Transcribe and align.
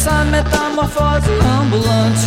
essa 0.00 0.24
metamorfose 0.24 1.30
ambulante. 1.60 2.26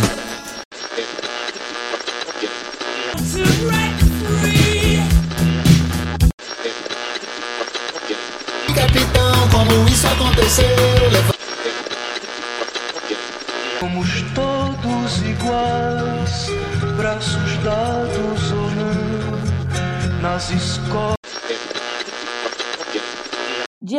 Capitão, 8.76 9.48
como 9.50 9.88
isso 9.88 10.06
aconteceu? 10.06 10.66
Somos 13.80 14.22
todos 14.36 15.22
iguais, 15.22 16.50
braços 16.96 17.56
dados 17.64 18.52
ou 18.52 18.70
não, 18.70 20.22
nas 20.22 20.48
escolas. 20.50 21.23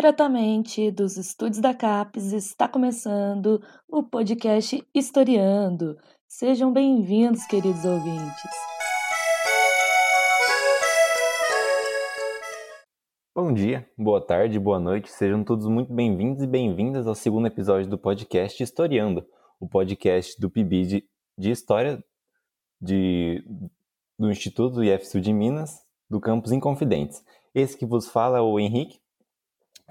Diretamente 0.05 0.91
dos 0.91 1.17
estúdios 1.17 1.59
da 1.59 1.73
CAPES 1.73 2.31
está 2.31 2.67
começando 2.67 3.59
o 3.89 4.03
podcast 4.03 4.87
Historiando. 4.93 5.97
Sejam 6.27 6.71
bem-vindos, 6.71 7.43
queridos 7.47 7.83
ouvintes. 7.83 8.51
Bom 13.33 13.51
dia, 13.51 13.89
boa 13.97 14.21
tarde, 14.21 14.59
boa 14.59 14.79
noite, 14.79 15.09
sejam 15.09 15.43
todos 15.43 15.65
muito 15.65 15.91
bem-vindos 15.91 16.43
e 16.43 16.45
bem-vindas 16.45 17.07
ao 17.07 17.15
segundo 17.15 17.47
episódio 17.47 17.89
do 17.89 17.97
podcast 17.97 18.61
Historiando, 18.61 19.25
o 19.59 19.67
podcast 19.67 20.39
do 20.39 20.51
PIBID 20.51 21.03
de 21.35 21.49
História 21.49 21.99
de, 22.79 23.43
do 24.19 24.29
Instituto 24.29 24.83
IFSU 24.83 25.19
de 25.19 25.33
Minas, 25.33 25.83
do 26.07 26.21
campus 26.21 26.51
Inconfidentes. 26.51 27.25
Esse 27.55 27.75
que 27.75 27.87
vos 27.87 28.07
fala 28.07 28.37
é 28.37 28.41
o 28.41 28.59
Henrique, 28.59 28.99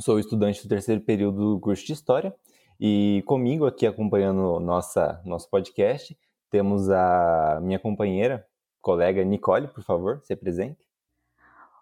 sou 0.00 0.18
estudante 0.18 0.62
do 0.62 0.68
terceiro 0.68 1.00
período 1.00 1.54
do 1.54 1.60
curso 1.60 1.84
de 1.84 1.92
História 1.92 2.34
e 2.80 3.22
comigo 3.26 3.66
aqui 3.66 3.86
acompanhando 3.86 4.58
nossa, 4.60 5.20
nosso 5.24 5.48
podcast 5.48 6.16
temos 6.50 6.88
a 6.88 7.58
minha 7.60 7.80
companheira, 7.80 8.46
colega 8.80 9.24
Nicole, 9.24 9.66
por 9.66 9.82
favor, 9.82 10.20
se 10.22 10.32
apresente. 10.32 10.86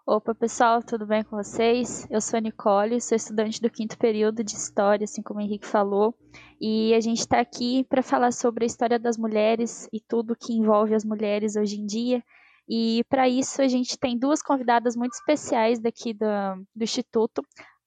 Opa, 0.05 0.33
pessoal, 0.35 0.81
tudo 0.81 1.05
bem 1.05 1.23
com 1.23 1.37
vocês? 1.37 2.07
Eu 2.09 2.19
sou 2.19 2.37
a 2.37 2.41
Nicole, 2.41 2.99
sou 2.99 3.15
estudante 3.15 3.61
do 3.61 3.69
quinto 3.69 3.97
período 3.97 4.43
de 4.43 4.51
História, 4.53 5.05
assim 5.05 5.21
como 5.21 5.39
o 5.39 5.43
Henrique 5.43 5.65
falou, 5.65 6.13
e 6.59 6.93
a 6.93 6.99
gente 6.99 7.19
está 7.19 7.39
aqui 7.39 7.85
para 7.85 8.01
falar 8.01 8.33
sobre 8.33 8.65
a 8.65 8.67
história 8.67 8.99
das 8.99 9.15
mulheres 9.15 9.87
e 9.93 10.01
tudo 10.01 10.35
que 10.35 10.53
envolve 10.53 10.93
as 10.93 11.05
mulheres 11.05 11.55
hoje 11.55 11.79
em 11.79 11.85
dia. 11.85 12.23
E 12.67 13.03
para 13.07 13.29
isso 13.29 13.61
a 13.61 13.67
gente 13.67 13.97
tem 13.97 14.17
duas 14.17 14.41
convidadas 14.41 14.95
muito 14.95 15.13
especiais 15.13 15.79
daqui 15.79 16.13
do, 16.13 16.25
do 16.75 16.83
Instituto. 16.83 17.41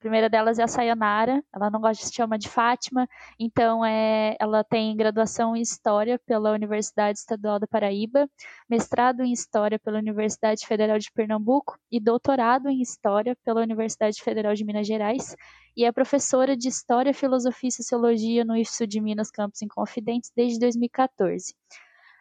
Primeira 0.07 0.31
delas 0.31 0.57
é 0.61 0.63
a 0.63 0.69
Sayonara, 0.69 1.43
ela 1.53 1.69
não 1.69 1.81
gosta 1.81 2.01
de 2.01 2.09
se 2.09 2.15
chamar 2.15 2.37
de 2.37 2.49
Fátima, 2.49 3.09
então 3.41 3.85
é, 3.85 4.37
ela 4.39 4.63
tem 4.63 4.97
graduação 4.97 5.57
em 5.57 5.61
História 5.61 6.17
pela 6.25 6.53
Universidade 6.53 7.19
Estadual 7.19 7.59
da 7.59 7.67
Paraíba, 7.67 8.31
mestrado 8.71 9.25
em 9.25 9.33
História 9.33 9.81
pela 9.81 9.99
Universidade 9.99 10.65
Federal 10.65 10.97
de 10.97 11.11
Pernambuco 11.11 11.77
e 11.91 11.99
doutorado 11.99 12.69
em 12.69 12.81
História 12.81 13.37
pela 13.45 13.61
Universidade 13.61 14.23
Federal 14.23 14.55
de 14.55 14.65
Minas 14.65 14.87
Gerais, 14.87 15.35
e 15.77 15.85
é 15.85 15.91
professora 15.91 16.57
de 16.57 16.69
História, 16.69 17.13
Filosofia 17.13 17.69
e 17.69 17.73
Sociologia 17.73 18.45
no 18.45 18.57
IFSU 18.57 18.87
de 18.87 19.01
Minas 19.01 19.29
Campus 19.29 19.61
Inconfidentes 19.61 20.31
desde 20.37 20.61
2014. 20.61 21.53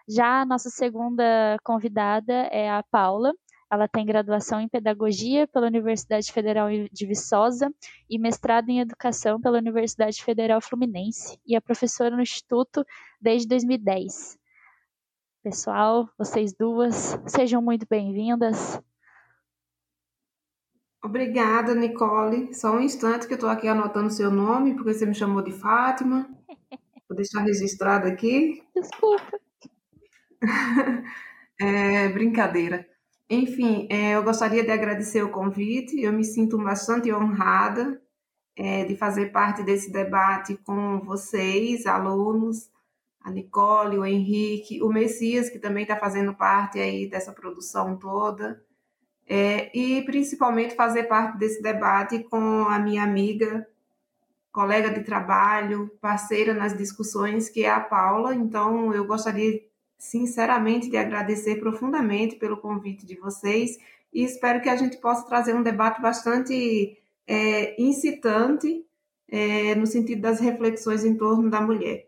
Já 0.09 0.41
a 0.41 0.45
nossa 0.45 0.71
segunda 0.71 1.55
convidada 1.63 2.33
é 2.51 2.67
a 2.67 2.81
Paula, 2.81 3.31
ela 3.71 3.87
tem 3.87 4.05
graduação 4.05 4.59
em 4.59 4.67
Pedagogia 4.67 5.47
pela 5.47 5.67
Universidade 5.67 6.31
Federal 6.31 6.67
de 6.91 7.05
Viçosa 7.05 7.73
e 8.09 8.19
mestrado 8.19 8.69
em 8.69 8.79
Educação 8.79 9.39
pela 9.41 9.57
Universidade 9.57 10.23
Federal 10.23 10.61
Fluminense 10.61 11.39
e 11.45 11.55
é 11.55 11.59
professora 11.59 12.15
no 12.15 12.21
Instituto 12.21 12.85
desde 13.19 13.47
2010. 13.47 14.37
Pessoal, 15.43 16.09
vocês 16.17 16.53
duas, 16.53 17.19
sejam 17.27 17.61
muito 17.61 17.85
bem-vindas. 17.89 18.81
Obrigada, 21.03 21.75
Nicole. 21.75 22.51
Só 22.53 22.71
um 22.75 22.79
instante 22.79 23.27
que 23.27 23.33
eu 23.33 23.35
estou 23.35 23.49
aqui 23.49 23.67
anotando 23.67 24.09
seu 24.09 24.31
nome, 24.31 24.73
porque 24.73 24.91
você 24.91 25.05
me 25.05 25.13
chamou 25.13 25.43
de 25.43 25.51
Fátima. 25.51 26.27
Vou 27.07 27.15
deixar 27.15 27.43
registrado 27.43 28.07
aqui. 28.07 28.63
Desculpa. 28.75 29.39
é, 31.61 32.09
brincadeira. 32.09 32.87
Enfim, 33.29 33.87
é, 33.89 34.15
eu 34.15 34.23
gostaria 34.23 34.63
de 34.63 34.71
agradecer 34.71 35.23
o 35.23 35.31
convite. 35.31 35.99
Eu 35.99 36.13
me 36.13 36.23
sinto 36.23 36.57
bastante 36.57 37.11
honrada 37.11 38.01
é, 38.55 38.85
de 38.85 38.95
fazer 38.95 39.31
parte 39.31 39.63
desse 39.63 39.91
debate 39.91 40.55
com 40.57 40.99
vocês, 41.01 41.85
alunos, 41.85 42.69
a 43.21 43.31
Nicole, 43.31 43.97
o 43.97 44.05
Henrique, 44.05 44.81
o 44.83 44.89
Messias, 44.89 45.49
que 45.49 45.57
também 45.57 45.83
está 45.83 45.97
fazendo 45.97 46.33
parte 46.35 46.79
aí 46.79 47.09
dessa 47.09 47.33
produção 47.33 47.97
toda, 47.97 48.63
é, 49.27 49.75
e 49.75 50.03
principalmente 50.03 50.75
fazer 50.75 51.05
parte 51.05 51.39
desse 51.39 51.61
debate 51.61 52.19
com 52.19 52.65
a 52.69 52.77
minha 52.77 53.03
amiga, 53.03 53.67
colega 54.51 54.91
de 54.91 55.03
trabalho, 55.03 55.89
parceira 55.99 56.53
nas 56.53 56.77
discussões, 56.77 57.49
que 57.49 57.65
é 57.65 57.69
a 57.71 57.79
Paula. 57.79 58.35
Então, 58.35 58.93
eu 58.93 59.05
gostaria 59.05 59.59
sinceramente 59.97 60.89
de 60.89 60.97
agradecer 60.97 61.59
profundamente 61.59 62.35
pelo 62.35 62.57
convite 62.57 63.05
de 63.05 63.15
vocês 63.15 63.77
e 64.13 64.23
espero 64.23 64.61
que 64.61 64.69
a 64.69 64.75
gente 64.75 64.97
possa 64.97 65.27
trazer 65.27 65.53
um 65.53 65.63
debate 65.63 66.01
bastante 66.01 66.97
é, 67.27 67.81
incitante 67.81 68.85
é, 69.27 69.75
no 69.75 69.85
sentido 69.85 70.21
das 70.21 70.39
reflexões 70.39 71.03
em 71.03 71.17
torno 71.17 71.49
da 71.49 71.59
mulher. 71.59 72.07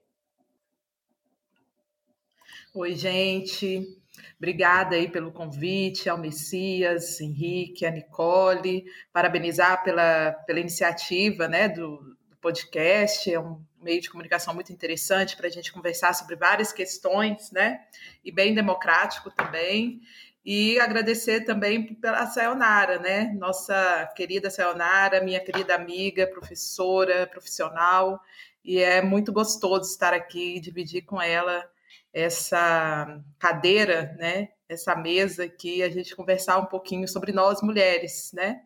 Oi, 2.73 2.95
gente. 2.95 3.97
Obrigada 4.37 4.95
aí 4.95 5.09
pelo 5.09 5.31
convite 5.31 6.07
ao 6.09 6.17
Messias, 6.17 7.19
Henrique, 7.19 7.85
a 7.85 7.91
Nicole, 7.91 8.85
parabenizar 9.11 9.83
pela, 9.83 10.31
pela 10.45 10.59
iniciativa 10.59 11.47
né, 11.47 11.67
do, 11.67 11.97
do 12.29 12.37
podcast, 12.39 13.33
é 13.33 13.39
um 13.39 13.59
meio 13.87 14.01
de 14.01 14.09
comunicação 14.09 14.53
muito 14.53 14.73
interessante 14.73 15.37
para 15.37 15.47
a 15.47 15.49
gente 15.49 15.71
conversar 15.71 16.13
sobre 16.13 16.35
várias 16.35 16.73
questões, 16.73 17.51
né? 17.51 17.85
E 18.23 18.29
bem 18.29 18.53
democrático 18.53 19.31
também. 19.31 20.01
E 20.45 20.77
agradecer 20.77 21.45
também 21.45 21.93
pela 21.95 22.27
Sayonara, 22.27 22.99
né? 22.99 23.33
Nossa 23.39 24.11
querida 24.13 24.49
Sayonara, 24.49 25.23
minha 25.23 25.39
querida 25.39 25.73
amiga, 25.73 26.27
professora, 26.27 27.25
profissional. 27.27 28.21
E 28.63 28.79
é 28.79 29.01
muito 29.01 29.31
gostoso 29.31 29.89
estar 29.89 30.13
aqui 30.13 30.57
e 30.57 30.59
dividir 30.59 31.03
com 31.03 31.21
ela 31.21 31.65
essa 32.11 33.23
cadeira, 33.39 34.13
né? 34.19 34.49
Essa 34.67 34.97
mesa 34.97 35.45
aqui, 35.45 35.81
a 35.81 35.89
gente 35.89 36.13
conversar 36.13 36.57
um 36.57 36.65
pouquinho 36.65 37.07
sobre 37.07 37.31
nós 37.31 37.61
mulheres, 37.61 38.33
né? 38.33 38.63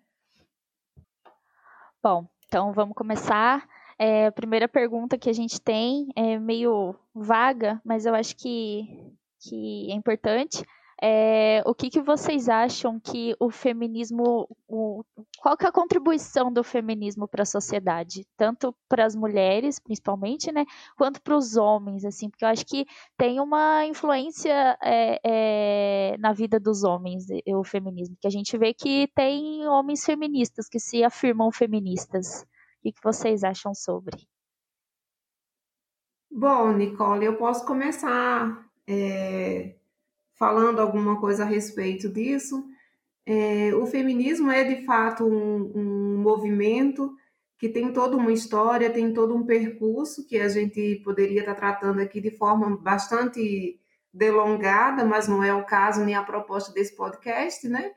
Bom, 2.02 2.28
então 2.48 2.74
vamos 2.74 2.96
começar. 2.96 3.68
É, 4.04 4.26
a 4.26 4.32
primeira 4.32 4.68
pergunta 4.68 5.16
que 5.16 5.30
a 5.30 5.34
gente 5.34 5.62
tem 5.62 6.08
é 6.16 6.40
meio 6.40 6.96
vaga, 7.14 7.80
mas 7.86 8.08
eu 8.08 8.16
acho 8.16 8.36
que, 8.36 8.88
que 9.40 9.92
é 9.92 9.94
importante. 9.94 10.66
É, 11.00 11.62
o 11.68 11.76
que, 11.76 11.88
que 11.88 12.02
vocês 12.02 12.50
acham 12.50 13.00
que 13.00 13.36
o 13.40 13.52
feminismo, 13.52 14.48
o, 14.68 15.04
qual 15.40 15.56
que 15.56 15.66
é 15.66 15.70
a 15.70 15.72
contribuição 15.72 16.52
do 16.52 16.64
feminismo 16.64 17.28
para 17.28 17.44
a 17.44 17.46
sociedade, 17.46 18.26
tanto 18.36 18.76
para 18.90 19.06
as 19.06 19.16
mulheres, 19.16 19.78
principalmente, 19.80 20.52
né, 20.52 20.66
quanto 20.98 21.22
para 21.22 21.38
os 21.38 21.56
homens, 21.56 22.04
assim, 22.04 22.28
porque 22.28 22.44
eu 22.44 22.50
acho 22.50 22.66
que 22.66 22.88
tem 23.16 23.40
uma 23.40 23.86
influência 23.86 24.76
é, 24.84 25.20
é, 25.24 26.18
na 26.18 26.34
vida 26.34 26.60
dos 26.60 26.84
homens 26.84 27.28
o 27.50 27.64
feminismo, 27.64 28.18
que 28.20 28.28
a 28.28 28.32
gente 28.32 28.58
vê 28.58 28.74
que 28.74 29.08
tem 29.14 29.68
homens 29.68 30.04
feministas 30.04 30.68
que 30.68 30.80
se 30.80 31.04
afirmam 31.04 31.52
feministas. 31.52 32.48
O 32.84 32.92
que 32.92 32.94
vocês 33.04 33.44
acham 33.44 33.74
sobre? 33.76 34.28
Bom, 36.30 36.74
Nicole, 36.74 37.26
eu 37.26 37.36
posso 37.36 37.66
começar 37.66 38.66
é, 38.88 39.76
falando 40.34 40.80
alguma 40.80 41.20
coisa 41.20 41.44
a 41.44 41.46
respeito 41.46 42.10
disso. 42.10 42.66
É, 43.26 43.76
o 43.76 43.86
feminismo 43.86 44.50
é 44.50 44.64
de 44.64 44.84
fato 44.86 45.26
um, 45.26 45.72
um, 45.76 46.18
movimento 46.18 47.16
que 47.60 47.70
tem 47.70 47.94
toda 47.94 48.18
uma 48.18 48.32
história, 48.32 48.90
tem 48.90 49.14
todo 49.14 49.36
um 49.36 49.46
percurso 49.46 50.26
que 50.26 50.40
a 50.40 50.50
gente 50.50 51.02
poderia 51.04 51.42
estar 51.42 51.54
tratando 51.54 52.02
aqui 52.02 52.20
de 52.20 52.32
forma 52.32 52.76
bastante 52.76 53.80
delongada, 54.12 55.06
mas 55.06 55.28
não 55.28 55.44
é 55.44 55.54
o 55.54 55.66
caso 55.66 56.04
nem 56.04 56.16
a 56.16 56.24
proposta 56.24 56.74
desse 56.74 56.96
podcast, 56.96 57.68
né? 57.68 57.92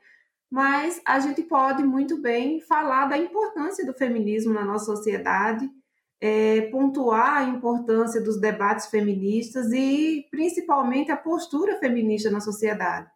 Mas 0.49 1.01
a 1.05 1.19
gente 1.19 1.41
pode 1.43 1.83
muito 1.83 2.21
bem 2.21 2.61
falar 2.61 3.07
da 3.07 3.17
importância 3.17 3.85
do 3.85 3.93
feminismo 3.93 4.53
na 4.53 4.63
nossa 4.63 4.85
sociedade, 4.85 5.69
é, 6.21 6.61
pontuar 6.71 7.37
a 7.37 7.43
importância 7.43 8.21
dos 8.21 8.39
debates 8.39 8.87
feministas 8.87 9.71
e 9.71 10.25
principalmente 10.31 11.11
a 11.11 11.17
postura 11.17 11.77
feminista 11.79 12.29
na 12.29 12.39
sociedade. 12.39 13.09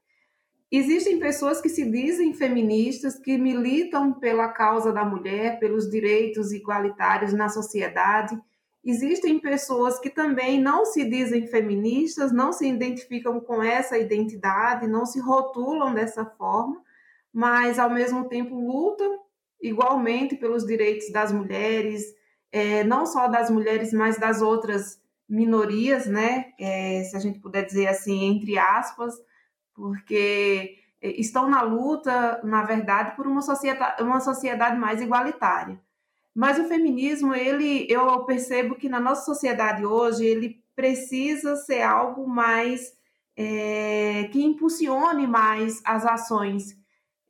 Existem 0.72 1.20
pessoas 1.20 1.60
que 1.60 1.70
se 1.70 1.90
dizem 1.90 2.34
feministas, 2.34 3.18
que 3.18 3.38
militam 3.38 4.14
pela 4.14 4.50
causa 4.50 4.94
da 4.94 5.04
mulher, 5.04 5.60
pelos 5.60 5.90
direitos 5.90 6.52
igualitários 6.52 7.34
na 7.34 7.50
sociedade, 7.50 8.40
existem 8.86 9.40
pessoas 9.40 10.00
que 10.00 10.10
também 10.10 10.62
não 10.62 10.86
se 10.86 11.04
dizem 11.10 11.48
feministas, 11.48 12.32
não 12.32 12.54
se 12.54 12.68
identificam 12.68 13.40
com 13.40 13.64
essa 13.64 13.98
identidade, 13.98 14.88
não 14.88 15.06
se 15.06 15.20
rotulam 15.20 15.94
dessa 15.94 16.24
forma, 16.24 16.82
mas 17.34 17.80
ao 17.80 17.90
mesmo 17.90 18.28
tempo 18.28 18.56
lutam 18.56 19.20
igualmente 19.62 20.36
pelos 20.36 20.66
direitos 20.66 21.12
das 21.12 21.32
mulheres, 21.32 22.04
é, 22.52 22.84
não 22.84 23.06
só 23.06 23.28
das 23.28 23.50
mulheres, 23.50 23.94
mas 23.94 24.18
das 24.18 24.42
outras 24.42 25.00
minorias, 25.28 26.08
né? 26.08 26.54
É, 26.60 27.04
se 27.04 27.16
a 27.16 27.20
gente 27.20 27.40
puder 27.40 27.66
dizer 27.66 27.88
assim, 27.88 28.24
entre 28.24 28.58
aspas, 28.58 29.14
porque 29.74 30.78
é, 31.02 31.12
estão 31.20 31.50
na 31.50 31.62
luta, 31.62 32.42
na 32.44 32.64
verdade, 32.64 33.16
por 33.16 33.28
uma 33.28 33.42
sociedade, 33.42 34.02
uma 34.02 34.20
sociedade 34.20 34.78
mais 34.78 35.02
igualitária. 35.02 35.80
Mas 36.34 36.58
o 36.58 36.66
feminismo, 36.66 37.34
ele, 37.34 37.86
eu 37.90 38.24
percebo 38.26 38.76
que 38.76 38.90
na 38.90 39.00
nossa 39.00 39.26
sociedade 39.26 39.86
hoje, 39.86 40.26
ele 40.26 40.64
precisa 40.76 41.56
ser 41.58 41.82
algo 41.82 42.28
mais 42.28 42.94
é, 43.36 44.30
que 44.32 44.42
impulsione 44.42 45.28
mais 45.28 45.82
as 45.86 46.06
ações 46.06 46.79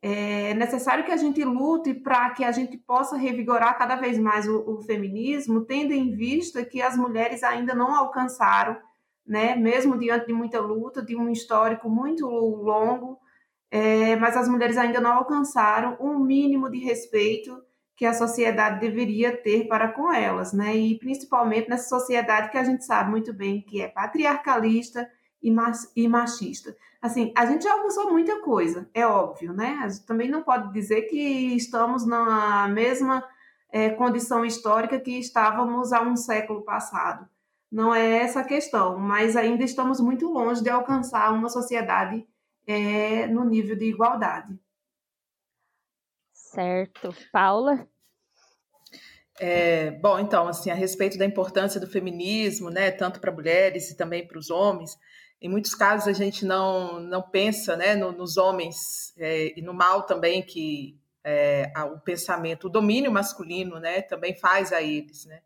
é 0.02 0.54
necessário 0.54 1.04
que 1.04 1.12
a 1.12 1.16
gente 1.16 1.44
lute 1.44 1.92
para 1.92 2.30
que 2.30 2.42
a 2.42 2.52
gente 2.52 2.78
possa 2.78 3.16
revigorar 3.16 3.76
cada 3.76 3.96
vez 3.96 4.18
mais 4.18 4.48
o, 4.48 4.64
o, 4.66 4.82
feminismo, 4.82 5.64
tendo 5.64 5.92
em 5.92 6.14
vista 6.14 6.64
que 6.64 6.80
as 6.80 6.96
mulheres 6.96 7.42
ainda 7.42 7.74
não 7.74 7.94
alcançaram, 7.94 8.78
né, 9.26 9.54
mesmo 9.54 9.98
diante 9.98 10.26
de 10.26 10.32
muita 10.32 10.58
luta, 10.58 11.02
de 11.02 11.14
um 11.14 11.28
histórico 11.28 11.90
muito 11.90 12.26
longo, 12.26 13.18
é, 13.70 14.16
mas 14.16 14.36
as 14.36 14.48
mulheres 14.48 14.78
ainda 14.78 15.00
não 15.00 15.12
alcançaram 15.12 15.96
um 16.00 16.18
mínimo 16.18 16.70
de 16.70 16.78
respeito 16.78 17.62
que 17.94 18.06
a 18.06 18.14
sociedade 18.14 18.80
deveria 18.80 19.36
ter 19.36 19.68
para 19.68 19.88
com 19.88 20.10
elas, 20.10 20.54
né? 20.54 20.74
E 20.74 20.98
principalmente 20.98 21.68
nessa 21.68 21.86
sociedade 21.90 22.50
que 22.50 22.56
a 22.56 22.64
gente 22.64 22.82
sabe 22.84 23.10
muito 23.10 23.30
bem 23.32 23.60
que 23.60 23.82
é 23.82 23.88
patriarcalista 23.88 25.06
e 25.42 26.08
machista 26.08 26.76
assim, 27.00 27.32
a 27.36 27.46
gente 27.46 27.64
já 27.64 27.72
alcançou 27.72 28.10
muita 28.10 28.40
coisa, 28.40 28.88
é 28.92 29.06
óbvio, 29.06 29.52
né? 29.52 29.78
A 29.82 29.88
gente 29.88 30.04
também 30.04 30.28
não 30.28 30.42
pode 30.42 30.72
dizer 30.72 31.02
que 31.02 31.16
estamos 31.56 32.06
na 32.06 32.68
mesma 32.68 33.26
é, 33.72 33.90
condição 33.90 34.44
histórica 34.44 35.00
que 35.00 35.18
estávamos 35.18 35.92
há 35.92 36.02
um 36.02 36.16
século 36.16 36.62
passado. 36.62 37.26
Não 37.70 37.94
é 37.94 38.18
essa 38.18 38.40
a 38.40 38.44
questão, 38.44 38.98
mas 38.98 39.36
ainda 39.36 39.64
estamos 39.64 40.00
muito 40.00 40.28
longe 40.28 40.62
de 40.62 40.68
alcançar 40.68 41.32
uma 41.32 41.48
sociedade 41.48 42.26
é, 42.66 43.26
no 43.28 43.44
nível 43.44 43.76
de 43.76 43.86
igualdade. 43.86 44.58
Certo. 46.32 47.14
Paula? 47.32 47.88
É, 49.38 49.92
bom, 49.92 50.18
então, 50.18 50.48
assim, 50.48 50.68
a 50.68 50.74
respeito 50.74 51.16
da 51.16 51.24
importância 51.24 51.80
do 51.80 51.86
feminismo, 51.86 52.68
né, 52.68 52.90
tanto 52.90 53.20
para 53.20 53.32
mulheres 53.32 53.90
e 53.90 53.96
também 53.96 54.26
para 54.26 54.38
os 54.38 54.50
homens, 54.50 54.98
em 55.40 55.48
muitos 55.48 55.74
casos 55.74 56.06
a 56.06 56.12
gente 56.12 56.44
não, 56.44 57.00
não 57.00 57.22
pensa 57.22 57.76
né, 57.76 57.94
no, 57.94 58.12
nos 58.12 58.36
homens 58.36 59.14
é, 59.16 59.58
e 59.58 59.62
no 59.62 59.72
mal 59.72 60.02
também 60.02 60.42
que 60.42 60.98
é, 61.24 61.72
o 61.92 61.98
pensamento, 61.98 62.66
o 62.66 62.70
domínio 62.70 63.10
masculino 63.10 63.78
né, 63.78 64.02
também 64.02 64.34
faz 64.34 64.72
a 64.72 64.82
eles. 64.82 65.24
Né? 65.24 65.40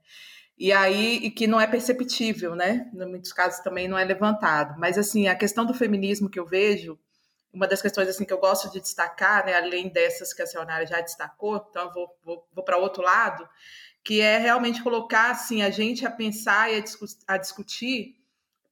E 0.59 0.73
aí, 0.73 1.17
e 1.17 1.31
que 1.31 1.47
não 1.47 1.61
é 1.61 1.67
perceptível, 1.67 2.55
né? 2.55 2.89
Em 2.95 3.07
muitos 3.07 3.33
casos 3.33 3.61
também 3.61 3.89
não 3.89 3.99
é 3.99 4.05
levantado. 4.05 4.79
Mas 4.79 4.97
assim, 4.97 5.27
a 5.27 5.35
questão 5.35 5.65
do 5.65 5.75
feminismo 5.75 6.31
que 6.31 6.39
eu 6.39 6.47
vejo, 6.47 6.99
uma 7.53 7.67
das 7.67 7.83
questões 7.83 8.09
assim 8.09 8.25
que 8.25 8.33
eu 8.33 8.39
gosto 8.39 8.71
de 8.71 8.81
destacar, 8.81 9.47
né, 9.47 9.55
além 9.55 9.89
dessas 9.89 10.33
que 10.33 10.43
a 10.43 10.47
senhora 10.47 10.87
já 10.87 11.01
destacou, 11.01 11.65
então 11.71 11.87
eu 11.87 11.93
vou, 11.93 12.19
vou, 12.25 12.49
vou 12.53 12.65
para 12.65 12.79
outro 12.79 13.03
lado, 13.03 13.49
que 14.03 14.21
é 14.21 14.39
realmente 14.39 14.83
colocar 14.83 15.31
assim 15.31 15.63
a 15.63 15.71
gente 15.71 16.05
a 16.05 16.11
pensar 16.11 16.73
e 16.73 16.77
a, 16.77 16.81
discu 16.81 17.07
a 17.27 17.37
discutir 17.37 18.17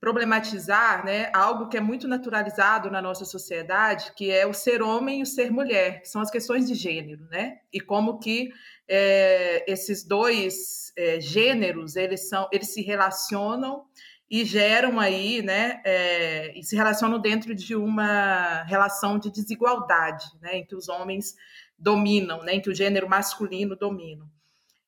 problematizar 0.02 1.04
né, 1.04 1.31
algo 1.32 1.69
que 1.69 1.76
é 1.76 1.81
muito 1.81 2.08
naturalizado 2.08 2.90
na 2.90 3.00
nossa 3.00 3.25
sociedade, 3.25 4.12
que 4.16 4.32
é 4.32 4.44
o 4.44 4.52
ser 4.52 4.82
homem 4.82 5.20
e 5.20 5.22
o 5.22 5.26
ser 5.26 5.52
mulher, 5.52 6.02
que 6.02 6.08
são 6.08 6.20
as 6.20 6.28
questões 6.28 6.66
de 6.66 6.75
gênero, 6.75 7.25
né? 7.31 7.58
E 7.72 7.81
como 7.81 8.19
que 8.19 8.50
é, 8.88 9.64
esses 9.70 10.04
dois 10.04 10.93
é, 10.99 11.20
gêneros 11.20 11.94
eles 11.94 12.28
são, 12.28 12.49
eles 12.50 12.75
se 12.75 12.82
relacionam 12.82 13.84
e 14.28 14.44
geram 14.44 14.99
aí, 14.99 15.40
né? 15.40 15.81
É, 15.84 16.58
e 16.58 16.64
se 16.64 16.75
relacionam 16.75 17.20
dentro 17.20 17.55
de 17.55 17.76
uma 17.76 18.64
relação 18.64 19.20
de 19.20 19.31
desigualdade, 19.31 20.26
né? 20.40 20.56
Em 20.56 20.66
que 20.66 20.75
os 20.75 20.88
homens 20.88 21.37
dominam, 21.78 22.43
né? 22.43 22.55
Em 22.55 22.60
que 22.60 22.70
o 22.70 22.75
gênero 22.75 23.08
masculino 23.08 23.76
domina. 23.76 24.28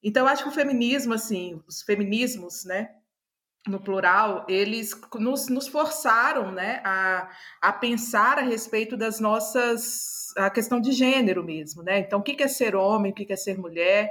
Então, 0.02 0.26
acho 0.26 0.42
que 0.42 0.48
o 0.48 0.52
feminismo, 0.52 1.14
assim, 1.14 1.62
os 1.68 1.82
feminismos, 1.82 2.64
né? 2.64 2.88
No 3.66 3.80
plural, 3.80 4.44
eles 4.48 4.92
nos, 5.14 5.48
nos 5.48 5.68
forçaram 5.68 6.52
né, 6.52 6.80
a, 6.84 7.30
a 7.60 7.72
pensar 7.72 8.38
a 8.38 8.42
respeito 8.42 8.96
das 8.96 9.20
nossas. 9.20 10.32
a 10.36 10.50
questão 10.50 10.80
de 10.80 10.92
gênero 10.92 11.42
mesmo. 11.42 11.82
Né? 11.82 11.98
Então, 11.98 12.20
o 12.20 12.22
que 12.22 12.42
é 12.42 12.48
ser 12.48 12.76
homem, 12.76 13.12
o 13.12 13.14
que 13.14 13.32
é 13.32 13.36
ser 13.36 13.58
mulher, 13.58 14.10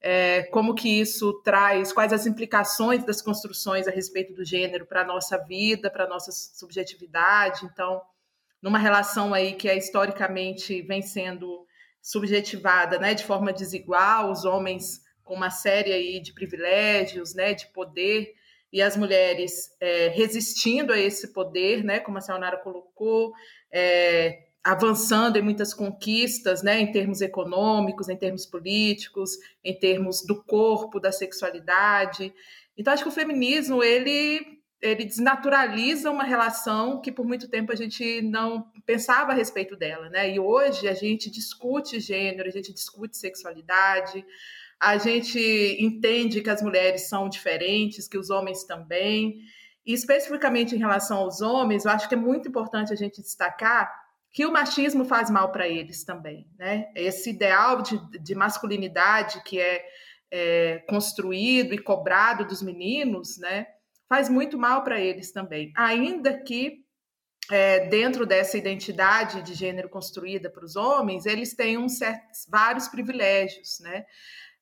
é, 0.00 0.44
como 0.44 0.74
que 0.74 1.00
isso 1.00 1.32
traz, 1.44 1.92
quais 1.92 2.12
as 2.12 2.26
implicações 2.26 3.04
das 3.04 3.22
construções 3.22 3.86
a 3.86 3.90
respeito 3.90 4.34
do 4.34 4.44
gênero 4.44 4.86
para 4.86 5.02
a 5.02 5.06
nossa 5.06 5.38
vida, 5.38 5.90
para 5.90 6.04
a 6.04 6.08
nossa 6.08 6.32
subjetividade. 6.32 7.64
Então, 7.66 8.02
numa 8.60 8.78
relação 8.78 9.32
aí 9.32 9.54
que 9.54 9.68
é, 9.68 9.76
historicamente 9.76 10.82
vem 10.82 11.02
sendo 11.02 11.66
subjetivada 12.02 12.98
né, 12.98 13.14
de 13.14 13.24
forma 13.24 13.52
desigual, 13.52 14.30
os 14.30 14.44
homens 14.44 15.02
com 15.22 15.34
uma 15.34 15.50
série 15.50 15.92
aí 15.92 16.20
de 16.20 16.32
privilégios, 16.32 17.34
né, 17.34 17.52
de 17.52 17.66
poder 17.68 18.34
e 18.72 18.82
as 18.82 18.96
mulheres 18.96 19.70
é, 19.80 20.08
resistindo 20.08 20.92
a 20.92 20.98
esse 20.98 21.32
poder, 21.32 21.82
né, 21.82 22.00
como 22.00 22.18
a 22.18 22.20
Sayonara 22.20 22.58
colocou, 22.58 23.32
é, 23.72 24.46
avançando 24.62 25.36
em 25.36 25.42
muitas 25.42 25.72
conquistas, 25.72 26.62
né, 26.62 26.78
em 26.80 26.92
termos 26.92 27.20
econômicos, 27.20 28.08
em 28.08 28.16
termos 28.16 28.44
políticos, 28.44 29.38
em 29.64 29.78
termos 29.78 30.24
do 30.26 30.42
corpo, 30.44 31.00
da 31.00 31.10
sexualidade. 31.10 32.32
Então, 32.76 32.92
acho 32.92 33.02
que 33.02 33.08
o 33.08 33.12
feminismo 33.12 33.82
ele 33.82 34.58
ele 34.80 35.04
desnaturaliza 35.04 36.10
uma 36.10 36.22
relação 36.22 37.00
que 37.00 37.10
por 37.10 37.26
muito 37.26 37.48
tempo 37.48 37.72
a 37.72 37.74
gente 37.74 38.22
não 38.22 38.70
pensava 38.86 39.32
a 39.32 39.34
respeito 39.34 39.76
dela, 39.76 40.08
né? 40.08 40.32
E 40.32 40.38
hoje 40.38 40.86
a 40.86 40.94
gente 40.94 41.28
discute 41.30 41.98
gênero, 41.98 42.48
a 42.48 42.52
gente 42.52 42.72
discute 42.72 43.16
sexualidade, 43.16 44.24
a 44.80 44.96
gente 44.96 45.38
entende 45.80 46.40
que 46.40 46.50
as 46.50 46.62
mulheres 46.62 47.08
são 47.08 47.28
diferentes, 47.28 48.06
que 48.06 48.18
os 48.18 48.30
homens 48.30 48.64
também. 48.64 49.40
E 49.84 49.92
especificamente 49.92 50.74
em 50.74 50.78
relação 50.78 51.18
aos 51.18 51.40
homens, 51.40 51.84
eu 51.84 51.90
acho 51.90 52.08
que 52.08 52.14
é 52.14 52.18
muito 52.18 52.48
importante 52.48 52.92
a 52.92 52.96
gente 52.96 53.20
destacar 53.20 53.90
que 54.30 54.46
o 54.46 54.52
machismo 54.52 55.04
faz 55.04 55.30
mal 55.30 55.50
para 55.50 55.66
eles 55.66 56.04
também, 56.04 56.46
né? 56.58 56.92
Esse 56.94 57.30
ideal 57.30 57.82
de, 57.82 57.98
de 58.20 58.34
masculinidade 58.34 59.42
que 59.42 59.58
é, 59.58 59.84
é, 60.30 60.78
construído 60.88 61.74
e 61.74 61.78
cobrado 61.78 62.44
dos 62.44 62.62
meninos, 62.62 63.38
né? 63.38 63.66
Faz 64.08 64.28
muito 64.28 64.58
mal 64.58 64.84
para 64.84 65.00
eles 65.00 65.32
também, 65.32 65.72
ainda 65.74 66.38
que 66.38 66.84
é, 67.50 67.86
dentro 67.88 68.26
dessa 68.26 68.58
identidade 68.58 69.42
de 69.42 69.54
gênero 69.54 69.88
construída 69.88 70.50
para 70.50 70.64
os 70.64 70.76
homens, 70.76 71.24
eles 71.24 71.54
têm 71.54 71.78
um 71.78 71.88
certos, 71.88 72.46
vários 72.48 72.88
privilégios, 72.88 73.80
né? 73.80 74.04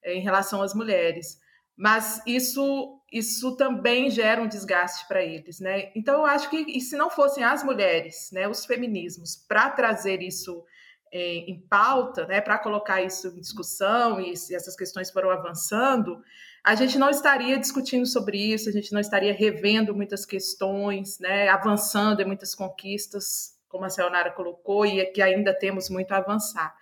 Em 0.06 0.20
relação 0.20 0.62
às 0.62 0.74
mulheres. 0.74 1.38
Mas 1.76 2.22
isso, 2.26 3.00
isso 3.12 3.54
também 3.56 4.10
gera 4.10 4.40
um 4.40 4.48
desgaste 4.48 5.06
para 5.06 5.22
eles, 5.22 5.60
né? 5.60 5.90
Então, 5.94 6.20
eu 6.20 6.26
acho 6.26 6.48
que 6.48 6.80
se 6.80 6.96
não 6.96 7.10
fossem 7.10 7.44
as 7.44 7.62
mulheres, 7.62 8.30
né, 8.32 8.48
os 8.48 8.64
feminismos, 8.64 9.36
para 9.36 9.68
trazer 9.68 10.22
isso 10.22 10.64
em, 11.12 11.50
em 11.50 11.60
pauta, 11.60 12.26
né, 12.26 12.40
para 12.40 12.58
colocar 12.58 13.02
isso 13.02 13.28
em 13.28 13.40
discussão 13.40 14.18
e 14.20 14.36
se 14.36 14.54
essas 14.54 14.74
questões 14.74 15.10
foram 15.10 15.30
avançando, 15.30 16.22
a 16.64 16.74
gente 16.74 16.98
não 16.98 17.10
estaria 17.10 17.58
discutindo 17.58 18.06
sobre 18.06 18.38
isso, 18.38 18.68
a 18.68 18.72
gente 18.72 18.92
não 18.92 19.00
estaria 19.00 19.32
revendo 19.32 19.94
muitas 19.94 20.24
questões, 20.24 21.18
né, 21.20 21.48
avançando 21.48 22.20
em 22.20 22.24
muitas 22.24 22.54
conquistas, 22.54 23.54
como 23.68 23.84
a 23.84 23.90
Sayonara 23.90 24.30
colocou, 24.30 24.86
e 24.86 25.04
que 25.06 25.20
ainda 25.20 25.52
temos 25.52 25.90
muito 25.90 26.12
a 26.12 26.16
avançar. 26.16 26.74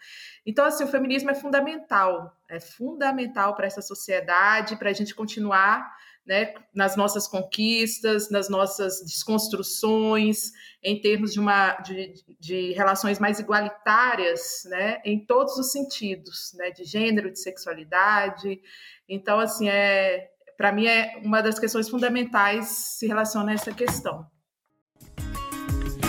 Então, 0.46 0.64
assim, 0.64 0.84
o 0.84 0.88
feminismo 0.88 1.30
é 1.30 1.34
fundamental, 1.34 2.36
é 2.48 2.60
fundamental 2.60 3.54
para 3.54 3.66
essa 3.66 3.80
sociedade, 3.80 4.76
para 4.76 4.90
a 4.90 4.92
gente 4.92 5.14
continuar 5.14 5.90
né, 6.26 6.54
nas 6.74 6.96
nossas 6.96 7.28
conquistas, 7.28 8.30
nas 8.30 8.48
nossas 8.48 9.02
desconstruções, 9.04 10.52
em 10.82 11.00
termos 11.00 11.32
de, 11.32 11.40
uma, 11.40 11.74
de, 11.76 12.14
de 12.40 12.72
relações 12.72 13.18
mais 13.18 13.38
igualitárias, 13.38 14.62
né, 14.66 15.00
em 15.04 15.24
todos 15.24 15.56
os 15.58 15.70
sentidos, 15.70 16.52
né, 16.54 16.70
de 16.70 16.84
gênero, 16.84 17.30
de 17.30 17.38
sexualidade. 17.38 18.60
Então, 19.08 19.38
assim, 19.38 19.68
é, 19.68 20.30
para 20.56 20.72
mim 20.72 20.86
é 20.86 21.20
uma 21.22 21.42
das 21.42 21.58
questões 21.58 21.88
fundamentais 21.88 22.66
se 22.98 23.06
relaciona 23.06 23.52
a 23.52 23.54
essa 23.54 23.72
questão. 23.72 24.26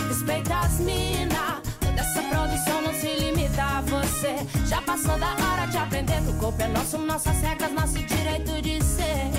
Respeita 0.07 0.59
as 0.59 0.79
você. 0.79 1.34
nosso, 6.85 6.97
nossas 6.99 7.41
regras, 7.41 7.71
nosso 7.71 7.97
direito 7.97 8.61
de 8.61 8.79
ser. 8.83 9.31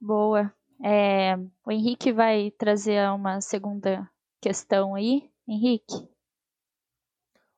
Boa. 0.00 0.52
É, 0.84 1.36
o 1.64 1.70
Henrique 1.70 2.12
vai 2.12 2.50
trazer 2.50 3.08
uma 3.10 3.40
segunda 3.40 4.10
questão 4.40 4.96
aí. 4.96 5.30
Henrique? 5.46 5.94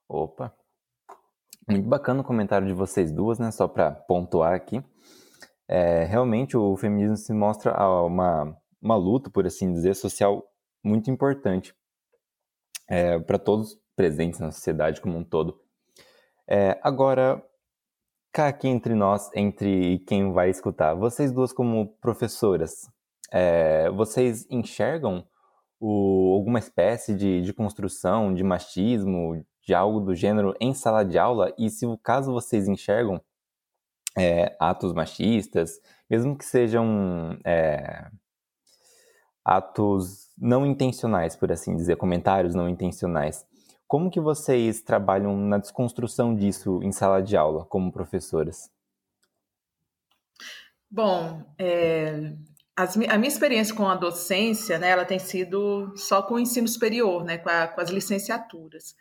Opa. 0.07 0.55
Muito 1.67 1.89
bacana 1.89 2.21
o 2.21 2.25
comentário 2.25 2.67
de 2.67 2.75
vocês 2.75 3.11
duas, 3.11 3.39
né? 3.39 3.51
Só 3.51 3.67
para 3.67 3.91
pontuar 3.91 4.53
aqui. 4.53 4.85
É, 5.67 6.05
realmente 6.05 6.59
o 6.59 6.77
feminismo 6.77 7.17
se 7.17 7.33
mostra 7.33 7.73
uma, 8.03 8.55
uma 8.83 8.97
luta, 8.97 9.31
por 9.31 9.47
assim 9.47 9.73
dizer, 9.73 9.97
social 9.97 10.45
muito 10.85 11.11
importante 11.11 11.75
é, 12.87 13.19
para 13.19 13.39
todos 13.39 13.83
presentes 13.97 14.41
na 14.41 14.51
sociedade 14.51 15.01
como 15.01 15.19
um 15.19 15.25
todo. 15.25 15.61
É, 16.47 16.79
agora, 16.83 17.43
cá 18.33 18.49
aqui 18.49 18.69
entre 18.69 18.95
nós, 18.95 19.31
entre 19.35 20.01
quem 20.01 20.33
vai 20.33 20.51
escutar, 20.51 20.95
vocês 20.95 21.33
duas 21.33 21.53
como 21.53 21.97
professoras, 22.01 22.91
é, 23.33 23.89
vocês 23.91 24.47
enxergam 24.51 25.27
o, 25.81 26.35
alguma 26.35 26.59
espécie 26.59 27.15
de, 27.15 27.43
de 27.43 27.53
construção, 27.53 28.35
de 28.35 28.43
machismo, 28.43 29.45
de 29.63 29.75
algo 29.75 30.01
do 30.01 30.15
gênero 30.15 30.55
em 30.61 30.75
sala 30.75 31.05
de 31.05 31.19
aula? 31.19 31.53
E 31.59 31.71
se 31.71 31.87
o 31.87 31.97
caso 31.97 32.33
vocês 32.33 32.69
enxergam 32.69 33.21
é, 34.17 34.57
atos 34.61 34.93
machistas, 34.93 35.81
mesmo 36.09 36.37
que 36.37 36.45
sejam 36.45 37.39
é, 37.45 38.09
atos 39.45 40.31
não 40.39 40.65
intencionais, 40.65 41.37
por 41.37 41.51
assim 41.51 41.77
dizer, 41.77 41.97
comentários 41.97 42.55
não 42.55 42.69
intencionais, 42.69 43.47
como 43.87 44.11
que 44.11 44.21
vocês 44.21 44.83
trabalham 44.83 45.37
na 45.37 45.59
desconstrução 45.59 46.35
disso 46.35 46.81
em 46.83 46.93
sala 46.93 47.23
de 47.23 47.37
aula, 47.37 47.65
como 47.65 47.93
professoras? 47.93 48.71
Bom, 50.91 51.45
é, 51.59 52.33
as, 52.77 52.97
a 52.97 53.19
minha 53.19 53.29
experiência 53.29 53.75
com 53.75 53.89
a 53.89 53.95
docência, 53.95 54.79
né, 54.79 54.91
ela 54.91 55.05
tem 55.05 55.19
sido 55.19 55.93
só 55.97 56.23
com 56.23 56.35
o 56.35 56.39
ensino 56.39 56.69
superior, 56.69 57.25
né, 57.25 57.39
com, 57.39 57.49
a, 57.49 57.69
com 57.69 57.81
as 57.81 57.91
licenciaturas. 57.91 58.95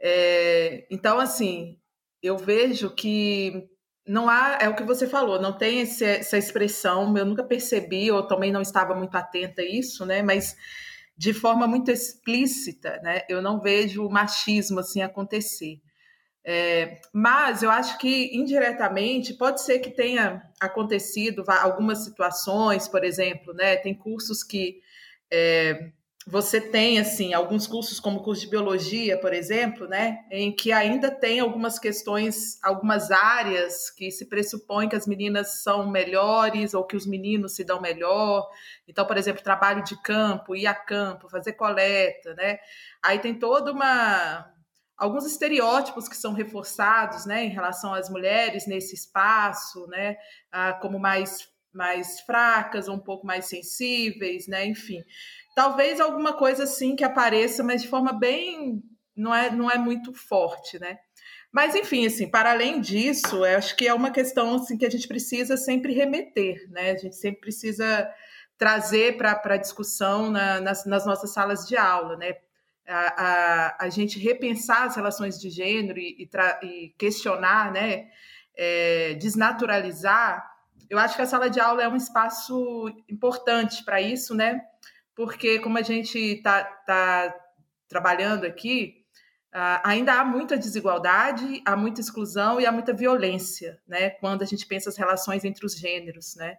É, 0.00 0.86
então, 0.90 1.18
assim, 1.18 1.78
eu 2.22 2.36
vejo 2.36 2.90
que 2.90 3.68
não 4.06 4.28
há, 4.28 4.58
é 4.60 4.68
o 4.68 4.74
que 4.74 4.82
você 4.82 5.06
falou, 5.06 5.40
não 5.40 5.56
tem 5.56 5.80
esse, 5.80 6.04
essa 6.04 6.36
expressão, 6.36 7.16
eu 7.16 7.24
nunca 7.24 7.44
percebi, 7.44 8.10
ou 8.10 8.26
também 8.26 8.50
não 8.50 8.60
estava 8.60 8.94
muito 8.94 9.14
atenta 9.14 9.62
a 9.62 9.64
isso, 9.64 10.04
né? 10.04 10.22
Mas 10.22 10.56
de 11.16 11.32
forma 11.32 11.66
muito 11.66 11.90
explícita, 11.90 13.00
né? 13.02 13.22
Eu 13.28 13.42
não 13.42 13.60
vejo 13.60 14.06
o 14.06 14.10
machismo 14.10 14.80
assim 14.80 15.02
acontecer. 15.02 15.80
É, 16.44 17.00
mas 17.12 17.62
eu 17.62 17.70
acho 17.70 17.98
que 17.98 18.36
indiretamente 18.36 19.34
pode 19.34 19.62
ser 19.62 19.78
que 19.78 19.90
tenha 19.90 20.42
acontecido 20.60 21.44
algumas 21.46 22.04
situações, 22.04 22.88
por 22.88 23.04
exemplo, 23.04 23.54
né? 23.54 23.76
Tem 23.76 23.94
cursos 23.94 24.42
que 24.42 24.80
é, 25.30 25.92
você 26.26 26.60
tem 26.60 27.00
assim 27.00 27.34
alguns 27.34 27.66
cursos 27.66 27.98
como 27.98 28.20
o 28.20 28.22
curso 28.22 28.42
de 28.42 28.48
biologia, 28.48 29.18
por 29.20 29.32
exemplo, 29.32 29.88
né, 29.88 30.24
em 30.30 30.54
que 30.54 30.70
ainda 30.70 31.10
tem 31.10 31.40
algumas 31.40 31.78
questões, 31.78 32.62
algumas 32.62 33.10
áreas 33.10 33.90
que 33.90 34.10
se 34.10 34.26
pressupõe 34.28 34.88
que 34.88 34.94
as 34.94 35.06
meninas 35.06 35.62
são 35.62 35.90
melhores 35.90 36.74
ou 36.74 36.84
que 36.86 36.96
os 36.96 37.06
meninos 37.06 37.56
se 37.56 37.64
dão 37.64 37.80
melhor. 37.80 38.48
Então, 38.86 39.04
por 39.04 39.16
exemplo, 39.16 39.42
trabalho 39.42 39.82
de 39.82 40.00
campo, 40.00 40.54
ir 40.54 40.66
a 40.66 40.74
campo, 40.74 41.28
fazer 41.28 41.54
coleta, 41.54 42.34
né? 42.34 42.58
Aí 43.02 43.18
tem 43.18 43.34
toda 43.34 43.72
uma 43.72 44.48
alguns 44.96 45.26
estereótipos 45.26 46.08
que 46.08 46.16
são 46.16 46.32
reforçados, 46.32 47.26
né, 47.26 47.44
em 47.44 47.48
relação 47.48 47.92
às 47.92 48.08
mulheres 48.08 48.68
nesse 48.68 48.94
espaço, 48.94 49.84
né, 49.88 50.16
ah, 50.52 50.74
como 50.74 50.98
mais 51.00 51.50
mais 51.72 52.20
fracas, 52.20 52.86
um 52.86 52.98
pouco 52.98 53.26
mais 53.26 53.46
sensíveis, 53.46 54.46
né, 54.46 54.66
enfim. 54.66 55.02
Talvez 55.54 56.00
alguma 56.00 56.32
coisa 56.32 56.64
assim 56.64 56.96
que 56.96 57.04
apareça, 57.04 57.62
mas 57.62 57.82
de 57.82 57.88
forma 57.88 58.12
bem 58.12 58.82
não 59.14 59.34
é 59.34 59.50
não 59.50 59.70
é 59.70 59.76
muito 59.76 60.12
forte, 60.14 60.78
né? 60.78 60.98
Mas 61.52 61.74
enfim, 61.74 62.06
assim, 62.06 62.30
para 62.30 62.50
além 62.50 62.80
disso, 62.80 63.44
acho 63.44 63.76
que 63.76 63.86
é 63.86 63.92
uma 63.92 64.10
questão 64.10 64.54
assim 64.54 64.78
que 64.78 64.86
a 64.86 64.90
gente 64.90 65.06
precisa 65.06 65.56
sempre 65.56 65.92
remeter, 65.92 66.66
né? 66.70 66.92
A 66.92 66.96
gente 66.96 67.14
sempre 67.14 67.42
precisa 67.42 68.10
trazer 68.56 69.18
para 69.18 69.38
a 69.44 69.56
discussão 69.58 70.30
na, 70.30 70.60
nas, 70.60 70.86
nas, 70.86 71.04
nossas 71.04 71.32
salas 71.32 71.66
de 71.66 71.76
aula, 71.76 72.16
né? 72.16 72.36
A, 72.88 73.24
a, 73.24 73.84
a, 73.84 73.88
gente 73.90 74.18
repensar 74.18 74.84
as 74.84 74.96
relações 74.96 75.38
de 75.38 75.50
gênero 75.50 75.98
e, 75.98 76.16
e, 76.22 76.66
e 76.66 76.88
questionar, 76.98 77.70
né? 77.70 78.06
É, 78.56 79.14
desnaturalizar. 79.14 80.42
Eu 80.88 80.98
acho 80.98 81.16
que 81.16 81.22
a 81.22 81.26
sala 81.26 81.50
de 81.50 81.60
aula 81.60 81.82
é 81.82 81.88
um 81.88 81.96
espaço 81.96 82.88
importante 83.08 83.84
para 83.84 84.00
isso, 84.00 84.34
né? 84.34 84.62
Porque 85.14 85.58
como 85.58 85.78
a 85.78 85.82
gente 85.82 86.18
está 86.18 86.64
tá 86.64 87.34
trabalhando 87.88 88.44
aqui, 88.44 89.04
uh, 89.54 89.80
ainda 89.84 90.14
há 90.14 90.24
muita 90.24 90.56
desigualdade, 90.56 91.62
há 91.66 91.76
muita 91.76 92.00
exclusão 92.00 92.60
e 92.60 92.66
há 92.66 92.72
muita 92.72 92.92
violência, 92.92 93.78
né? 93.86 94.10
Quando 94.10 94.42
a 94.42 94.46
gente 94.46 94.66
pensa 94.66 94.88
as 94.88 94.96
relações 94.96 95.44
entre 95.44 95.66
os 95.66 95.76
gêneros, 95.76 96.34
né? 96.36 96.56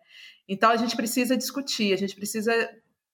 Então 0.48 0.69
a 0.69 0.77
gente 0.77 0.95
precisa 0.95 1.36
discutir, 1.36 1.93
a 1.93 1.98
gente 1.98 2.15
precisa 2.15 2.53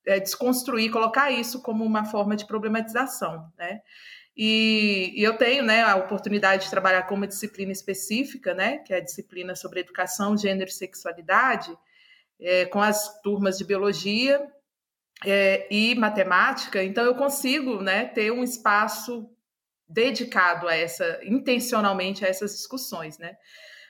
é, 0.06 0.20
desconstruir, 0.20 0.92
colocar 0.92 1.32
isso 1.32 1.62
como 1.62 1.84
uma 1.84 2.06
forma 2.06 2.36
de 2.36 2.46
problematização, 2.46 3.52
né? 3.58 3.82
E, 4.42 5.12
e, 5.16 5.22
eu 5.22 5.36
tenho 5.36 5.64
né, 5.64 5.82
a 5.82 5.98
oportunidade 5.98 6.64
de 6.64 6.70
trabalhar 6.70 7.04
com 7.04 7.16
uma 7.16 7.28
disciplina 7.28 7.74
específica, 7.74 8.54
né, 8.54 8.78
que 8.78 8.94
é 8.94 8.98
a 8.98 9.04
disciplina 9.04 9.54
sobre 9.54 9.82
educação, 9.82 10.38
gênero 10.38 10.70
e 10.70 10.74
sexualidade, 10.74 11.78
é, 12.40 12.66
com 12.66 12.82
as 12.82 13.22
turmas 13.22 13.58
de 13.58 13.66
biologia 13.66 14.42
é, 15.26 15.68
e 15.70 15.96
matemática, 15.96 16.84
então 16.84 17.04
eu 17.04 17.16
consigo 17.16 17.82
né, 17.82 18.06
ter 18.06 18.32
um 18.32 18.44
espaço 18.44 19.30
dedicado 19.88 20.68
a 20.68 20.76
essa, 20.76 21.20
intencionalmente 21.24 22.24
a 22.24 22.28
essas 22.28 22.52
discussões, 22.54 23.18
né? 23.18 23.36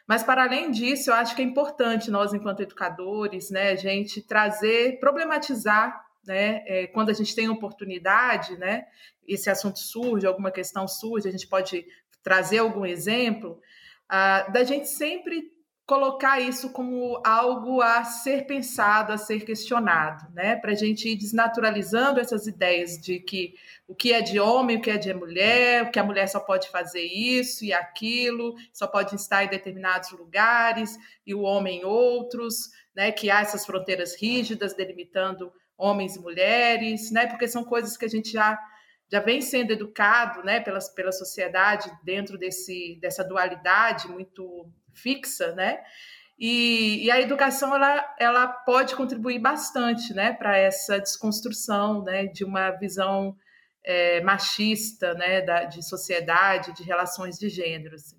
Mas 0.07 0.23
para 0.23 0.43
além 0.43 0.71
disso, 0.71 1.11
eu 1.11 1.13
acho 1.13 1.35
que 1.35 1.41
é 1.41 1.45
importante 1.45 2.09
nós, 2.09 2.33
enquanto 2.33 2.61
educadores, 2.61 3.51
né, 3.51 3.69
a 3.69 3.75
gente 3.75 4.23
trazer, 4.23 4.99
problematizar, 4.99 6.03
né, 6.25 6.63
é, 6.65 6.87
quando 6.87 7.09
a 7.09 7.13
gente 7.13 7.35
tem 7.35 7.47
oportunidade, 7.47 8.57
né, 8.57 8.87
esse 9.27 9.51
assunto 9.51 9.77
surge, 9.77 10.25
alguma 10.25 10.49
questão 10.49 10.87
surge, 10.87 11.27
a 11.27 11.31
gente 11.31 11.47
pode 11.47 11.85
trazer 12.23 12.57
algum 12.57 12.85
exemplo, 12.85 13.61
uh, 14.09 14.51
da 14.51 14.63
gente 14.63 14.87
sempre 14.87 15.51
colocar 15.89 16.39
isso 16.39 16.69
como 16.71 17.19
algo 17.25 17.81
a 17.81 18.03
ser 18.03 18.45
pensado, 18.45 19.11
a 19.11 19.17
ser 19.17 19.43
questionado, 19.43 20.31
né? 20.35 20.55
Para 20.55 20.73
a 20.73 20.75
gente 20.75 21.09
ir 21.09 21.15
desnaturalizando 21.15 22.19
essas 22.19 22.45
ideias 22.45 22.95
de 23.01 23.19
que 23.19 23.55
o 23.87 23.95
que 23.95 24.13
é 24.13 24.21
de 24.21 24.39
homem, 24.39 24.77
o 24.77 24.81
que 24.81 24.91
é 24.91 24.99
de 24.99 25.11
mulher, 25.15 25.81
o 25.81 25.89
que 25.89 25.97
a 25.97 26.03
mulher 26.03 26.27
só 26.27 26.39
pode 26.39 26.69
fazer 26.69 27.01
isso 27.01 27.65
e 27.65 27.73
aquilo, 27.73 28.53
só 28.71 28.85
pode 28.85 29.15
estar 29.15 29.43
em 29.43 29.47
determinados 29.47 30.11
lugares 30.11 30.95
e 31.25 31.33
o 31.33 31.41
homem 31.41 31.79
em 31.79 31.85
outros, 31.85 32.69
né? 32.95 33.11
Que 33.11 33.31
há 33.31 33.41
essas 33.41 33.65
fronteiras 33.65 34.15
rígidas 34.15 34.75
delimitando 34.75 35.51
homens 35.75 36.15
e 36.15 36.19
mulheres, 36.19 37.09
né? 37.09 37.25
Porque 37.25 37.47
são 37.47 37.63
coisas 37.63 37.97
que 37.97 38.05
a 38.05 38.09
gente 38.09 38.31
já 38.31 38.59
já 39.11 39.19
vem 39.19 39.41
sendo 39.41 39.73
educado, 39.73 40.43
né, 40.43 40.59
pela, 40.59 40.77
pela 40.95 41.11
sociedade 41.11 41.91
dentro 42.03 42.37
desse, 42.37 42.95
dessa 43.01 43.23
dualidade 43.23 44.07
muito 44.07 44.71
fixa, 45.01 45.53
né? 45.53 45.79
E, 46.39 47.05
e, 47.05 47.11
a 47.11 47.19
educação 47.19 47.75
ela, 47.75 48.15
ela 48.17 48.47
pode 48.47 48.95
contribuir 48.95 49.39
bastante 49.39 50.13
né, 50.13 50.31
para 50.31 50.57
essa 50.57 50.97
desconstrução 50.97 52.01
né, 52.01 52.27
de 52.27 52.45
uma 52.45 52.71
visão 52.71 53.35
é, 53.83 54.21
machista 54.21 55.13
né, 55.15 55.41
da, 55.41 55.65
de 55.65 55.85
sociedade, 55.85 56.73
de 56.73 56.83
relações 56.83 57.37
de 57.37 57.49
gênero. 57.49 57.95
Assim. 57.95 58.15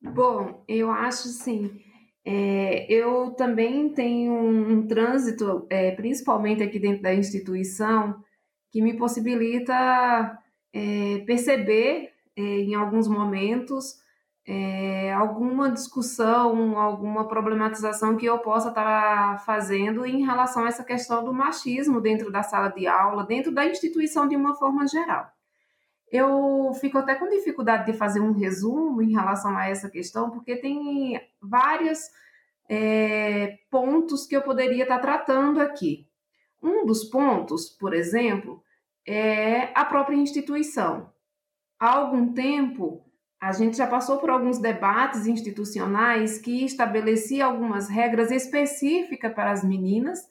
Bom, 0.00 0.62
eu 0.68 0.92
acho 0.92 1.26
sim. 1.26 1.82
É, 2.24 2.86
eu 2.92 3.32
também 3.32 3.88
tenho 3.88 4.32
um, 4.32 4.86
trânsito, 4.86 5.66
é, 5.70 5.90
principalmente 5.92 6.62
aqui 6.62 6.78
dentro 6.78 7.02
da 7.02 7.14
instituição, 7.14 8.22
que 8.70 8.80
me 8.80 8.96
possibilita 8.96 10.38
é, 10.72 11.18
perceber 11.26 12.12
é, 12.36 12.42
em 12.42 12.74
alguns 12.74 13.08
momentos 13.08 13.96
é, 14.50 15.12
alguma 15.12 15.70
discussão, 15.70 16.78
alguma 16.78 17.28
problematização 17.28 18.16
que 18.16 18.24
eu 18.24 18.38
possa 18.38 18.70
estar 18.70 19.36
tá 19.36 19.38
fazendo 19.44 20.06
em 20.06 20.24
relação 20.24 20.64
a 20.64 20.68
essa 20.68 20.82
questão 20.82 21.22
do 21.22 21.34
machismo 21.34 22.00
dentro 22.00 22.32
da 22.32 22.42
sala 22.42 22.68
de 22.68 22.86
aula, 22.86 23.26
dentro 23.26 23.52
da 23.52 23.66
instituição 23.66 24.26
de 24.26 24.34
uma 24.34 24.54
forma 24.54 24.86
geral. 24.86 25.30
Eu 26.10 26.72
fico 26.80 26.96
até 26.96 27.14
com 27.14 27.28
dificuldade 27.28 27.92
de 27.92 27.98
fazer 27.98 28.20
um 28.20 28.32
resumo 28.32 29.02
em 29.02 29.12
relação 29.12 29.54
a 29.54 29.68
essa 29.68 29.90
questão, 29.90 30.30
porque 30.30 30.56
tem 30.56 31.20
vários 31.42 31.98
é, 32.70 33.58
pontos 33.70 34.24
que 34.24 34.34
eu 34.34 34.40
poderia 34.40 34.84
estar 34.84 34.96
tá 34.96 35.02
tratando 35.02 35.60
aqui. 35.60 36.08
Um 36.62 36.86
dos 36.86 37.04
pontos, 37.04 37.68
por 37.68 37.92
exemplo, 37.92 38.62
é 39.06 39.68
a 39.74 39.84
própria 39.84 40.16
instituição. 40.16 41.12
Há 41.78 41.96
algum 41.96 42.32
tempo, 42.32 43.04
A 43.40 43.52
gente 43.52 43.76
já 43.76 43.86
passou 43.86 44.18
por 44.18 44.30
alguns 44.30 44.58
debates 44.58 45.26
institucionais 45.26 46.38
que 46.38 46.64
estabelecia 46.64 47.46
algumas 47.46 47.88
regras 47.88 48.32
específicas 48.32 49.32
para 49.32 49.52
as 49.52 49.62
meninas 49.62 50.26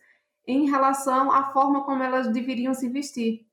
em 0.46 0.70
relação 0.70 1.32
à 1.32 1.52
forma 1.52 1.84
como 1.84 2.04
elas 2.04 2.32
deveriam 2.32 2.74
se 2.74 2.90
vestir. 2.90 3.46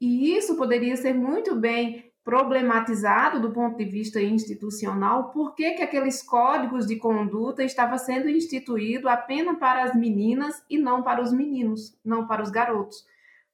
E 0.00 0.36
isso 0.36 0.56
poderia 0.56 0.96
ser 0.96 1.14
muito 1.14 1.54
bem 1.54 2.12
problematizado 2.24 3.40
do 3.40 3.52
ponto 3.52 3.76
de 3.76 3.84
vista 3.84 4.20
institucional, 4.20 5.30
por 5.30 5.54
que, 5.54 5.74
que 5.74 5.82
aqueles 5.82 6.24
códigos 6.24 6.84
de 6.84 6.96
conduta 6.96 7.62
estavam 7.62 7.96
sendo 7.96 8.28
instituídos 8.28 9.06
apenas 9.06 9.56
para 9.58 9.84
as 9.84 9.94
meninas 9.94 10.60
e 10.68 10.76
não 10.76 11.04
para 11.04 11.22
os 11.22 11.32
meninos, 11.32 11.96
não 12.04 12.26
para 12.26 12.42
os 12.42 12.50
garotos. 12.50 13.06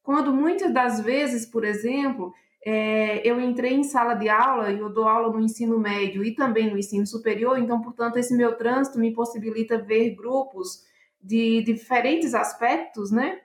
Quando 0.02 0.32
muitas 0.32 0.72
das 0.72 1.00
vezes, 1.00 1.44
por 1.44 1.64
exemplo, 1.64 2.32
é, 2.64 3.26
eu 3.28 3.40
entrei 3.40 3.74
em 3.74 3.82
sala 3.82 4.14
de 4.14 4.28
aula 4.28 4.70
e 4.70 4.78
eu 4.78 4.88
dou 4.88 5.08
aula 5.08 5.32
no 5.32 5.40
ensino 5.40 5.78
médio 5.78 6.24
e 6.24 6.34
também 6.34 6.70
no 6.70 6.78
ensino 6.78 7.06
superior, 7.06 7.58
então, 7.58 7.80
portanto, 7.80 8.18
esse 8.18 8.36
meu 8.36 8.56
trânsito 8.56 8.98
me 9.00 9.12
possibilita 9.12 9.78
ver 9.78 10.14
grupos 10.14 10.84
de 11.20 11.62
diferentes 11.62 12.34
aspectos, 12.34 13.10
né? 13.10 13.40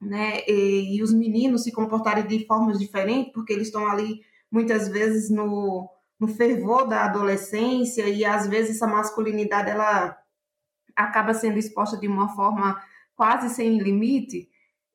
né? 0.00 0.42
E, 0.48 0.96
e 0.96 1.02
os 1.02 1.12
meninos 1.12 1.64
se 1.64 1.72
comportarem 1.72 2.26
de 2.26 2.46
formas 2.46 2.78
diferentes, 2.78 3.32
porque 3.32 3.52
eles 3.52 3.66
estão 3.66 3.86
ali 3.86 4.20
muitas 4.50 4.88
vezes 4.88 5.30
no, 5.30 5.88
no 6.18 6.26
fervor 6.26 6.88
da 6.88 7.04
adolescência 7.04 8.08
e 8.08 8.24
às 8.24 8.46
vezes 8.46 8.76
essa 8.76 8.86
masculinidade 8.86 9.70
ela 9.70 10.18
acaba 10.96 11.34
sendo 11.34 11.58
exposta 11.58 11.96
de 11.98 12.08
uma 12.08 12.28
forma 12.34 12.82
quase 13.14 13.54
sem 13.54 13.78
limite 13.78 14.48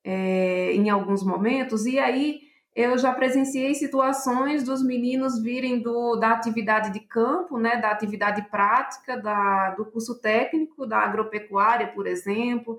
é, 0.04 0.72
em 0.72 0.90
alguns 0.90 1.24
momentos 1.24 1.86
e 1.86 1.98
aí 1.98 2.45
eu 2.76 2.98
já 2.98 3.10
presenciei 3.14 3.74
situações 3.74 4.62
dos 4.62 4.84
meninos 4.84 5.42
virem 5.42 5.80
do, 5.80 6.14
da 6.16 6.32
atividade 6.32 6.92
de 6.92 7.00
campo, 7.00 7.56
né, 7.56 7.78
da 7.78 7.90
atividade 7.90 8.42
prática, 8.50 9.16
da, 9.16 9.70
do 9.70 9.86
curso 9.86 10.20
técnico, 10.20 10.86
da 10.86 10.98
agropecuária, 10.98 11.86
por 11.88 12.06
exemplo, 12.06 12.78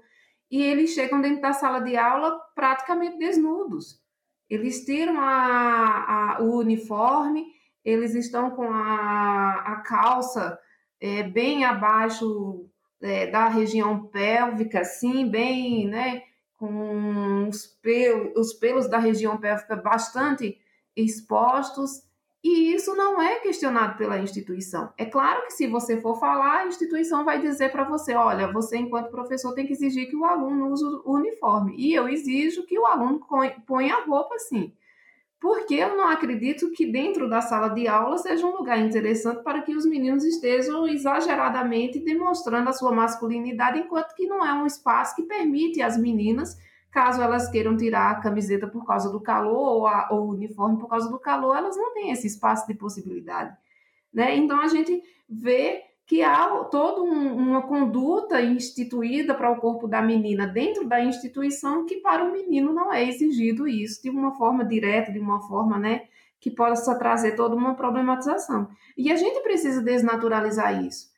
e 0.52 0.62
eles 0.62 0.92
chegam 0.92 1.20
dentro 1.20 1.42
da 1.42 1.52
sala 1.52 1.80
de 1.80 1.98
aula 1.98 2.40
praticamente 2.54 3.18
desnudos. 3.18 4.00
Eles 4.48 4.86
tiram 4.86 5.20
a, 5.20 6.36
a, 6.38 6.44
o 6.44 6.60
uniforme, 6.60 7.48
eles 7.84 8.14
estão 8.14 8.52
com 8.52 8.72
a, 8.72 9.64
a 9.66 9.76
calça 9.78 10.60
é, 11.02 11.24
bem 11.24 11.66
abaixo 11.66 12.70
é, 13.02 13.26
da 13.26 13.48
região 13.48 14.06
pélvica, 14.06 14.82
assim, 14.82 15.28
bem, 15.28 15.88
né, 15.88 16.22
com 16.58 17.48
os 17.48 17.66
pelos, 17.66 18.36
os 18.36 18.54
pelos 18.54 18.90
da 18.90 18.98
região 18.98 19.38
pélvica 19.38 19.76
bastante 19.76 20.58
expostos, 20.96 22.04
e 22.44 22.74
isso 22.74 22.96
não 22.96 23.22
é 23.22 23.40
questionado 23.40 23.98
pela 23.98 24.20
instituição. 24.20 24.92
É 24.98 25.06
claro 25.06 25.44
que 25.46 25.54
se 25.54 25.68
você 25.68 26.00
for 26.00 26.20
falar, 26.20 26.60
a 26.60 26.68
instituição 26.68 27.26
vai 27.26 27.42
dizer 27.42 27.72
para 27.72 27.84
você, 27.84 28.14
olha, 28.14 28.52
você 28.52 28.78
enquanto 28.78 29.12
professor 29.12 29.54
tem 29.54 29.66
que 29.66 29.74
exigir 29.74 30.10
que 30.10 30.16
o 30.16 30.24
aluno 30.24 30.72
use 30.72 30.84
o 30.84 31.14
uniforme. 31.16 31.76
E 31.78 31.94
eu 31.94 32.08
exijo 32.08 32.66
que 32.66 32.78
o 32.78 32.86
aluno 32.86 33.20
ponha 33.66 33.96
a 33.96 34.06
roupa 34.06 34.36
assim. 34.36 34.74
Porque 35.40 35.76
eu 35.76 35.96
não 35.96 36.08
acredito 36.08 36.72
que 36.72 36.92
dentro 36.92 37.30
da 37.30 37.42
sala 37.42 37.70
de 37.70 37.88
aula 37.88 38.18
seja 38.18 38.46
um 38.46 38.58
lugar 38.58 38.80
interessante 38.80 39.44
para 39.44 39.62
que 39.62 39.76
os 39.76 39.86
meninos 39.86 40.24
estejam 40.24 40.88
exageradamente 40.88 42.00
demonstrando 42.00 42.70
a 42.70 42.74
sua 42.74 42.92
masculinidade, 42.92 43.80
enquanto 43.80 44.16
que 44.16 44.26
não 44.26 44.44
é 44.44 44.54
um 44.54 44.66
espaço 44.66 45.16
que 45.16 45.24
permite 45.24 45.82
às 45.82 45.98
meninas 45.98 46.58
Caso 46.98 47.22
elas 47.22 47.50
queiram 47.50 47.76
tirar 47.76 48.10
a 48.10 48.16
camiseta 48.16 48.68
por 48.68 48.86
causa 48.86 49.12
do 49.12 49.20
calor 49.20 49.56
ou, 49.56 49.88
a, 49.88 50.08
ou 50.10 50.22
o 50.22 50.32
uniforme 50.32 50.80
por 50.80 50.88
causa 50.88 51.10
do 51.10 51.20
calor, 51.20 51.56
elas 51.56 51.76
não 51.78 51.94
têm 51.94 52.12
esse 52.12 52.26
espaço 52.26 52.66
de 52.66 52.74
possibilidade. 52.74 53.56
Né? 54.14 54.36
Então 54.36 54.60
a 54.60 54.68
gente 54.68 55.04
vê 55.30 55.84
que 56.08 56.24
há 56.24 56.48
toda 56.72 57.02
um, 57.02 57.36
uma 57.36 57.62
conduta 57.64 58.42
instituída 58.42 59.36
para 59.36 59.52
o 59.52 59.58
corpo 59.58 59.90
da 59.90 60.02
menina 60.02 60.48
dentro 60.48 60.88
da 60.88 61.04
instituição 61.04 61.86
que 61.86 61.98
para 61.98 62.24
o 62.24 62.32
menino 62.32 62.72
não 62.72 62.94
é 62.94 63.04
exigido 63.04 63.68
isso 63.68 64.02
de 64.02 64.10
uma 64.10 64.32
forma 64.38 64.64
direta, 64.64 65.12
de 65.12 65.20
uma 65.20 65.42
forma 65.42 65.78
né, 65.78 66.08
que 66.40 66.50
possa 66.50 66.98
trazer 66.98 67.36
toda 67.36 67.54
uma 67.56 67.76
problematização. 67.76 68.70
E 68.98 69.12
a 69.12 69.18
gente 69.18 69.42
precisa 69.42 69.82
desnaturalizar 69.82 70.82
isso. 70.82 71.12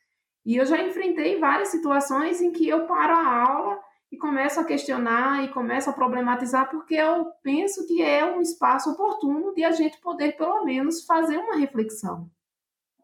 E 0.44 0.56
eu 0.56 0.66
já 0.66 0.82
enfrentei 0.82 1.38
várias 1.38 1.68
situações 1.68 2.40
em 2.40 2.50
que 2.50 2.68
eu 2.68 2.84
paro 2.86 3.14
a 3.14 3.48
aula 3.48 3.78
e 4.10 4.16
começo 4.16 4.58
a 4.58 4.64
questionar 4.64 5.44
e 5.44 5.52
começo 5.52 5.88
a 5.88 5.92
problematizar, 5.92 6.68
porque 6.68 6.96
eu 6.96 7.26
penso 7.44 7.86
que 7.86 8.02
é 8.02 8.24
um 8.24 8.40
espaço 8.40 8.90
oportuno 8.90 9.54
de 9.54 9.62
a 9.62 9.70
gente 9.70 10.00
poder, 10.00 10.36
pelo 10.36 10.64
menos, 10.64 11.04
fazer 11.04 11.36
uma 11.36 11.56
reflexão. 11.56 12.28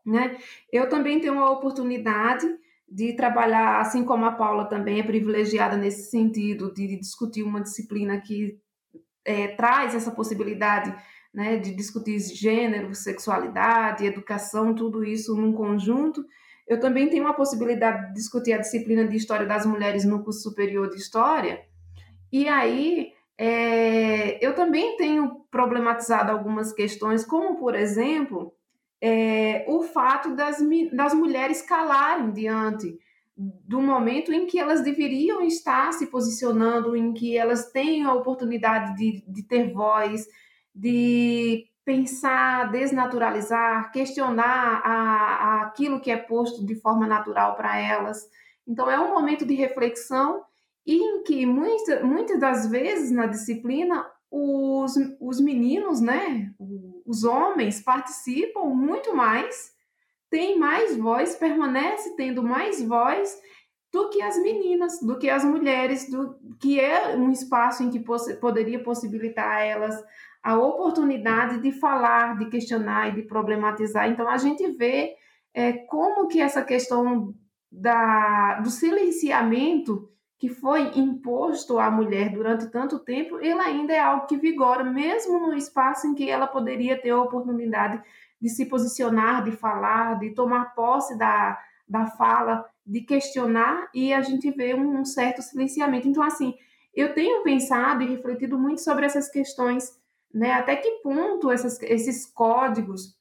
Né? 0.07 0.39
Eu 0.73 0.89
também 0.89 1.21
tenho 1.21 1.41
a 1.41 1.51
oportunidade 1.51 2.47
de 2.89 3.15
trabalhar, 3.15 3.81
assim 3.81 4.05
como 4.05 4.25
a 4.25 4.33
Paula 4.33 4.67
também 4.67 5.01
é 5.01 5.03
privilegiada 5.03 5.77
nesse 5.77 6.09
sentido, 6.09 6.73
de 6.73 6.97
discutir 6.97 7.43
uma 7.43 7.61
disciplina 7.61 8.21
que 8.21 8.59
é, 9.25 9.49
traz 9.49 9.95
essa 9.95 10.13
possibilidade 10.13 10.95
né, 11.35 11.57
de 11.57 11.75
discutir 11.75 12.19
gênero, 12.21 12.95
sexualidade, 12.95 14.07
educação, 14.07 14.73
tudo 14.73 15.05
isso 15.05 15.35
num 15.35 15.53
conjunto. 15.53 16.25
Eu 16.67 16.79
também 16.79 17.11
tenho 17.11 17.27
a 17.27 17.35
possibilidade 17.35 18.09
de 18.09 18.15
discutir 18.15 18.53
a 18.53 18.59
disciplina 18.59 19.07
de 19.07 19.17
História 19.17 19.47
das 19.47 19.67
Mulheres 19.67 20.05
no 20.05 20.23
curso 20.23 20.43
superior 20.43 20.89
de 20.89 20.97
História, 20.97 21.65
e 22.33 22.49
aí 22.49 23.13
é, 23.39 24.45
eu 24.45 24.55
também 24.55 24.97
tenho 24.97 25.45
problematizado 25.51 26.33
algumas 26.33 26.73
questões, 26.73 27.25
como, 27.25 27.57
por 27.57 27.75
exemplo, 27.75 28.53
é, 29.07 29.65
o 29.69 29.83
fato 29.85 30.35
das, 30.35 30.59
das 30.93 31.15
mulheres 31.15 31.63
calarem 31.63 32.33
diante 32.33 32.99
do 33.37 33.81
momento 33.81 34.33
em 34.33 34.47
que 34.47 34.59
elas 34.59 34.83
deveriam 34.83 35.43
estar 35.43 35.93
se 35.93 36.07
posicionando, 36.07 36.97
em 36.97 37.13
que 37.13 37.37
elas 37.37 37.71
têm 37.71 38.03
a 38.03 38.13
oportunidade 38.15 38.97
de, 38.97 39.23
de 39.29 39.43
ter 39.45 39.73
voz, 39.73 40.27
de 40.75 41.67
pensar, 41.85 42.73
desnaturalizar, 42.73 43.93
questionar 43.93 44.83
a, 44.85 44.91
a 44.91 45.63
aquilo 45.63 46.01
que 46.01 46.11
é 46.11 46.17
posto 46.17 46.67
de 46.67 46.75
forma 46.75 47.07
natural 47.07 47.55
para 47.55 47.79
elas. 47.79 48.29
Então, 48.67 48.91
é 48.91 48.99
um 48.99 49.15
momento 49.15 49.47
de 49.47 49.55
reflexão 49.55 50.43
em 50.85 51.23
que 51.23 51.47
muita, 51.47 52.03
muitas 52.05 52.41
das 52.41 52.67
vezes 52.67 53.13
na 53.13 53.27
disciplina 53.27 54.05
os, 54.31 54.95
os 55.21 55.41
meninos, 55.41 56.01
né, 56.01 56.53
os 57.07 57.25
homens 57.25 57.81
participam 57.81 58.65
muito 58.65 59.15
mais, 59.15 59.73
têm 60.29 60.59
mais 60.59 60.97
voz, 60.97 61.37
permanece 61.37 62.17
tendo 62.17 62.43
mais 62.43 62.83
voz 62.83 63.39
do 63.93 64.11
que 64.11 64.21
as 64.21 64.37
meninas, 64.43 65.01
do 65.01 65.19
que 65.19 65.31
as 65.31 65.45
mulheres, 65.45 66.11
do 66.11 66.37
que 66.61 66.81
é 66.81 67.17
um 67.17 67.31
espaço 67.31 67.83
em 67.83 67.91
que 67.91 68.01
poss 68.01 68.31
poderia 68.35 68.83
possibilitar 68.83 69.49
a 69.49 69.65
elas 69.65 69.95
a 70.43 70.57
oportunidade 70.59 71.61
de 71.61 71.73
falar, 71.73 72.39
de 72.39 72.47
questionar 72.49 73.09
e 73.09 73.17
de 73.17 73.23
problematizar. 73.23 74.09
Então, 74.09 74.29
a 74.29 74.37
gente 74.37 74.65
vê 74.77 75.17
é, 75.53 75.73
como 75.73 76.29
que 76.29 76.41
essa 76.41 76.63
questão 76.63 77.35
da, 77.71 78.61
do 78.61 78.71
silenciamento 78.71 80.09
que 80.39 80.49
foi 80.49 80.99
imposto 80.99 81.79
à 81.79 81.91
mulher 81.91 82.31
durante 82.31 82.71
tanto 82.71 82.99
tempo, 82.99 83.39
ele 83.39 83.61
ainda 83.61 83.93
é 83.93 83.99
algo 83.99 84.27
que 84.27 84.37
vigora, 84.37 84.85
mesmo 84.85 85.39
no 85.39 85.55
espaço 85.55 86.07
em 86.07 86.15
que 86.15 86.29
ela 86.29 86.47
poderia 86.47 87.01
ter 87.01 87.11
a 87.11 87.23
oportunidade 87.23 88.03
de 88.41 88.49
se 88.51 88.67
posicionar, 88.67 89.43
de 89.45 89.53
falar, 89.53 90.19
de 90.19 90.35
tomar 90.35 90.75
posse 90.75 91.17
da, 91.17 91.59
da 91.89 92.07
fala, 92.07 92.69
de 92.85 93.01
questionar, 93.01 93.89
e 93.95 94.13
a 94.13 94.21
gente 94.21 94.51
vê 94.51 94.75
um, 94.75 95.01
um 95.01 95.05
certo 95.05 95.41
silenciamento. 95.41 96.07
Então, 96.07 96.23
assim, 96.23 96.55
eu 96.95 97.15
tenho 97.15 97.43
pensado 97.43 98.03
e 98.03 98.07
refletido 98.07 98.59
muito 98.59 98.83
sobre 98.83 99.07
essas 99.07 99.31
questões 99.31 99.91
né? 100.37 100.53
Até 100.53 100.77
que 100.77 100.91
ponto 101.03 101.51
essas, 101.51 101.81
esses 101.83 102.27
códigos, 102.27 103.17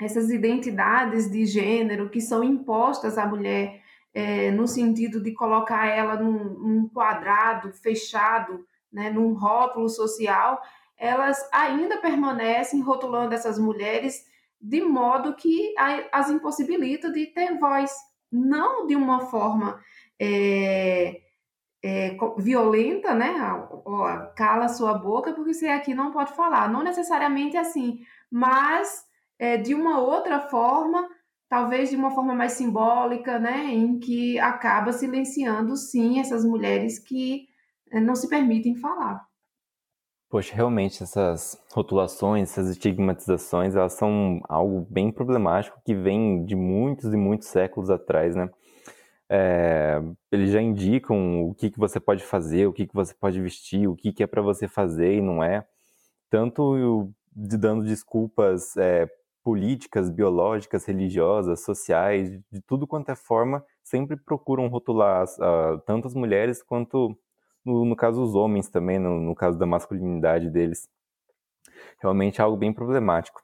essas 0.00 0.30
identidades 0.30 1.28
de 1.28 1.44
gênero 1.46 2.08
que 2.08 2.20
são 2.20 2.44
impostas 2.44 3.18
à 3.18 3.26
mulher 3.26 3.82
é, 4.14 4.50
no 4.52 4.66
sentido 4.68 5.20
de 5.20 5.32
colocar 5.32 5.86
ela 5.86 6.14
num, 6.16 6.44
num 6.54 6.88
quadrado 6.88 7.72
fechado, 7.72 8.64
né, 8.92 9.10
num 9.10 9.34
rótulo 9.34 9.88
social, 9.88 10.62
elas 10.96 11.46
ainda 11.52 11.98
permanecem 11.98 12.80
rotulando 12.80 13.34
essas 13.34 13.58
mulheres 13.58 14.24
de 14.60 14.80
modo 14.80 15.34
que 15.34 15.74
as 16.10 16.30
impossibilita 16.30 17.10
de 17.10 17.26
ter 17.26 17.58
voz, 17.58 17.92
não 18.32 18.86
de 18.86 18.96
uma 18.96 19.26
forma 19.26 19.78
é, 20.18 21.20
é, 21.82 22.16
violenta, 22.38 23.14
né? 23.14 23.34
Ó, 23.84 24.26
cala 24.34 24.68
sua 24.68 24.94
boca 24.94 25.34
porque 25.34 25.52
você 25.52 25.68
aqui 25.68 25.94
não 25.94 26.12
pode 26.12 26.32
falar. 26.32 26.70
Não 26.70 26.82
necessariamente 26.82 27.58
assim, 27.58 28.00
mas 28.30 29.04
é, 29.38 29.58
de 29.58 29.74
uma 29.74 30.00
outra 30.00 30.40
forma, 30.40 31.06
talvez 31.54 31.88
de 31.88 31.94
uma 31.94 32.10
forma 32.10 32.34
mais 32.34 32.54
simbólica, 32.54 33.38
né? 33.38 33.66
Em 33.66 33.96
que 33.96 34.36
acaba 34.40 34.90
silenciando, 34.92 35.76
sim, 35.76 36.18
essas 36.18 36.44
mulheres 36.44 36.98
que 36.98 37.46
é, 37.92 38.00
não 38.00 38.16
se 38.16 38.28
permitem 38.28 38.74
falar. 38.74 39.24
Poxa, 40.28 40.52
realmente 40.52 41.00
essas 41.00 41.56
rotulações, 41.72 42.50
essas 42.50 42.70
estigmatizações, 42.70 43.76
elas 43.76 43.92
são 43.92 44.40
algo 44.48 44.84
bem 44.90 45.12
problemático 45.12 45.80
que 45.86 45.94
vem 45.94 46.44
de 46.44 46.56
muitos 46.56 47.14
e 47.14 47.16
muitos 47.16 47.46
séculos 47.46 47.88
atrás, 47.88 48.34
né? 48.34 48.50
É, 49.30 50.02
eles 50.32 50.50
já 50.50 50.60
indicam 50.60 51.44
o 51.44 51.54
que, 51.54 51.70
que 51.70 51.78
você 51.78 52.00
pode 52.00 52.24
fazer, 52.24 52.66
o 52.66 52.72
que, 52.72 52.84
que 52.84 52.94
você 52.94 53.14
pode 53.14 53.40
vestir, 53.40 53.86
o 53.86 53.94
que, 53.94 54.12
que 54.12 54.24
é 54.24 54.26
para 54.26 54.42
você 54.42 54.66
fazer 54.66 55.18
e 55.18 55.20
não 55.20 55.40
é. 55.40 55.64
Tanto 56.28 57.08
de 57.32 57.56
dando 57.56 57.84
desculpas 57.84 58.76
é, 58.76 59.08
políticas, 59.44 60.08
biológicas, 60.08 60.86
religiosas, 60.86 61.62
sociais, 61.62 62.30
de 62.50 62.62
tudo 62.62 62.86
quanto 62.86 63.10
é 63.10 63.14
forma, 63.14 63.62
sempre 63.82 64.16
procuram 64.16 64.66
rotular 64.68 65.24
uh, 65.24 65.78
tanto 65.86 66.08
as 66.08 66.14
mulheres 66.14 66.62
quanto, 66.62 67.14
no, 67.62 67.84
no 67.84 67.94
caso, 67.94 68.22
os 68.22 68.34
homens 68.34 68.70
também, 68.70 68.98
no, 68.98 69.20
no 69.20 69.34
caso 69.34 69.58
da 69.58 69.66
masculinidade 69.66 70.48
deles. 70.50 70.88
Realmente 72.00 72.40
é 72.40 72.44
algo 72.44 72.56
bem 72.56 72.72
problemático. 72.72 73.42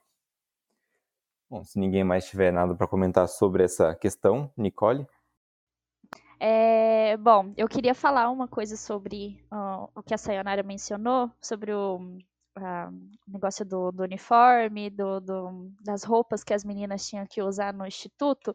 Bom, 1.47 1.63
se 1.63 1.77
ninguém 1.77 2.03
mais 2.03 2.27
tiver 2.27 2.51
nada 2.51 2.73
para 2.73 2.87
comentar 2.87 3.27
sobre 3.27 3.63
essa 3.63 3.93
questão, 3.93 4.51
Nicole? 4.57 5.05
É, 6.39 7.15
bom, 7.17 7.53
eu 7.55 7.67
queria 7.67 7.93
falar 7.93 8.31
uma 8.31 8.47
coisa 8.47 8.75
sobre 8.75 9.39
uh, 9.51 9.87
o 9.93 10.01
que 10.01 10.15
a 10.15 10.17
Sayonara 10.17 10.63
mencionou, 10.63 11.29
sobre 11.39 11.71
o 11.71 12.17
negócio 13.27 13.65
do, 13.65 13.91
do 13.91 14.03
uniforme, 14.03 14.89
do, 14.89 15.19
do, 15.19 15.71
das 15.81 16.03
roupas 16.03 16.43
que 16.43 16.53
as 16.53 16.63
meninas 16.63 17.07
tinham 17.07 17.25
que 17.25 17.41
usar 17.41 17.73
no 17.73 17.85
instituto. 17.85 18.53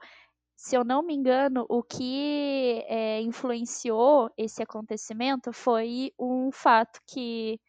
Se 0.56 0.74
eu 0.76 0.84
não 0.84 1.02
me 1.02 1.14
engano, 1.14 1.66
o 1.68 1.82
que 1.82 2.82
é, 2.86 3.20
influenciou 3.20 4.30
esse 4.36 4.62
acontecimento 4.62 5.52
foi 5.52 6.12
um 6.18 6.50
fato 6.50 7.00
que 7.06 7.60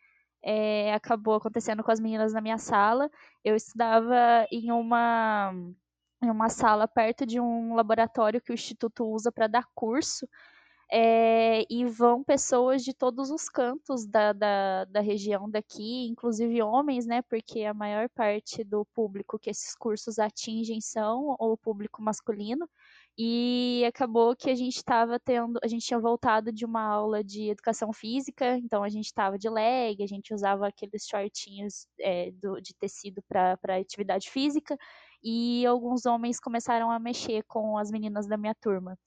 é, 0.44 0.94
acabou 0.94 1.36
acontecendo 1.36 1.84
com 1.84 1.92
as 1.92 2.00
meninas 2.00 2.34
na 2.34 2.42
minha 2.42 2.58
sala. 2.58 3.10
Eu 3.44 3.56
estudava 3.56 4.48
em 4.52 4.72
uma 4.72 5.54
em 6.24 6.32
uma 6.32 6.50
sala 6.50 6.88
perto 6.88 7.26
de 7.26 7.40
um 7.40 7.76
laboratório 7.76 8.42
que 8.42 8.52
o 8.52 8.54
Instituto 8.54 9.06
usa 9.06 9.32
para 9.32 9.48
dar 9.48 9.68
curso. 9.76 10.28
É, 10.90 11.66
e 11.70 11.86
vão 11.86 12.24
pessoas 12.24 12.82
de 12.82 12.94
todos 12.94 13.30
os 13.30 13.50
cantos 13.50 14.06
da, 14.06 14.32
da, 14.32 14.86
da, 14.86 15.02
região 15.02 15.50
daqui, 15.50 16.08
inclusive 16.08 16.62
homens, 16.62 17.06
né? 17.06 17.22
Porque 17.24 17.64
a 17.64 17.74
maior 17.74 18.08
parte 18.10 18.64
do 18.64 18.86
público 18.94 19.38
que 19.38 19.50
esses 19.50 19.76
cursos 19.76 20.18
atingem 20.18 20.80
são 20.80 21.36
o 21.40 21.58
público 21.58 22.02
masculino. 22.02 22.70
E 23.20 23.84
acabou 23.88 24.36
que 24.36 24.50
a 24.50 24.56
gente 24.56 24.78
estava 24.78 25.20
tendo, 25.20 25.60
a 25.64 25.68
gente 25.68 25.86
tinha 25.86 26.00
voltado 26.00 26.52
de 26.52 26.64
uma 26.64 26.84
aula 26.84 27.24
de 27.24 27.50
educação 27.50 27.92
física, 27.92 28.58
então 28.58 28.84
a 28.84 28.90
gente 28.90 29.06
estava 29.08 29.40
de 29.40 29.50
leg, 29.50 30.04
a 30.04 30.08
gente 30.08 30.34
usava 30.34 30.68
aqueles 30.68 31.06
shortinhos 31.06 31.88
é, 32.00 32.32
do, 32.32 32.62
de 32.62 32.76
tecido 32.76 33.22
para 33.28 33.58
atividade 33.78 34.30
física 34.30 34.78
e 35.24 35.66
alguns 35.66 36.06
homens 36.06 36.40
começaram 36.40 36.92
a 36.92 37.00
mexer 37.00 37.44
com 37.48 37.78
as 37.78 37.90
meninas 37.90 38.28
da 38.28 38.38
minha 38.38 38.56
turma. 38.56 38.98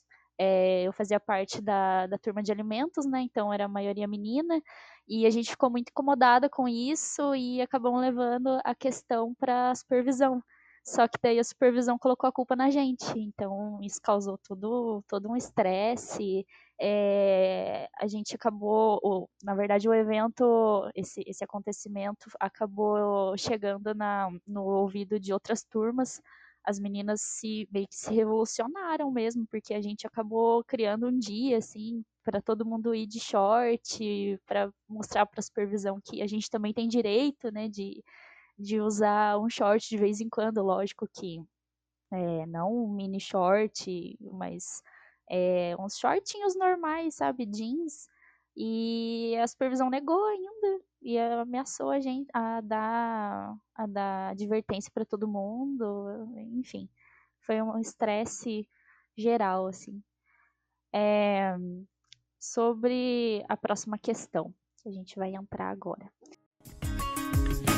É, 0.42 0.84
eu 0.84 0.92
fazia 0.94 1.20
parte 1.20 1.60
da, 1.60 2.06
da 2.06 2.16
turma 2.16 2.42
de 2.42 2.50
alimentos, 2.50 3.04
né? 3.04 3.20
Então 3.20 3.52
era 3.52 3.66
a 3.66 3.68
maioria 3.68 4.08
menina, 4.08 4.62
e 5.06 5.26
a 5.26 5.30
gente 5.30 5.50
ficou 5.50 5.68
muito 5.70 5.90
incomodada 5.90 6.48
com 6.48 6.66
isso 6.66 7.34
e 7.34 7.60
acabamos 7.60 8.00
levando 8.00 8.58
a 8.64 8.74
questão 8.74 9.34
para 9.34 9.70
a 9.70 9.74
supervisão. 9.74 10.42
Só 10.82 11.06
que 11.06 11.18
daí 11.22 11.38
a 11.38 11.44
supervisão 11.44 11.98
colocou 11.98 12.26
a 12.26 12.32
culpa 12.32 12.56
na 12.56 12.70
gente, 12.70 13.04
então 13.18 13.78
isso 13.82 14.00
causou 14.02 14.38
todo, 14.38 15.04
todo 15.06 15.28
um 15.28 15.36
estresse. 15.36 16.46
É, 16.80 17.86
a 18.00 18.06
gente 18.06 18.34
acabou, 18.34 18.98
o, 19.02 19.28
na 19.44 19.54
verdade, 19.54 19.88
o 19.88 19.92
evento, 19.94 20.90
esse, 20.94 21.22
esse 21.26 21.44
acontecimento 21.44 22.30
acabou 22.40 23.36
chegando 23.36 23.94
na, 23.94 24.30
no 24.46 24.62
ouvido 24.64 25.20
de 25.20 25.34
outras 25.34 25.62
turmas. 25.62 26.22
As 26.64 26.78
meninas 26.78 27.20
se 27.22 27.68
meio 27.72 27.86
que 27.88 27.94
se 27.96 28.12
revolucionaram 28.14 29.10
mesmo, 29.10 29.46
porque 29.46 29.74
a 29.74 29.80
gente 29.80 30.06
acabou 30.06 30.62
criando 30.64 31.08
um 31.08 31.18
dia 31.18 31.58
assim 31.58 32.04
para 32.22 32.40
todo 32.42 32.66
mundo 32.66 32.94
ir 32.94 33.06
de 33.06 33.18
short, 33.18 34.38
para 34.46 34.70
mostrar 34.88 35.26
para 35.26 35.40
a 35.40 35.42
supervisão 35.42 36.00
que 36.04 36.22
a 36.22 36.26
gente 36.26 36.50
também 36.50 36.72
tem 36.74 36.88
direito, 36.88 37.50
né, 37.52 37.68
de 37.68 38.02
de 38.58 38.78
usar 38.80 39.38
um 39.38 39.48
short 39.48 39.88
de 39.88 39.96
vez 39.96 40.20
em 40.20 40.28
quando, 40.28 40.62
lógico 40.62 41.08
que 41.08 41.42
é, 42.12 42.46
não 42.46 42.84
um 42.84 42.92
mini 42.92 43.20
short, 43.20 44.18
mas 44.32 44.82
é, 45.30 45.74
uns 45.78 45.96
shortinhos 45.96 46.56
normais, 46.56 47.14
sabe, 47.16 47.46
jeans. 47.46 48.08
E 48.56 49.36
a 49.40 49.46
supervisão 49.46 49.88
negou 49.88 50.22
ainda 50.26 50.84
e 51.02 51.18
ameaçou 51.18 51.90
a 51.90 52.00
gente 52.00 52.28
a 52.32 52.60
dar, 52.60 53.56
a 53.74 53.86
dar 53.86 54.30
advertência 54.30 54.90
para 54.92 55.04
todo 55.04 55.28
mundo, 55.28 56.28
enfim, 56.52 56.88
foi 57.40 57.60
um 57.62 57.78
estresse 57.78 58.68
geral, 59.16 59.66
assim. 59.66 60.02
É, 60.92 61.56
sobre 62.38 63.44
a 63.48 63.56
próxima 63.56 63.98
questão 63.98 64.54
que 64.82 64.88
a 64.88 64.92
gente 64.92 65.16
vai 65.16 65.34
entrar 65.34 65.70
agora. 65.70 66.10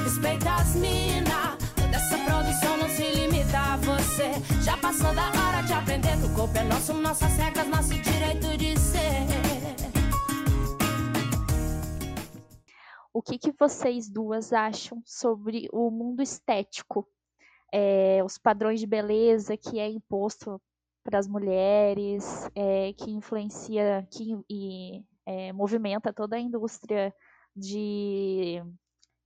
Respeita 0.04 0.54
as 0.54 0.74
mina, 0.76 1.56
toda 1.76 1.96
essa 1.96 2.18
produção 2.18 2.76
não 2.76 2.88
se 2.88 3.02
limita 3.14 3.58
a 3.58 3.76
você. 3.76 4.32
Já 4.62 4.76
passou 4.78 5.14
da 5.14 5.28
hora 5.28 5.62
de 5.62 5.72
aprender 5.72 6.16
que 6.18 6.26
o 6.26 6.34
corpo 6.34 6.56
é 6.56 6.64
nosso, 6.64 6.92
nossas 6.94 7.36
regras, 7.36 7.68
nosso 7.68 7.94
direito 7.94 8.56
de 8.56 8.78
ser. 8.78 9.21
O 13.12 13.22
que, 13.22 13.38
que 13.38 13.52
vocês 13.52 14.08
duas 14.08 14.52
acham 14.52 15.02
sobre 15.04 15.68
o 15.72 15.90
mundo 15.90 16.22
estético? 16.22 17.06
É, 17.72 18.22
os 18.24 18.38
padrões 18.38 18.80
de 18.80 18.86
beleza 18.86 19.56
que 19.56 19.78
é 19.78 19.88
imposto 19.88 20.60
para 21.04 21.18
as 21.18 21.26
mulheres, 21.26 22.48
é, 22.54 22.92
que 22.92 23.10
influencia 23.10 24.06
que, 24.10 24.38
e 24.48 25.04
é, 25.26 25.52
movimenta 25.52 26.12
toda 26.12 26.36
a 26.36 26.40
indústria 26.40 27.14
de 27.54 28.62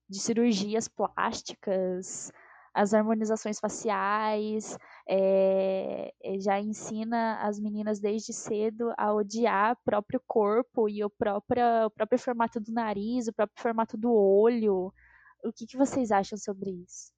de 0.08 0.20
cirurgias 0.20 0.88
plásticas, 0.88 2.32
as 2.76 2.92
harmonizações 2.92 3.58
faciais, 3.58 4.76
é, 5.08 6.12
já 6.38 6.60
ensina 6.60 7.38
as 7.40 7.58
meninas 7.58 7.98
desde 7.98 8.34
cedo 8.34 8.92
a 8.98 9.14
odiar 9.14 9.72
o 9.72 9.78
próprio 9.82 10.20
corpo 10.26 10.86
e 10.86 11.02
o 11.02 11.08
próprio, 11.08 11.86
o 11.86 11.90
próprio 11.90 12.18
formato 12.18 12.60
do 12.60 12.70
nariz, 12.70 13.28
o 13.28 13.32
próprio 13.32 13.62
formato 13.62 13.96
do 13.96 14.12
olho. 14.12 14.92
O 15.42 15.50
que, 15.54 15.66
que 15.66 15.76
vocês 15.76 16.10
acham 16.10 16.36
sobre 16.36 16.70
isso? 16.70 17.10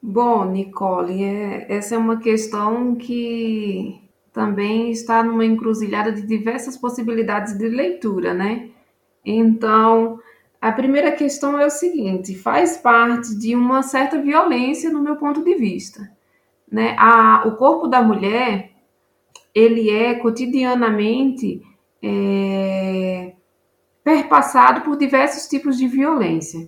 Bom, 0.00 0.44
Nicole, 0.44 1.24
é, 1.24 1.72
essa 1.72 1.96
é 1.96 1.98
uma 1.98 2.20
questão 2.20 2.94
que 2.94 4.00
também 4.32 4.92
está 4.92 5.24
numa 5.24 5.44
encruzilhada 5.44 6.12
de 6.12 6.22
diversas 6.22 6.76
possibilidades 6.76 7.58
de 7.58 7.68
leitura, 7.68 8.32
né? 8.32 8.70
Então, 9.24 10.20
a 10.64 10.72
primeira 10.72 11.12
questão 11.12 11.60
é 11.60 11.66
o 11.66 11.70
seguinte: 11.70 12.34
faz 12.34 12.78
parte 12.78 13.38
de 13.38 13.54
uma 13.54 13.82
certa 13.82 14.18
violência, 14.18 14.88
no 14.88 15.02
meu 15.02 15.16
ponto 15.16 15.44
de 15.44 15.54
vista. 15.56 16.10
Né? 16.72 16.96
A, 16.98 17.46
o 17.46 17.56
corpo 17.56 17.86
da 17.86 18.00
mulher 18.00 18.70
ele 19.54 19.90
é 19.90 20.14
cotidianamente 20.14 21.60
é, 22.02 23.34
perpassado 24.02 24.80
por 24.80 24.96
diversos 24.96 25.46
tipos 25.46 25.76
de 25.76 25.86
violência. 25.86 26.66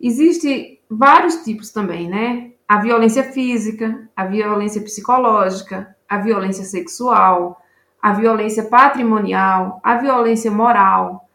Existem 0.00 0.80
vários 0.90 1.44
tipos 1.44 1.70
também, 1.70 2.08
né? 2.08 2.50
A 2.66 2.80
violência 2.80 3.22
física, 3.22 4.10
a 4.16 4.26
violência 4.26 4.82
psicológica, 4.82 5.96
a 6.08 6.18
violência 6.18 6.64
sexual, 6.64 7.62
a 8.02 8.12
violência 8.12 8.64
patrimonial, 8.64 9.80
a 9.84 9.94
violência 9.98 10.50
moral, 10.50 11.25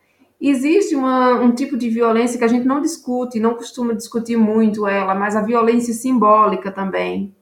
Existe 0.41 0.95
uma, 0.95 1.39
um 1.39 1.51
tipo 1.53 1.77
de 1.77 1.87
violência 1.87 2.39
que 2.39 2.43
a 2.43 2.47
gente 2.47 2.65
não 2.65 2.81
discute, 2.81 3.39
não 3.39 3.53
costuma 3.53 3.93
discutir 3.93 4.37
muito 4.37 4.87
ela, 4.87 5.13
mas 5.13 5.35
a 5.35 5.41
violência 5.41 5.93
simbólica 5.93 6.71
também. 6.71 7.35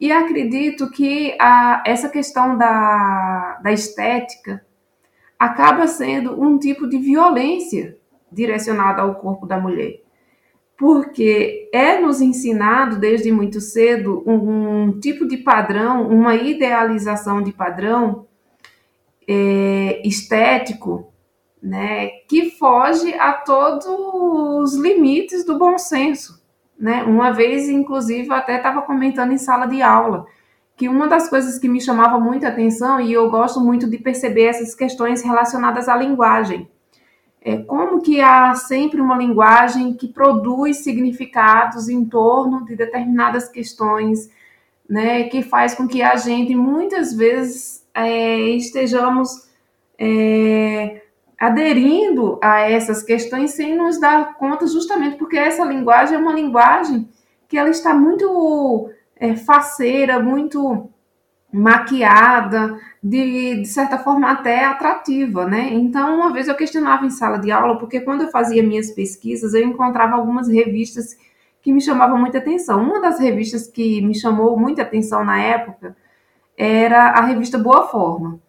E 0.00 0.10
acredito 0.10 0.90
que 0.90 1.36
a, 1.38 1.82
essa 1.86 2.08
questão 2.08 2.56
da, 2.56 3.60
da 3.62 3.70
estética 3.72 4.64
acaba 5.38 5.86
sendo 5.86 6.40
um 6.42 6.58
tipo 6.58 6.88
de 6.88 6.96
violência 6.96 7.98
direcionada 8.32 9.02
ao 9.02 9.16
corpo 9.16 9.46
da 9.46 9.60
mulher. 9.60 10.00
Porque 10.78 11.68
é 11.74 12.00
nos 12.00 12.22
ensinado 12.22 12.98
desde 12.98 13.30
muito 13.30 13.60
cedo 13.60 14.24
um, 14.26 14.86
um 14.86 14.98
tipo 14.98 15.28
de 15.28 15.36
padrão, 15.36 16.08
uma 16.08 16.34
idealização 16.34 17.42
de 17.42 17.52
padrão 17.52 18.26
é, 19.28 20.00
estético 20.06 21.12
né, 21.64 22.08
que 22.28 22.50
foge 22.50 23.14
a 23.14 23.32
todos 23.32 23.86
os 23.88 24.74
limites 24.74 25.46
do 25.46 25.58
bom 25.58 25.78
senso. 25.78 26.44
Né? 26.78 27.02
Uma 27.04 27.30
vez, 27.30 27.70
inclusive, 27.70 28.30
até 28.34 28.58
estava 28.58 28.82
comentando 28.82 29.32
em 29.32 29.38
sala 29.38 29.64
de 29.64 29.80
aula 29.80 30.26
que 30.76 30.88
uma 30.88 31.08
das 31.08 31.30
coisas 31.30 31.58
que 31.58 31.68
me 31.68 31.80
chamava 31.80 32.18
muita 32.18 32.48
atenção, 32.48 33.00
e 33.00 33.12
eu 33.12 33.30
gosto 33.30 33.60
muito 33.60 33.88
de 33.88 33.96
perceber 33.96 34.46
essas 34.46 34.74
questões 34.74 35.22
relacionadas 35.22 35.88
à 35.88 35.96
linguagem, 35.96 36.68
é, 37.40 37.58
como 37.58 38.02
que 38.02 38.20
há 38.20 38.54
sempre 38.54 39.00
uma 39.00 39.16
linguagem 39.16 39.94
que 39.94 40.08
produz 40.08 40.78
significados 40.78 41.88
em 41.88 42.04
torno 42.04 42.64
de 42.64 42.74
determinadas 42.74 43.48
questões, 43.48 44.28
né, 44.86 45.24
que 45.24 45.42
faz 45.42 45.74
com 45.74 45.86
que 45.86 46.02
a 46.02 46.16
gente 46.16 46.54
muitas 46.56 47.14
vezes 47.14 47.86
é, 47.94 48.40
estejamos 48.50 49.48
é, 49.96 51.03
aderindo 51.38 52.38
a 52.42 52.60
essas 52.60 53.02
questões 53.02 53.52
sem 53.52 53.76
nos 53.76 54.00
dar 54.00 54.34
conta, 54.34 54.66
justamente 54.66 55.16
porque 55.16 55.36
essa 55.36 55.64
linguagem 55.64 56.16
é 56.16 56.20
uma 56.20 56.32
linguagem 56.32 57.08
que 57.48 57.56
ela 57.56 57.70
está 57.70 57.94
muito 57.94 58.90
é, 59.16 59.36
faceira, 59.36 60.20
muito 60.20 60.88
maquiada, 61.52 62.78
de, 63.00 63.60
de, 63.60 63.66
certa 63.66 63.96
forma 63.96 64.28
até 64.28 64.64
atrativa, 64.64 65.46
né? 65.46 65.68
Então, 65.72 66.16
uma 66.16 66.32
vez 66.32 66.48
eu 66.48 66.56
questionava 66.56 67.06
em 67.06 67.10
sala 67.10 67.38
de 67.38 67.52
aula, 67.52 67.78
porque 67.78 68.00
quando 68.00 68.22
eu 68.22 68.30
fazia 68.30 68.62
minhas 68.62 68.90
pesquisas, 68.90 69.54
eu 69.54 69.62
encontrava 69.62 70.16
algumas 70.16 70.48
revistas 70.48 71.16
que 71.62 71.72
me 71.72 71.80
chamavam 71.80 72.18
muita 72.18 72.38
atenção. 72.38 72.82
Uma 72.82 73.00
das 73.00 73.20
revistas 73.20 73.68
que 73.68 74.02
me 74.02 74.14
chamou 74.14 74.58
muita 74.58 74.82
atenção 74.82 75.24
na 75.24 75.40
época 75.40 75.96
era 76.58 77.10
a 77.10 77.20
revista 77.22 77.56
Boa 77.56 77.86
Forma. 77.86 78.40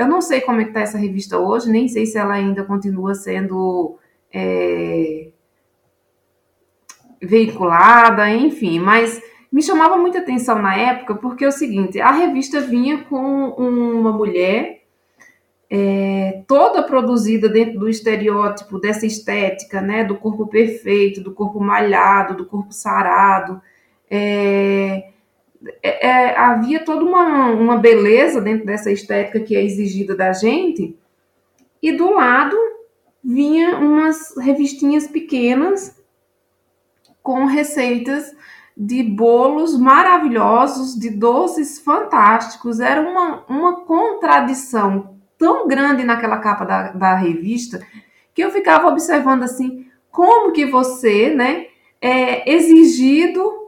Eu 0.00 0.08
não 0.08 0.22
sei 0.22 0.40
como 0.40 0.62
é 0.62 0.64
que 0.64 0.70
está 0.70 0.80
essa 0.80 0.96
revista 0.96 1.38
hoje, 1.38 1.70
nem 1.70 1.86
sei 1.86 2.06
se 2.06 2.16
ela 2.16 2.32
ainda 2.32 2.64
continua 2.64 3.14
sendo 3.14 3.98
é, 4.32 5.28
veiculada, 7.20 8.30
enfim, 8.30 8.78
mas 8.78 9.22
me 9.52 9.62
chamava 9.62 9.98
muita 9.98 10.20
atenção 10.20 10.62
na 10.62 10.74
época 10.74 11.16
porque 11.16 11.44
é 11.44 11.48
o 11.48 11.52
seguinte: 11.52 12.00
a 12.00 12.12
revista 12.12 12.62
vinha 12.62 13.04
com 13.04 13.50
uma 13.50 14.10
mulher 14.10 14.84
é, 15.68 16.44
toda 16.48 16.82
produzida 16.82 17.46
dentro 17.46 17.78
do 17.78 17.86
estereótipo 17.86 18.80
dessa 18.80 19.04
estética, 19.04 19.82
né, 19.82 20.02
do 20.02 20.16
corpo 20.16 20.46
perfeito, 20.46 21.20
do 21.20 21.34
corpo 21.34 21.60
malhado, 21.60 22.38
do 22.38 22.46
corpo 22.46 22.72
sarado. 22.72 23.60
É, 24.10 25.10
é, 25.82 26.06
é, 26.06 26.36
havia 26.38 26.84
toda 26.84 27.04
uma, 27.04 27.50
uma 27.50 27.76
beleza 27.76 28.40
dentro 28.40 28.64
dessa 28.64 28.90
estética 28.90 29.40
que 29.40 29.54
é 29.54 29.62
exigida 29.62 30.14
da 30.16 30.32
gente, 30.32 30.96
e 31.82 31.92
do 31.92 32.14
lado 32.14 32.56
vinha 33.22 33.78
umas 33.78 34.36
revistinhas 34.36 35.06
pequenas 35.06 35.98
com 37.22 37.44
receitas 37.44 38.34
de 38.76 39.02
bolos 39.02 39.78
maravilhosos, 39.78 40.98
de 40.98 41.10
doces 41.10 41.78
fantásticos. 41.78 42.80
Era 42.80 43.02
uma, 43.02 43.44
uma 43.46 43.80
contradição 43.82 45.16
tão 45.36 45.68
grande 45.68 46.02
naquela 46.02 46.38
capa 46.38 46.64
da, 46.64 46.92
da 46.92 47.14
revista 47.14 47.86
que 48.34 48.42
eu 48.42 48.50
ficava 48.50 48.88
observando 48.88 49.42
assim, 49.42 49.86
como 50.10 50.52
que 50.52 50.64
você, 50.64 51.34
né, 51.34 51.66
é 52.00 52.50
exigido 52.50 53.59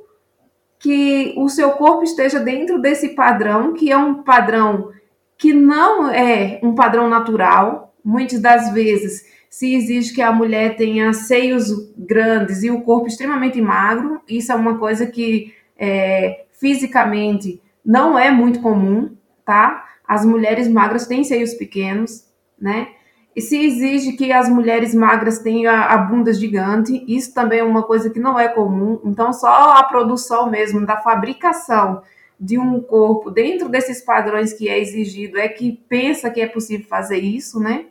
que 0.82 1.32
o 1.36 1.48
seu 1.48 1.70
corpo 1.70 2.02
esteja 2.02 2.40
dentro 2.40 2.80
desse 2.80 3.10
padrão, 3.10 3.72
que 3.72 3.92
é 3.92 3.96
um 3.96 4.24
padrão 4.24 4.90
que 5.38 5.52
não 5.52 6.10
é 6.10 6.58
um 6.60 6.74
padrão 6.74 7.08
natural. 7.08 7.94
Muitas 8.04 8.40
das 8.40 8.72
vezes 8.72 9.24
se 9.48 9.74
exige 9.74 10.12
que 10.12 10.20
a 10.20 10.32
mulher 10.32 10.74
tenha 10.74 11.12
seios 11.12 11.68
grandes 11.96 12.64
e 12.64 12.70
o 12.70 12.80
corpo 12.80 13.06
extremamente 13.06 13.60
magro, 13.60 14.20
isso 14.28 14.50
é 14.50 14.56
uma 14.56 14.76
coisa 14.76 15.06
que 15.06 15.54
é, 15.78 16.46
fisicamente 16.50 17.62
não 17.84 18.18
é 18.18 18.30
muito 18.30 18.60
comum, 18.60 19.14
tá? 19.44 19.84
As 20.06 20.26
mulheres 20.26 20.66
magras 20.66 21.06
têm 21.06 21.22
seios 21.22 21.54
pequenos, 21.54 22.26
né? 22.60 22.88
E 23.34 23.40
se 23.40 23.56
exige 23.56 24.12
que 24.12 24.30
as 24.30 24.48
mulheres 24.48 24.94
magras 24.94 25.38
tenham 25.38 25.74
a, 25.74 25.96
bunda 25.96 26.32
gigante, 26.34 27.02
isso 27.08 27.32
também 27.32 27.60
é 27.60 27.64
uma 27.64 27.82
coisa 27.82 28.10
que 28.10 28.20
não 28.20 28.38
é 28.38 28.48
comum. 28.48 29.00
Então, 29.04 29.32
só 29.32 29.72
a 29.72 29.82
produção 29.84 30.50
mesmo 30.50 30.84
da 30.84 30.98
fabricação 30.98 32.02
de 32.38 32.58
um 32.58 32.80
corpo 32.80 33.30
dentro 33.30 33.68
desses 33.68 34.02
padrões 34.02 34.52
que 34.52 34.68
é 34.68 34.78
exigido 34.78 35.38
é 35.38 35.48
que 35.48 35.80
pensa 35.88 36.28
que 36.28 36.40
é 36.40 36.46
possível 36.46 36.86
fazer 36.86 37.18
isso, 37.18 37.58
né? 37.58 37.86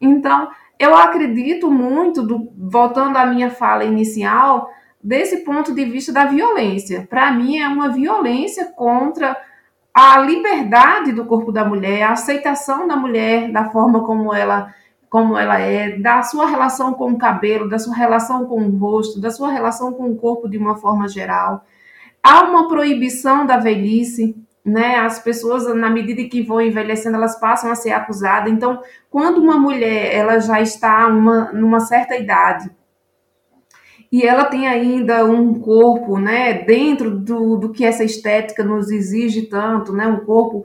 Então, 0.00 0.50
eu 0.78 0.94
acredito 0.94 1.70
muito, 1.70 2.22
do, 2.22 2.52
voltando 2.56 3.16
à 3.16 3.26
minha 3.26 3.50
fala 3.50 3.84
inicial, 3.84 4.70
desse 5.02 5.38
ponto 5.38 5.74
de 5.74 5.84
vista 5.84 6.12
da 6.12 6.26
violência. 6.26 7.06
Para 7.08 7.32
mim, 7.32 7.58
é 7.58 7.66
uma 7.66 7.88
violência 7.88 8.66
contra 8.66 9.36
a 9.94 10.18
liberdade 10.20 11.12
do 11.12 11.24
corpo 11.24 11.50
da 11.52 11.64
mulher, 11.64 12.02
a 12.02 12.12
aceitação 12.12 12.86
da 12.86 12.96
mulher 12.96 13.50
da 13.50 13.70
forma 13.70 14.04
como 14.04 14.32
ela 14.32 14.74
como 15.08 15.36
ela 15.36 15.58
é, 15.58 15.98
da 15.98 16.22
sua 16.22 16.46
relação 16.46 16.94
com 16.94 17.10
o 17.10 17.18
cabelo, 17.18 17.68
da 17.68 17.80
sua 17.80 17.96
relação 17.96 18.46
com 18.46 18.62
o 18.62 18.78
rosto, 18.78 19.20
da 19.20 19.32
sua 19.32 19.50
relação 19.50 19.92
com 19.92 20.08
o 20.08 20.14
corpo 20.14 20.48
de 20.48 20.56
uma 20.56 20.76
forma 20.76 21.08
geral. 21.08 21.64
Há 22.22 22.44
uma 22.44 22.68
proibição 22.68 23.44
da 23.44 23.56
velhice, 23.56 24.36
né? 24.64 25.00
As 25.00 25.18
pessoas, 25.18 25.66
na 25.74 25.90
medida 25.90 26.22
que 26.28 26.42
vão 26.42 26.60
envelhecendo, 26.60 27.16
elas 27.16 27.40
passam 27.40 27.72
a 27.72 27.74
ser 27.74 27.90
acusadas. 27.90 28.52
Então, 28.52 28.80
quando 29.10 29.38
uma 29.38 29.58
mulher 29.58 30.14
ela 30.14 30.38
já 30.38 30.60
está 30.60 31.08
uma, 31.08 31.52
numa 31.52 31.80
certa 31.80 32.16
idade 32.16 32.70
e 34.12 34.22
ela 34.26 34.44
tem 34.44 34.66
ainda 34.66 35.24
um 35.24 35.60
corpo, 35.60 36.18
né, 36.18 36.54
dentro 36.64 37.10
do, 37.10 37.56
do 37.56 37.72
que 37.72 37.84
essa 37.84 38.02
estética 38.02 38.64
nos 38.64 38.90
exige 38.90 39.42
tanto, 39.42 39.92
né, 39.92 40.06
um 40.06 40.24
corpo 40.24 40.64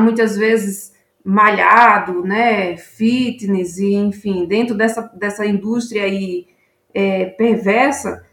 muitas 0.00 0.36
vezes 0.36 0.92
malhado, 1.24 2.22
né, 2.22 2.76
fitness 2.76 3.78
e 3.78 3.94
enfim, 3.94 4.46
dentro 4.46 4.74
dessa, 4.74 5.02
dessa 5.14 5.44
indústria 5.44 6.04
aí 6.04 6.46
é, 6.94 7.26
perversa, 7.26 8.24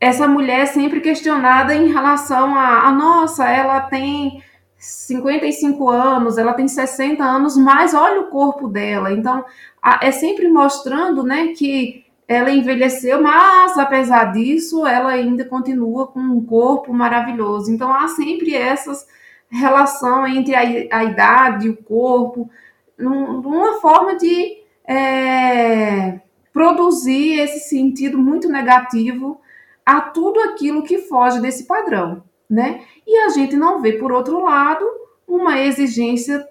essa 0.00 0.28
mulher 0.28 0.60
é 0.60 0.66
sempre 0.66 1.00
questionada 1.00 1.74
em 1.74 1.90
relação 1.90 2.54
a, 2.54 2.86
a 2.86 2.92
nossa, 2.92 3.48
ela 3.48 3.80
tem 3.80 4.42
55 4.78 5.88
anos, 5.88 6.36
ela 6.38 6.52
tem 6.52 6.68
60 6.68 7.24
anos, 7.24 7.56
mas 7.56 7.94
olha 7.94 8.20
o 8.20 8.28
corpo 8.28 8.68
dela. 8.68 9.10
Então, 9.10 9.44
a, 9.82 10.00
é 10.02 10.10
sempre 10.10 10.48
mostrando, 10.48 11.22
né, 11.22 11.48
que 11.56 12.05
ela 12.28 12.50
envelheceu, 12.50 13.22
mas 13.22 13.78
apesar 13.78 14.32
disso, 14.32 14.86
ela 14.86 15.10
ainda 15.10 15.44
continua 15.44 16.06
com 16.08 16.20
um 16.20 16.44
corpo 16.44 16.92
maravilhoso. 16.92 17.70
Então, 17.70 17.92
há 17.92 18.08
sempre 18.08 18.54
essas 18.54 19.06
relação 19.48 20.26
entre 20.26 20.54
a, 20.54 20.60
a 20.98 21.04
idade 21.04 21.66
e 21.66 21.70
o 21.70 21.76
corpo, 21.76 22.50
num, 22.98 23.40
uma 23.40 23.80
forma 23.80 24.16
de 24.16 24.58
é, 24.86 26.20
produzir 26.52 27.40
esse 27.40 27.68
sentido 27.68 28.18
muito 28.18 28.48
negativo 28.48 29.40
a 29.84 30.00
tudo 30.00 30.40
aquilo 30.40 30.82
que 30.82 30.98
foge 30.98 31.40
desse 31.40 31.64
padrão, 31.64 32.24
né? 32.50 32.80
E 33.06 33.16
a 33.18 33.28
gente 33.28 33.56
não 33.56 33.80
vê, 33.80 33.92
por 33.92 34.10
outro 34.10 34.40
lado, 34.40 34.84
uma 35.28 35.60
exigência 35.60 36.46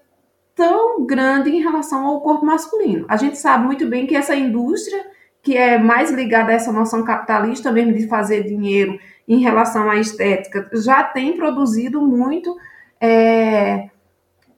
tão 0.54 1.06
grande 1.06 1.50
em 1.50 1.62
relação 1.62 2.06
ao 2.06 2.22
corpo 2.22 2.46
masculino. 2.46 3.06
A 3.10 3.18
gente 3.18 3.38
sabe 3.38 3.66
muito 3.66 3.86
bem 3.88 4.08
que 4.08 4.16
essa 4.16 4.36
indústria, 4.36 5.06
que 5.46 5.56
é 5.56 5.78
mais 5.78 6.10
ligada 6.10 6.52
a 6.52 6.56
essa 6.56 6.72
noção 6.72 7.04
capitalista 7.04 7.72
mesmo 7.72 7.94
de 7.94 8.08
fazer 8.08 8.44
dinheiro 8.44 9.00
em 9.28 9.40
relação 9.40 9.92
à 9.92 9.96
estética, 9.98 10.68
já 10.74 11.04
tem 11.04 11.38
produzido 11.38 12.02
muito 12.02 12.58
é, 13.00 13.92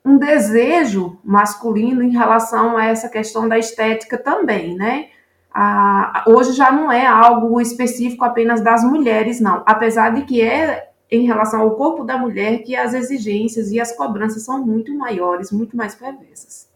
um 0.04 0.18
desejo 0.18 1.20
masculino 1.26 2.02
em 2.02 2.12
relação 2.12 2.78
a 2.78 2.86
essa 2.86 3.10
questão 3.10 3.50
da 3.50 3.60
estética 3.60 4.18
também, 4.18 4.76
né? 4.76 5.10
Ah, 5.54 6.24
hoje 6.26 6.54
já 6.54 6.72
não 6.72 6.90
é 6.90 7.06
algo 7.06 7.60
específico 7.60 8.24
apenas 8.24 8.62
das 8.62 8.82
mulheres, 8.84 9.42
não. 9.42 9.64
Apesar 9.66 10.12
de 10.12 10.22
que 10.22 10.42
é 10.42 10.90
em 11.12 11.26
relação 11.26 11.62
ao 11.62 11.76
corpo 11.76 12.06
da 12.06 12.18
mulher 12.18 12.64
que 12.64 12.78
as 12.78 12.94
exigências 12.94 13.72
e 13.72 13.80
as 13.80 13.92
cobranças 13.92 14.46
são 14.46 14.66
muito 14.66 14.96
maiores, 14.98 15.52
muito 15.52 15.76
mais 15.76 15.96
perversas. 15.96 16.70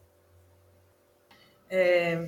É, 1.70 2.28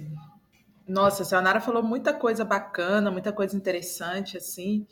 nossa, 0.88 1.24
a 1.24 1.26
Sayonara 1.26 1.62
falou 1.62 1.82
muita 1.84 2.14
coisa 2.14 2.44
bacana, 2.44 3.12
muita 3.12 3.32
coisa 3.32 3.56
interessante, 3.56 4.38
assim. 4.38 4.86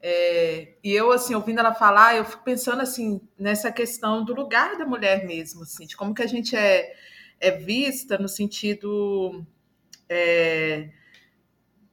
É, 0.00 0.74
e 0.82 0.92
eu, 0.92 1.10
assim, 1.10 1.34
ouvindo 1.34 1.58
ela 1.58 1.74
falar, 1.74 2.16
eu 2.16 2.24
fico 2.24 2.44
pensando, 2.44 2.82
assim, 2.82 3.20
nessa 3.38 3.70
questão 3.72 4.24
do 4.24 4.34
lugar 4.34 4.76
da 4.78 4.86
mulher 4.86 5.26
mesmo, 5.26 5.62
assim, 5.62 5.86
de 5.86 5.96
como 5.96 6.14
que 6.14 6.22
a 6.22 6.26
gente 6.26 6.56
é, 6.56 6.92
é 7.40 7.50
vista 7.52 8.18
no 8.18 8.28
sentido 8.28 9.44
é, 10.08 10.90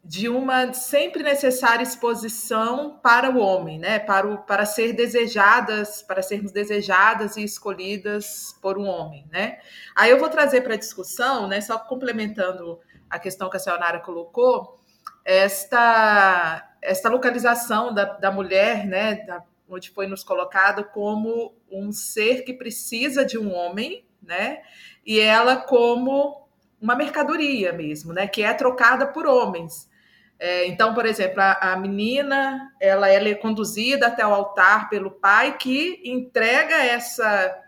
de 0.03 0.29
uma 0.29 0.71
sempre 0.71 1.23
necessária 1.23 1.81
exposição 1.81 2.99
para 3.01 3.31
o 3.31 3.39
homem, 3.39 3.79
né? 3.79 3.97
Para, 3.97 4.27
o, 4.27 4.37
para 4.37 4.65
ser 4.65 4.93
desejadas, 4.93 6.03
para 6.03 6.21
sermos 6.21 6.51
desejadas 6.51 7.37
e 7.37 7.43
escolhidas 7.43 8.55
por 8.61 8.77
um 8.77 8.85
homem, 8.85 9.27
né? 9.31 9.57
Aí 9.95 10.11
eu 10.11 10.19
vou 10.19 10.29
trazer 10.29 10.61
para 10.61 10.75
a 10.75 10.77
discussão, 10.77 11.47
né? 11.47 11.59
Só 11.59 11.79
complementando 11.79 12.79
a 13.09 13.19
questão 13.19 13.49
que 13.49 13.57
a 13.57 13.59
Sayonara 13.59 13.99
colocou, 13.99 14.79
esta 15.23 16.71
esta 16.81 17.09
localização 17.09 17.93
da, 17.93 18.05
da 18.05 18.31
mulher, 18.31 18.85
né? 18.85 19.15
Da, 19.25 19.43
onde 19.67 19.89
foi 19.89 20.05
nos 20.05 20.23
colocado 20.23 20.83
como 20.85 21.55
um 21.71 21.91
ser 21.91 22.43
que 22.43 22.53
precisa 22.53 23.25
de 23.25 23.37
um 23.37 23.51
homem, 23.53 24.05
né? 24.21 24.61
E 25.05 25.19
ela 25.19 25.57
como 25.57 26.47
uma 26.79 26.95
mercadoria 26.95 27.73
mesmo, 27.73 28.13
né? 28.13 28.27
Que 28.27 28.43
é 28.43 28.53
trocada 28.53 29.07
por 29.07 29.25
homens. 29.25 29.89
É, 30.37 30.67
então, 30.67 30.93
por 30.93 31.05
exemplo, 31.05 31.41
a, 31.41 31.53
a, 31.73 31.77
menina 31.77 32.71
ela, 32.79 33.09
ela 33.09 33.29
é 33.29 33.35
conduzida 33.35 34.07
até 34.07 34.25
o 34.25 34.33
altar 34.33 34.89
pelo 34.89 35.09
pai 35.09 35.57
que 35.57 36.01
entrega 36.03 36.75
essa 36.75 37.64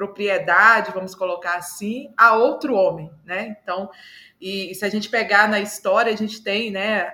propriedade, 0.00 0.92
vamos 0.94 1.14
colocar 1.14 1.56
assim, 1.56 2.10
a 2.16 2.34
outro 2.34 2.74
homem, 2.74 3.12
né? 3.22 3.54
Então, 3.62 3.90
e, 4.40 4.70
e 4.70 4.74
se 4.74 4.82
a 4.82 4.88
gente 4.88 5.10
pegar 5.10 5.46
na 5.46 5.60
história, 5.60 6.10
a 6.10 6.16
gente 6.16 6.42
tem, 6.42 6.70
né, 6.70 7.12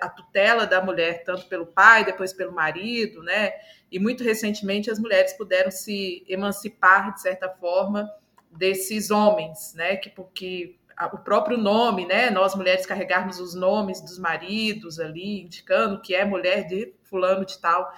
a 0.00 0.08
tutela 0.08 0.64
da 0.64 0.80
mulher 0.80 1.24
tanto 1.24 1.48
pelo 1.48 1.66
pai, 1.66 2.04
depois 2.04 2.32
pelo 2.32 2.52
marido, 2.52 3.20
né? 3.24 3.50
E 3.90 3.98
muito 3.98 4.22
recentemente 4.22 4.88
as 4.88 5.00
mulheres 5.00 5.32
puderam 5.32 5.72
se 5.72 6.24
emancipar 6.28 7.12
de 7.12 7.20
certa 7.20 7.48
forma 7.48 8.08
desses 8.48 9.10
homens, 9.10 9.74
né? 9.74 9.96
Que 9.96 10.08
porque 10.08 10.76
o 11.12 11.18
próprio 11.18 11.58
nome, 11.58 12.06
né? 12.06 12.30
Nós 12.30 12.54
mulheres 12.54 12.86
carregarmos 12.86 13.40
os 13.40 13.56
nomes 13.56 14.00
dos 14.00 14.20
maridos 14.20 15.00
ali, 15.00 15.40
indicando 15.40 16.00
que 16.00 16.14
é 16.14 16.24
mulher 16.24 16.68
de 16.68 16.94
fulano 17.02 17.44
de 17.44 17.58
tal. 17.58 17.92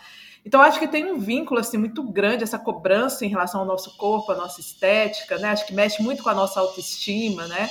Então, 0.45 0.61
acho 0.61 0.79
que 0.79 0.89
tem 0.89 1.05
um 1.05 1.19
vínculo 1.19 1.61
assim 1.61 1.79
muito 1.79 2.03
grande 2.03 2.43
essa 2.43 2.59
cobrança 2.59 3.25
em 3.25 3.29
relação 3.29 3.61
ao 3.61 3.67
nosso 3.67 3.97
corpo, 3.97 4.33
à 4.33 4.37
nossa 4.37 4.61
estética, 4.61 5.39
né? 5.39 5.51
Acho 5.51 5.67
que 5.67 5.75
mexe 5.75 6.03
muito 6.03 6.23
com 6.23 6.31
a 6.31 6.35
nossa 6.35 6.59
autoestima, 6.61 7.47
né? 7.47 7.71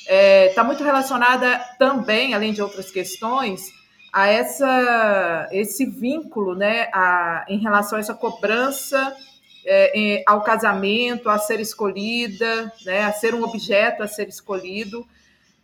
Está 0.00 0.12
é, 0.12 0.48
tá 0.48 0.64
muito 0.64 0.82
relacionada 0.82 1.58
também, 1.78 2.34
além 2.34 2.52
de 2.52 2.60
outras 2.60 2.90
questões, 2.90 3.66
a 4.12 4.26
essa 4.26 5.48
esse 5.52 5.86
vínculo, 5.86 6.56
né? 6.56 6.88
A, 6.92 7.44
em 7.48 7.58
relação 7.58 7.98
a 7.98 8.00
essa 8.00 8.14
cobrança 8.14 9.16
é, 9.64 10.24
ao 10.26 10.42
casamento, 10.42 11.28
a 11.28 11.38
ser 11.38 11.60
escolhida, 11.60 12.72
né? 12.84 13.04
A 13.04 13.12
ser 13.12 13.32
um 13.32 13.44
objeto 13.44 14.02
a 14.02 14.08
ser 14.08 14.28
escolhido 14.28 15.06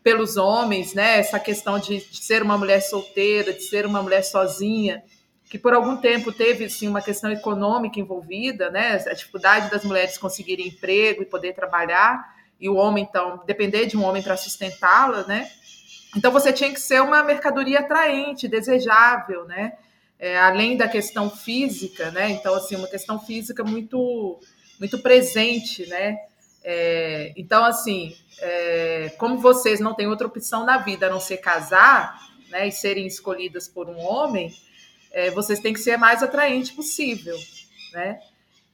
pelos 0.05 0.37
homens, 0.37 0.95
né? 0.95 1.19
Essa 1.19 1.41
questão 1.41 1.81
de, 1.81 1.99
de 1.99 2.25
ser 2.25 2.43
uma 2.43 2.57
mulher 2.57 2.81
solteira, 2.81 3.53
de 3.53 3.63
ser 3.63 3.87
uma 3.87 4.01
mulher 4.01 4.23
sozinha 4.23 5.03
que 5.49 5.59
por 5.59 5.75
algum 5.75 5.97
tempo 5.97 6.33
teve 6.33 6.69
sim 6.69 6.89
uma 6.89 7.03
questão 7.03 7.31
econômica 7.31 8.01
envolvida, 8.01 8.71
né? 8.71 9.03
A 9.07 9.15
dificuldade 9.15 9.71
das 9.71 9.85
mulheres 9.85 10.19
conseguirem 10.19 10.69
emprego 10.69 11.23
e 11.23 11.27
poder 11.27 11.55
trabalhar 11.55 12.35
e 12.59 12.69
o 12.69 12.77
homem 12.77 13.05
então 13.09 13.43
depender 13.47 13.87
de 13.87 13.97
um 13.97 14.05
homem 14.05 14.23
para 14.23 14.37
sustentá-la, 14.37 15.25
né? 15.27 15.49
Então 16.17 16.31
você 16.31 16.53
tinha 16.53 16.73
que 16.73 16.81
ser 16.81 17.03
uma 17.03 17.23
mercadoria 17.23 17.81
atraente, 17.81 18.49
desejável, 18.49 19.45
né? 19.45 19.75
É, 20.19 20.39
além 20.39 20.77
da 20.77 20.89
questão 20.89 21.29
física, 21.29 22.11
né? 22.11 22.31
Então 22.31 22.55
assim 22.55 22.77
uma 22.77 22.89
questão 22.89 23.19
física 23.21 23.63
muito 23.63 24.41
muito 24.79 24.99
presente, 25.01 25.87
né? 25.87 26.17
É, 26.63 27.33
então 27.37 27.65
assim, 27.65 28.17
é, 28.41 29.13
como 29.19 29.39
vocês 29.39 29.81
não 29.81 29.95
têm 29.95 30.07
outra 30.07 30.27
opção 30.27 30.65
na 30.65 30.79
vida 30.79 31.07
a 31.07 31.11
não 31.11 31.21
ser 31.21 31.37
casar, 31.39 32.19
né? 32.49 32.67
E 32.69 32.73
serem 32.73 33.07
escolhidas 33.07 33.69
por 33.69 33.91
um 33.91 33.99
homem, 33.99 34.51
é, 35.15 35.31
vocês 35.31 35.61
têm 35.61 35.73
que 35.73 35.81
ser 35.81 35.97
mais 35.97 36.23
atraente 36.23 36.73
possível, 36.73 37.39
né? 37.93 38.21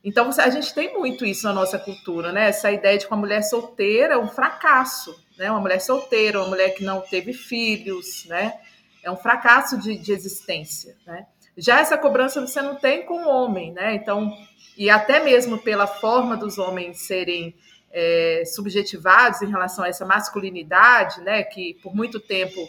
Então 0.03 0.31
a 0.31 0.49
gente 0.49 0.73
tem 0.73 0.95
muito 0.95 1.27
isso 1.27 1.45
na 1.47 1.53
nossa 1.53 1.79
cultura, 1.79 2.33
né? 2.33 2.49
Essa 2.49 2.73
ideia 2.73 2.97
de 2.97 3.05
que 3.05 3.13
uma 3.13 3.21
mulher 3.21 3.43
solteira 3.43 4.15
é 4.15 4.19
um 4.19 4.29
fracasso, 4.29 5.15
né? 5.37 5.51
Uma 5.51 5.61
mulher 5.61 5.81
solteira, 5.81 6.41
uma 6.41 6.49
mulher 6.49 6.71
que 6.71 6.83
não 6.83 7.03
teve 7.03 7.35
filhos, 7.35 8.25
né? 8.25 8.55
É 9.03 9.11
um 9.11 9.17
fracasso 9.17 9.79
de, 9.79 9.99
de 9.99 10.13
existência, 10.13 10.97
né? 11.07 11.27
Já 11.59 11.81
essa 11.81 11.99
cobrança 11.99 12.41
você 12.41 12.63
não 12.63 12.77
tem 12.77 13.05
com 13.05 13.23
o 13.25 13.29
homem, 13.29 13.73
né? 13.73 13.95
Então, 13.95 14.35
e 14.79 14.89
até 14.89 15.23
mesmo 15.23 15.59
pela 15.59 15.87
forma 15.87 16.35
dos 16.39 16.57
homens 16.57 17.03
serem 17.03 17.55
é, 17.93 18.45
subjetivados 18.47 19.43
em 19.43 19.51
relação 19.51 19.85
a 19.85 19.89
essa 19.89 20.07
masculinidade, 20.07 21.21
né? 21.21 21.43
Que 21.43 21.75
por 21.83 21.95
muito 21.95 22.19
tempo 22.19 22.67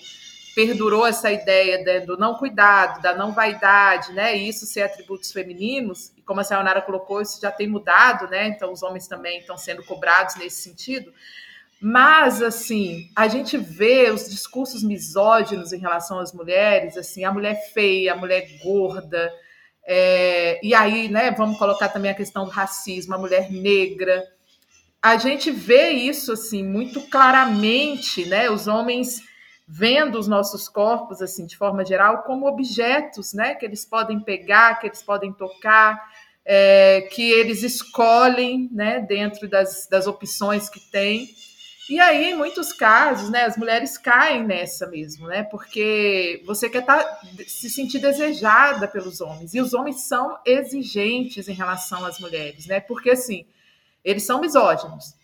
perdurou 0.55 1.05
essa 1.05 1.31
ideia 1.31 2.05
do 2.05 2.17
não 2.17 2.35
cuidado, 2.35 3.01
da 3.01 3.15
não 3.15 3.31
vaidade, 3.31 4.11
né? 4.13 4.37
E 4.37 4.47
isso 4.49 4.65
ser 4.65 4.81
atributos 4.81 5.31
femininos, 5.31 6.11
e 6.17 6.21
como 6.21 6.41
a 6.41 6.43
Sayonara 6.43 6.81
colocou, 6.81 7.21
isso 7.21 7.39
já 7.41 7.51
tem 7.51 7.67
mudado, 7.67 8.27
né? 8.27 8.47
Então 8.47 8.71
os 8.71 8.83
homens 8.83 9.07
também 9.07 9.39
estão 9.39 9.57
sendo 9.57 9.83
cobrados 9.83 10.35
nesse 10.35 10.61
sentido. 10.61 11.13
Mas 11.81 12.41
assim, 12.41 13.09
a 13.15 13.27
gente 13.27 13.57
vê 13.57 14.11
os 14.11 14.29
discursos 14.29 14.83
misóginos 14.83 15.73
em 15.73 15.79
relação 15.79 16.19
às 16.19 16.31
mulheres, 16.31 16.95
assim, 16.97 17.23
a 17.23 17.31
mulher 17.31 17.55
feia, 17.73 18.13
a 18.13 18.15
mulher 18.15 18.47
gorda, 18.61 19.31
é, 19.83 20.59
e 20.63 20.73
aí, 20.73 21.09
né, 21.09 21.31
vamos 21.31 21.57
colocar 21.57 21.89
também 21.89 22.11
a 22.11 22.15
questão 22.15 22.45
do 22.45 22.51
racismo, 22.51 23.15
a 23.15 23.17
mulher 23.17 23.51
negra. 23.51 24.23
A 25.01 25.17
gente 25.17 25.49
vê 25.49 25.89
isso 25.89 26.31
assim 26.31 26.63
muito 26.63 27.01
claramente, 27.09 28.25
né? 28.25 28.49
Os 28.49 28.67
homens 28.67 29.21
vendo 29.73 30.19
os 30.19 30.27
nossos 30.27 30.67
corpos 30.67 31.21
assim 31.21 31.45
de 31.45 31.55
forma 31.55 31.85
geral 31.85 32.23
como 32.23 32.45
objetos, 32.45 33.33
né, 33.33 33.55
que 33.55 33.65
eles 33.65 33.85
podem 33.85 34.19
pegar, 34.19 34.77
que 34.81 34.87
eles 34.87 35.01
podem 35.01 35.31
tocar, 35.31 35.97
é, 36.43 37.07
que 37.09 37.31
eles 37.31 37.63
escolhem, 37.63 38.69
né, 38.73 38.99
dentro 38.99 39.47
das, 39.47 39.87
das 39.89 40.07
opções 40.07 40.67
que 40.67 40.81
têm. 40.91 41.29
E 41.89 42.01
aí, 42.01 42.31
em 42.31 42.35
muitos 42.35 42.73
casos, 42.73 43.29
né, 43.29 43.45
as 43.45 43.55
mulheres 43.55 43.97
caem 43.97 44.43
nessa 44.43 44.87
mesmo, 44.87 45.27
né, 45.27 45.43
porque 45.43 46.43
você 46.45 46.69
quer 46.69 46.85
tá, 46.85 47.21
se 47.47 47.69
sentir 47.69 47.99
desejada 47.99 48.89
pelos 48.89 49.21
homens 49.21 49.53
e 49.53 49.61
os 49.61 49.73
homens 49.73 50.01
são 50.01 50.37
exigentes 50.45 51.47
em 51.47 51.53
relação 51.53 52.05
às 52.05 52.19
mulheres, 52.19 52.65
né, 52.67 52.81
porque 52.81 53.11
assim 53.11 53.45
eles 54.03 54.23
são 54.23 54.41
misóginos. 54.41 55.15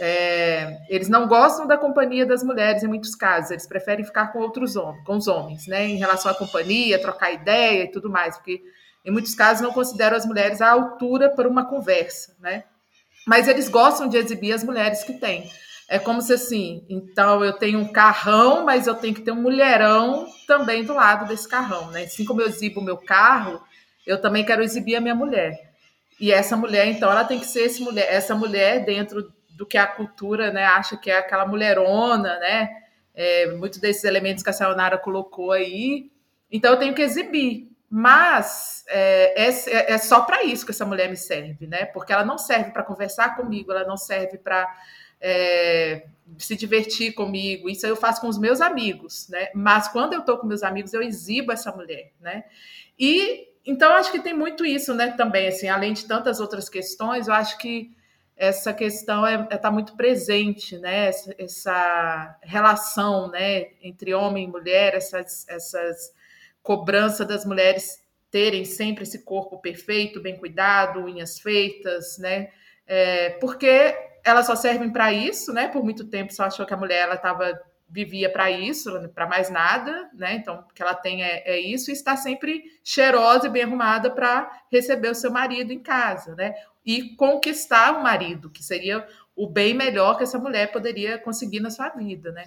É, 0.00 0.78
eles 0.88 1.08
não 1.08 1.28
gostam 1.28 1.66
da 1.66 1.78
companhia 1.78 2.26
das 2.26 2.42
mulheres 2.42 2.82
em 2.82 2.88
muitos 2.88 3.14
casos, 3.14 3.52
eles 3.52 3.66
preferem 3.66 4.04
ficar 4.04 4.32
com 4.32 4.40
outros 4.40 4.74
homens, 4.74 5.04
com 5.04 5.16
os 5.16 5.28
homens, 5.28 5.66
né? 5.66 5.86
Em 5.86 5.96
relação 5.96 6.30
à 6.30 6.34
companhia, 6.34 7.00
trocar 7.00 7.32
ideia 7.32 7.84
e 7.84 7.90
tudo 7.90 8.10
mais, 8.10 8.36
porque 8.36 8.62
em 9.04 9.12
muitos 9.12 9.34
casos 9.34 9.62
não 9.62 9.72
consideram 9.72 10.16
as 10.16 10.26
mulheres 10.26 10.60
à 10.60 10.70
altura 10.70 11.28
para 11.30 11.48
uma 11.48 11.64
conversa, 11.66 12.34
né? 12.40 12.64
Mas 13.26 13.46
eles 13.46 13.68
gostam 13.68 14.08
de 14.08 14.16
exibir 14.16 14.52
as 14.52 14.64
mulheres 14.64 15.04
que 15.04 15.14
têm. 15.14 15.48
É 15.88 15.98
como 15.98 16.20
se 16.22 16.32
assim, 16.32 16.84
então 16.88 17.44
eu 17.44 17.52
tenho 17.52 17.78
um 17.78 17.92
carrão, 17.92 18.64
mas 18.64 18.86
eu 18.86 18.94
tenho 18.94 19.14
que 19.14 19.20
ter 19.20 19.32
um 19.32 19.40
mulherão 19.40 20.26
também 20.46 20.82
do 20.82 20.94
lado 20.94 21.28
desse 21.28 21.48
carrão, 21.48 21.90
né? 21.90 22.04
Assim 22.04 22.24
como 22.24 22.40
eu 22.40 22.48
exibo 22.48 22.80
o 22.80 22.84
meu 22.84 22.96
carro, 22.96 23.62
eu 24.06 24.20
também 24.20 24.44
quero 24.44 24.62
exibir 24.62 24.96
a 24.96 25.00
minha 25.00 25.14
mulher. 25.14 25.72
E 26.18 26.32
essa 26.32 26.56
mulher, 26.56 26.86
então, 26.86 27.10
ela 27.10 27.24
tem 27.24 27.38
que 27.38 27.46
ser 27.46 27.70
mulher, 27.80 28.06
essa 28.08 28.34
mulher 28.34 28.84
dentro 28.84 29.32
do 29.54 29.66
que 29.66 29.78
a 29.78 29.86
cultura 29.86 30.52
né, 30.52 30.64
acha 30.64 30.96
que 30.96 31.10
é 31.10 31.18
aquela 31.18 31.46
mulherona, 31.46 32.38
né? 32.38 32.82
É, 33.14 33.52
muitos 33.52 33.78
desses 33.78 34.04
elementos 34.04 34.42
que 34.42 34.50
a 34.50 34.52
Sayonara 34.52 34.98
colocou 34.98 35.52
aí. 35.52 36.10
Então 36.50 36.72
eu 36.72 36.78
tenho 36.78 36.94
que 36.94 37.02
exibir. 37.02 37.70
Mas 37.88 38.84
é, 38.88 39.44
é, 39.46 39.92
é 39.92 39.98
só 39.98 40.22
para 40.22 40.42
isso 40.42 40.64
que 40.64 40.72
essa 40.72 40.84
mulher 40.84 41.08
me 41.08 41.16
serve, 41.16 41.66
né? 41.66 41.84
Porque 41.86 42.12
ela 42.12 42.24
não 42.24 42.36
serve 42.36 42.72
para 42.72 42.82
conversar 42.82 43.36
comigo, 43.36 43.70
ela 43.70 43.86
não 43.86 43.96
serve 43.96 44.36
para 44.36 44.66
é, 45.20 46.04
se 46.36 46.56
divertir 46.56 47.14
comigo. 47.14 47.70
Isso 47.70 47.86
eu 47.86 47.94
faço 47.94 48.20
com 48.20 48.26
os 48.26 48.36
meus 48.36 48.60
amigos, 48.60 49.28
né? 49.28 49.48
Mas 49.54 49.86
quando 49.86 50.14
eu 50.14 50.20
estou 50.20 50.38
com 50.38 50.46
meus 50.46 50.64
amigos, 50.64 50.92
eu 50.92 51.02
exibo 51.02 51.52
essa 51.52 51.70
mulher, 51.70 52.12
né? 52.20 52.44
E 52.98 53.48
então 53.64 53.92
acho 53.92 54.10
que 54.10 54.20
tem 54.20 54.34
muito 54.34 54.66
isso, 54.66 54.92
né? 54.92 55.12
Também, 55.12 55.46
assim, 55.46 55.68
além 55.68 55.92
de 55.92 56.04
tantas 56.04 56.40
outras 56.40 56.68
questões, 56.68 57.28
eu 57.28 57.34
acho 57.34 57.56
que 57.58 57.94
essa 58.36 58.72
questão 58.72 59.26
está 59.26 59.46
é, 59.50 59.54
é 59.54 59.58
tá 59.58 59.70
muito 59.70 59.96
presente, 59.96 60.76
né? 60.78 61.06
Essa, 61.06 61.34
essa, 61.38 62.38
relação 62.42 63.30
né? 63.30 63.68
entre 63.82 64.12
homem 64.12 64.44
e 64.44 64.50
mulher, 64.50 64.94
essas, 64.94 65.46
essas 65.48 66.12
cobranças 66.62 67.26
das 67.26 67.44
mulheres 67.44 68.02
terem 68.30 68.64
sempre 68.64 69.04
esse 69.04 69.24
corpo 69.24 69.60
perfeito, 69.60 70.20
bem 70.20 70.36
cuidado, 70.36 71.04
unhas 71.04 71.38
feitas, 71.38 72.18
né? 72.18 72.50
É, 72.86 73.30
porque 73.40 73.96
elas 74.24 74.46
só 74.46 74.56
servem 74.56 74.90
para 74.90 75.12
isso, 75.12 75.52
né? 75.52 75.68
Por 75.68 75.84
muito 75.84 76.04
tempo 76.08 76.32
só 76.32 76.44
achou 76.44 76.66
que 76.66 76.74
a 76.74 76.76
mulher 76.76 77.02
ela 77.02 77.14
estava 77.14 77.60
vivia 77.88 78.28
para 78.28 78.50
isso, 78.50 79.08
para 79.10 79.26
mais 79.28 79.50
nada, 79.50 80.10
né? 80.14 80.34
Então, 80.34 80.64
o 80.68 80.74
que 80.74 80.82
ela 80.82 80.94
tem 80.94 81.22
é, 81.22 81.44
é, 81.46 81.60
isso 81.60 81.90
e 81.90 81.92
está 81.92 82.16
sempre 82.16 82.64
cheirosa 82.82 83.46
e 83.46 83.50
bem 83.50 83.62
arrumada 83.62 84.10
para 84.10 84.50
receber 84.72 85.10
o 85.10 85.14
seu 85.14 85.30
marido 85.30 85.72
em 85.72 85.78
casa, 85.78 86.34
né? 86.34 86.54
E 86.84 87.16
conquistar 87.16 87.98
o 87.98 88.02
marido, 88.02 88.50
que 88.50 88.62
seria 88.62 89.06
o 89.34 89.48
bem 89.48 89.74
melhor 89.74 90.16
que 90.16 90.22
essa 90.22 90.38
mulher 90.38 90.70
poderia 90.70 91.18
conseguir 91.18 91.60
na 91.60 91.70
sua 91.70 91.88
vida, 91.88 92.30
né? 92.30 92.44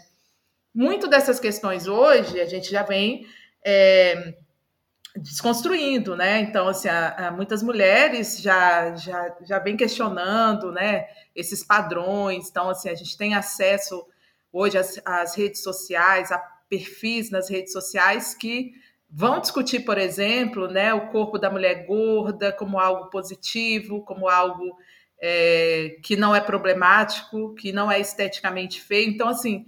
Muito 0.73 1.07
dessas 1.07 1.39
questões 1.39 1.88
hoje 1.88 2.39
a 2.39 2.45
gente 2.45 2.69
já 2.69 2.83
vem 2.83 3.25
é, 3.65 4.35
desconstruindo, 5.15 6.15
né? 6.15 6.39
Então, 6.41 6.67
assim, 6.67 6.88
muitas 7.35 7.63
mulheres 7.63 8.39
já, 8.39 8.95
já, 8.95 9.35
já 9.41 9.59
vem 9.59 9.75
questionando, 9.75 10.71
né? 10.71 11.07
Esses 11.35 11.63
padrões. 11.63 12.49
Então, 12.49 12.69
assim, 12.69 12.89
a 12.89 12.95
gente 12.95 13.17
tem 13.17 13.33
acesso 13.33 14.05
hoje 14.51 14.77
as, 14.77 15.01
as 15.03 15.35
redes 15.35 15.63
sociais, 15.63 16.31
a 16.31 16.38
perfis 16.69 17.29
nas 17.29 17.49
redes 17.49 17.71
sociais 17.71 18.33
que 18.33 18.73
vão 19.10 19.39
discutir, 19.39 19.82
por 19.82 19.97
exemplo, 19.97 20.68
né, 20.68 20.93
o 20.93 21.08
corpo 21.08 21.38
da 21.38 21.49
mulher 21.49 21.86
gorda 21.86 22.51
como 22.51 22.80
algo 22.80 23.10
positivo, 23.10 24.03
como 24.03 24.28
algo 24.28 24.78
é, 25.20 25.97
que 26.03 26.16
não 26.16 26.36
é 26.36 26.41
problemático, 26.41 27.55
que 27.55 27.72
não 27.72 27.91
é 27.91 27.99
esteticamente 27.99 28.82
feio. 28.82 29.10
Então, 29.10 29.30
assim, 29.30 29.66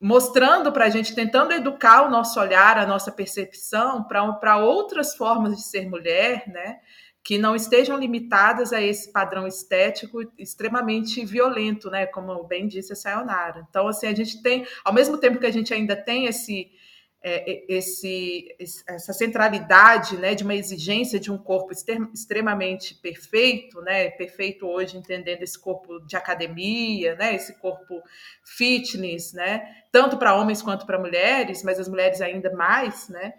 mostrando 0.00 0.72
para 0.72 0.86
a 0.86 0.90
gente, 0.90 1.14
tentando 1.14 1.52
educar 1.52 2.02
o 2.02 2.10
nosso 2.10 2.38
olhar, 2.40 2.76
a 2.78 2.86
nossa 2.86 3.10
percepção 3.10 4.04
para 4.04 4.58
outras 4.58 5.16
formas 5.16 5.56
de 5.56 5.62
ser 5.62 5.88
mulher, 5.88 6.44
né? 6.48 6.78
Que 7.24 7.38
não 7.38 7.56
estejam 7.56 7.98
limitadas 7.98 8.72
a 8.72 8.80
esse 8.80 9.10
padrão 9.10 9.46
estético 9.46 10.20
extremamente 10.38 11.24
violento, 11.24 11.90
né? 11.90 12.06
Como 12.06 12.44
bem 12.44 12.68
disse 12.68 12.92
a 12.92 12.96
Sayonara. 12.96 13.66
Então, 13.68 13.88
assim, 13.88 14.06
a 14.06 14.14
gente 14.14 14.42
tem, 14.42 14.66
ao 14.84 14.92
mesmo 14.92 15.18
tempo 15.18 15.38
que 15.38 15.46
a 15.46 15.52
gente 15.52 15.72
ainda 15.72 15.96
tem 15.96 16.26
esse 16.26 16.70
é, 17.28 17.64
esse, 17.68 18.54
essa 18.86 19.12
centralidade 19.12 20.16
né, 20.16 20.36
de 20.36 20.44
uma 20.44 20.54
exigência 20.54 21.18
de 21.18 21.32
um 21.32 21.36
corpo 21.36 21.72
extremamente 22.14 22.94
perfeito, 22.94 23.80
né, 23.80 24.10
perfeito 24.10 24.64
hoje 24.64 24.96
entendendo 24.96 25.42
esse 25.42 25.58
corpo 25.58 25.98
de 26.06 26.14
academia, 26.14 27.16
né, 27.16 27.34
esse 27.34 27.58
corpo 27.58 28.00
fitness, 28.44 29.32
né, 29.32 29.76
tanto 29.90 30.16
para 30.16 30.36
homens 30.36 30.62
quanto 30.62 30.86
para 30.86 31.00
mulheres, 31.00 31.64
mas 31.64 31.80
as 31.80 31.88
mulheres 31.88 32.20
ainda 32.20 32.52
mais, 32.52 33.08
né, 33.08 33.34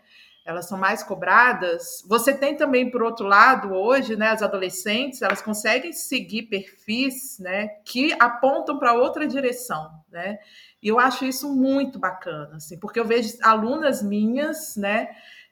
elas 0.45 0.67
são 0.67 0.77
mais 0.77 1.01
cobradas. 1.01 2.03
Você 2.07 2.33
tem 2.33 2.57
também, 2.57 2.91
por 2.91 3.01
outro 3.01 3.25
lado, 3.25 3.73
hoje, 3.73 4.17
né, 4.17 4.29
as 4.29 4.41
adolescentes, 4.41 5.21
elas 5.21 5.41
conseguem 5.41 5.93
seguir 5.93 6.43
perfis, 6.43 7.39
né, 7.39 7.67
que 7.85 8.13
apontam 8.19 8.77
para 8.77 8.95
outra 8.95 9.25
direção, 9.25 9.89
né, 10.11 10.39
e 10.82 10.88
eu 10.88 10.99
acho 10.99 11.25
isso 11.25 11.53
muito 11.53 11.99
bacana, 11.99 12.57
assim, 12.57 12.80
porque 12.80 12.99
eu 12.99 13.05
vejo 13.05 13.38
alunas 13.41 14.01
minhas, 14.01 14.75
né, 14.75 15.09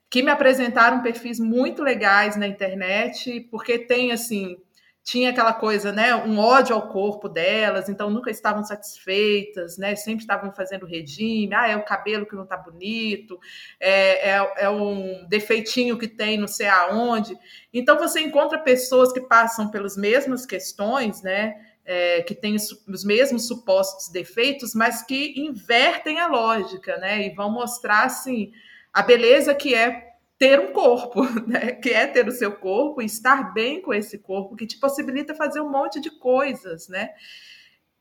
que 0.10 0.22
me 0.22 0.32
apresentaram 0.32 1.02
perfis 1.02 1.40
muito 1.40 1.82
legais 1.84 2.36
na 2.36 2.48
internet, 2.48 3.42
porque 3.52 3.80
tem 3.80 4.12
assim, 4.12 4.58
tinha 5.06 5.30
aquela 5.30 5.54
coisa, 5.54 5.92
né, 5.92 6.16
um 6.16 6.40
ódio 6.40 6.76
ao 6.76 6.90
corpo 6.90 7.30
delas, 7.30 7.88
então 7.90 8.10
nunca 8.10 8.32
estavam 8.32 8.64
satisfeitas, 8.64 9.78
né, 9.78 9.96
sempre 9.96 10.24
estavam 10.24 10.52
fazendo 10.52 10.86
regime, 10.86 11.54
ah, 11.54 11.68
é 11.68 11.76
o 11.76 11.86
cabelo 11.86 12.26
que 12.26 12.36
não 12.36 12.46
tá 12.46 12.58
bonito, 12.58 13.40
é, 13.80 14.32
é, 14.32 14.54
é 14.58 14.70
um 14.70 15.28
defeitinho 15.30 15.98
que 15.98 16.08
tem 16.08 16.40
não 16.40 16.48
sei 16.48 16.68
aonde. 16.68 17.38
Então 17.72 18.00
você 18.00 18.20
encontra 18.20 18.58
pessoas 18.58 19.14
que 19.14 19.22
passam 19.22 19.70
pelas 19.70 19.96
mesmas 19.96 20.44
questões, 20.44 21.22
né, 21.22 21.56
é, 21.86 22.24
que 22.24 22.34
têm 22.34 22.56
os 22.56 23.06
mesmos 23.06 23.48
supostos 23.48 24.10
defeitos, 24.10 24.74
mas 24.74 25.04
que 25.04 25.40
invertem 25.40 26.20
a 26.20 26.28
lógica, 26.28 26.98
né? 26.98 27.28
E 27.28 27.36
vão 27.36 27.52
mostrar 27.52 28.06
assim 28.06 28.52
a 28.92 29.04
beleza 29.04 29.54
que 29.54 29.76
é 29.76 30.14
ter 30.38 30.60
um 30.60 30.74
corpo, 30.74 31.24
né? 31.48 31.74
Que 31.74 31.92
é 31.92 32.08
ter 32.08 32.28
o 32.28 32.32
seu 32.32 32.54
corpo 32.54 33.02
e 33.02 33.06
estar 33.06 33.54
bem 33.54 33.82
com 33.82 33.94
esse 33.94 34.18
corpo, 34.18 34.56
que 34.56 34.66
te 34.66 34.80
possibilita 34.80 35.36
fazer 35.36 35.62
um 35.62 35.70
monte 35.70 36.02
de 36.02 36.10
coisas, 36.10 36.88
né? 36.88 37.12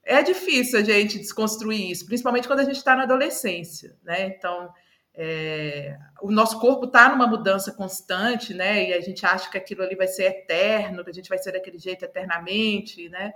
É 0.03 0.23
difícil 0.23 0.79
a 0.79 0.83
gente 0.83 1.19
desconstruir 1.19 1.91
isso, 1.91 2.07
principalmente 2.07 2.47
quando 2.47 2.61
a 2.61 2.65
gente 2.65 2.77
está 2.77 2.95
na 2.97 3.05
adolescência, 3.05 3.97
né? 4.03 4.27
Então, 4.27 4.71
é, 5.15 5.97
o 6.21 6.31
nosso 6.31 6.59
corpo 6.59 6.87
está 6.87 7.09
numa 7.09 7.27
mudança 7.27 7.73
constante, 7.73 8.53
né? 8.53 8.89
E 8.91 8.95
a 8.95 9.01
gente 9.01 9.25
acha 9.25 9.51
que 9.51 9.57
aquilo 9.57 9.83
ali 9.83 9.95
vai 9.95 10.09
ser 10.09 10.25
eterno, 10.25 11.05
que 11.05 11.11
a 11.11 11.15
gente 11.15 11.29
vai 11.29 11.39
ser 11.39 11.53
daquele 11.53 11.79
jeito 11.79 12.05
eternamente, 12.05 13.09
né? 13.09 13.33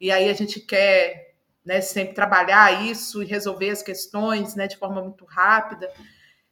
E 0.00 0.10
aí 0.10 0.28
a 0.28 0.34
gente 0.34 0.60
quer 0.60 1.34
né, 1.64 1.80
sempre 1.80 2.14
trabalhar 2.14 2.84
isso 2.84 3.22
e 3.22 3.26
resolver 3.26 3.70
as 3.70 3.82
questões 3.82 4.54
né, 4.54 4.68
de 4.68 4.76
forma 4.76 5.02
muito 5.02 5.24
rápida. 5.24 5.90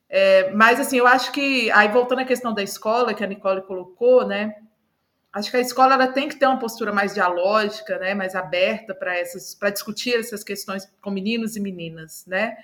É, 0.09 0.51
mas 0.51 0.81
assim, 0.81 0.99
eu 0.99 1.07
acho 1.07 1.31
que 1.33 1.71
aí 1.71 1.89
voltando 1.89 2.21
à 2.21 2.25
questão 2.25 2.53
da 2.53 2.63
escola 2.63 3.15
que 3.15 3.23
a 3.23 3.27
Nicole 3.27 3.63
colocou, 3.63 4.27
né? 4.27 4.55
Acho 5.33 5.51
que 5.51 5.57
a 5.57 5.61
escola 5.61 5.95
ela 5.95 6.07
tem 6.09 6.29
que 6.29 6.37
ter 6.37 6.47
uma 6.47 6.59
postura 6.59 6.93
mais 6.93 7.15
dialógica, 7.15 7.99
né, 7.99 8.15
mais 8.15 8.37
aberta 8.37 8.95
para 8.95 9.19
essas, 9.19 9.55
para 9.55 9.71
discutir 9.71 10.15
essas 10.15 10.45
questões 10.45 10.89
com 11.01 11.11
meninos 11.11 11.57
e 11.57 11.61
meninas, 11.61 12.25
né? 12.27 12.57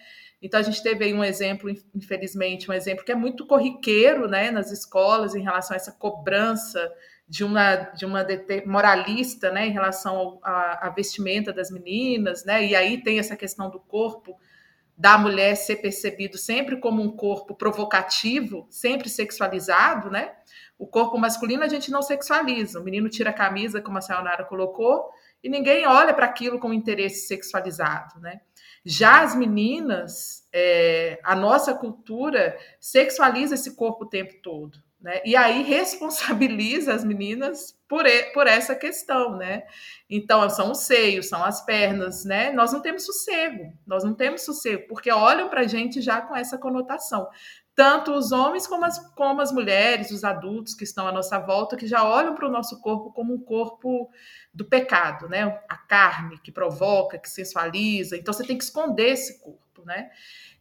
Então 0.43 0.59
a 0.59 0.63
gente 0.63 0.83
teve 0.83 1.05
aí 1.05 1.13
um 1.13 1.25
exemplo, 1.25 1.69
infelizmente, 1.95 2.71
um 2.71 2.75
exemplo 2.75 3.05
que 3.05 3.13
é 3.13 3.17
muito 3.17 3.47
corriqueiro, 3.47 4.29
né, 4.29 4.51
nas 4.51 4.71
escolas 4.71 5.35
em 5.35 5.43
relação 5.43 5.75
a 5.75 5.77
essa 5.77 5.93
cobrança 5.93 6.91
de 7.31 7.45
uma, 7.45 7.77
de 7.77 8.05
uma 8.05 8.27
moralista 8.67 9.53
né, 9.53 9.69
em 9.69 9.71
relação 9.71 10.41
à 10.43 10.93
vestimenta 10.95 11.53
das 11.53 11.71
meninas, 11.71 12.45
né? 12.45 12.67
E 12.67 12.75
aí 12.75 13.01
tem 13.05 13.21
essa 13.21 13.37
questão 13.37 13.71
do 13.71 13.79
corpo 13.79 14.37
da 14.99 15.17
mulher 15.17 15.55
ser 15.55 15.77
percebido 15.77 16.37
sempre 16.37 16.81
como 16.81 17.01
um 17.01 17.17
corpo 17.17 17.55
provocativo, 17.55 18.67
sempre 18.69 19.09
sexualizado, 19.09 20.11
né? 20.11 20.33
O 20.77 20.89
corpo 20.89 21.17
masculino 21.19 21.63
a 21.63 21.69
gente 21.69 21.89
não 21.93 22.03
sexualiza. 22.03 22.81
O 22.81 22.83
menino 22.83 23.09
tira 23.09 23.31
a 23.31 23.33
camisa, 23.33 23.81
como 23.81 23.99
a 23.99 24.01
Sayonara 24.01 24.43
colocou, 24.43 25.09
e 25.41 25.49
ninguém 25.49 25.87
olha 25.87 26.13
para 26.13 26.27
aquilo 26.27 26.59
com 26.59 26.73
interesse 26.73 27.29
sexualizado, 27.29 28.19
né? 28.19 28.41
Já 28.85 29.23
as 29.23 29.37
meninas, 29.37 30.49
é, 30.53 31.21
a 31.23 31.37
nossa 31.37 31.75
cultura 31.75 32.59
sexualiza 32.81 33.55
esse 33.55 33.77
corpo 33.77 34.05
o 34.05 34.09
tempo 34.09 34.35
todo. 34.43 34.83
Né? 35.01 35.23
E 35.25 35.35
aí 35.35 35.63
responsabiliza 35.63 36.93
as 36.93 37.03
meninas 37.03 37.75
por, 37.89 38.05
por 38.35 38.47
essa 38.47 38.75
questão, 38.75 39.37
né? 39.37 39.63
Então, 40.09 40.49
são 40.51 40.73
os 40.73 40.81
seios, 40.81 41.29
são 41.29 41.43
as 41.43 41.65
pernas, 41.65 42.25
né? 42.25 42.53
Nós 42.53 42.73
não 42.73 42.81
temos 42.81 43.07
sossego, 43.07 43.73
nós 43.87 44.05
não 44.05 44.15
temos 44.15 44.43
sossego, 44.43 44.87
porque 44.89 45.11
olham 45.11 45.49
para 45.49 45.63
a 45.63 45.67
gente 45.67 46.03
já 46.03 46.21
com 46.21 46.37
essa 46.37 46.59
conotação. 46.59 47.29
Tanto 47.75 48.13
os 48.13 48.31
homens 48.31 48.67
como 48.67 48.85
as, 48.85 48.99
como 49.15 49.41
as 49.41 49.51
mulheres, 49.51 50.11
os 50.11 50.23
adultos 50.23 50.75
que 50.75 50.85
estão 50.85 51.09
à 51.09 51.13
nossa 51.13 51.39
volta, 51.39 51.79
que 51.79 51.87
já 51.87 52.05
olham 52.05 52.35
para 52.35 52.47
o 52.47 52.51
nosso 52.51 52.79
corpo 52.83 53.11
como 53.11 53.33
um 53.33 53.41
corpo 53.41 54.11
do 54.53 54.65
pecado, 54.65 55.29
né? 55.29 55.61
A 55.69 55.77
carne 55.77 56.39
que 56.39 56.51
provoca, 56.51 57.19
que 57.19 57.31
sensualiza. 57.31 58.17
Então, 58.17 58.33
você 58.35 58.45
tem 58.45 58.59
que 58.59 58.65
esconder 58.65 59.11
esse 59.11 59.41
corpo, 59.41 59.85
né? 59.85 60.11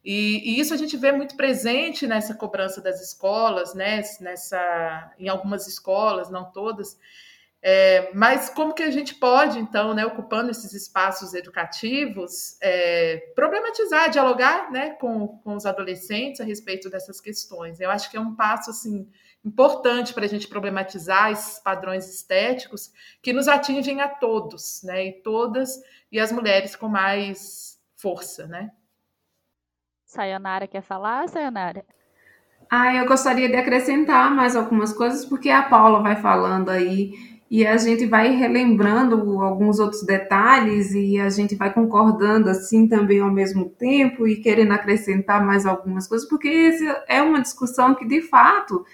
E, 0.03 0.53
e, 0.55 0.59
isso 0.59 0.73
a 0.73 0.77
gente 0.77 0.95
vê 0.95 1.11
muito 1.11 1.35
presente 1.35 2.07
nessa 2.07 2.33
cobrança 2.33 2.81
das 2.81 3.01
escolas, 3.01 3.73
né? 3.73 4.01
Nessa, 4.21 5.13
em 5.17 5.27
algumas 5.27 5.67
escolas, 5.67 6.29
não 6.29 6.51
todas. 6.51 6.97
É, 7.61 8.09
mas 8.13 8.49
como 8.49 8.73
que 8.73 8.83
a 8.83 8.91
gente 8.91 9.15
pode, 9.15 9.59
então, 9.59 9.93
né, 9.93 10.05
ocupando 10.05 10.49
esses 10.49 10.71
espaços 10.73 11.33
educativos, 11.33 12.57
é, 12.61 13.17
problematizar, 13.35 14.09
dialogar 14.09 14.71
né, 14.71 14.91
com, 14.91 15.27
com 15.27 15.55
os 15.55 15.65
adolescentes 15.65 16.39
a 16.39 16.45
respeito 16.45 16.89
dessas 16.89 17.19
questões? 17.19 17.81
Eu 17.81 17.91
acho 17.91 18.09
que 18.09 18.15
é 18.15 18.19
um 18.19 18.33
passo 18.33 18.69
assim 18.69 19.09
importante 19.43 20.13
para 20.13 20.25
a 20.25 20.27
gente 20.27 20.47
problematizar 20.47 21.31
esses 21.31 21.59
padrões 21.59 22.07
estéticos 22.07 22.91
que 23.21 23.33
nos 23.33 23.47
atingem 23.47 24.01
a 24.01 24.07
todos, 24.07 24.81
né, 24.83 25.07
e 25.07 25.13
todas, 25.21 25.81
e 26.11 26.19
as 26.19 26.31
mulheres 26.31 26.75
com 26.75 26.87
mais 26.87 27.79
força, 27.95 28.47
né? 28.47 28.71
Sayonara 30.05 30.67
quer 30.67 30.81
falar, 30.81 31.27
Sayonara? 31.27 31.85
Ah, 32.69 32.93
eu 32.95 33.05
gostaria 33.07 33.47
de 33.47 33.55
acrescentar 33.55 34.33
mais 34.33 34.55
algumas 34.55 34.93
coisas, 34.93 35.25
porque 35.25 35.49
a 35.49 35.63
Paula 35.63 36.01
vai 36.01 36.15
falando 36.15 36.69
aí 36.69 37.13
e 37.49 37.65
a 37.65 37.77
gente 37.77 38.05
vai 38.05 38.29
relembrando 38.35 39.41
alguns 39.41 39.79
outros 39.79 40.03
detalhes 40.03 40.93
e 40.93 41.19
a 41.19 41.29
gente 41.29 41.55
vai 41.55 41.73
concordando 41.73 42.47
assim 42.47 42.87
também 42.87 43.21
ao 43.21 43.31
mesmo 43.31 43.69
tempo 43.69 44.27
e 44.27 44.35
querendo 44.35 44.71
acrescentar 44.71 45.43
mais 45.43 45.65
algumas 45.65 46.07
coisas, 46.07 46.29
porque 46.29 46.47
essa 46.47 47.03
é 47.07 47.21
uma 47.21 47.41
discussão 47.41 47.95
que 47.95 48.05
de 48.05 48.21
fato 48.21 48.85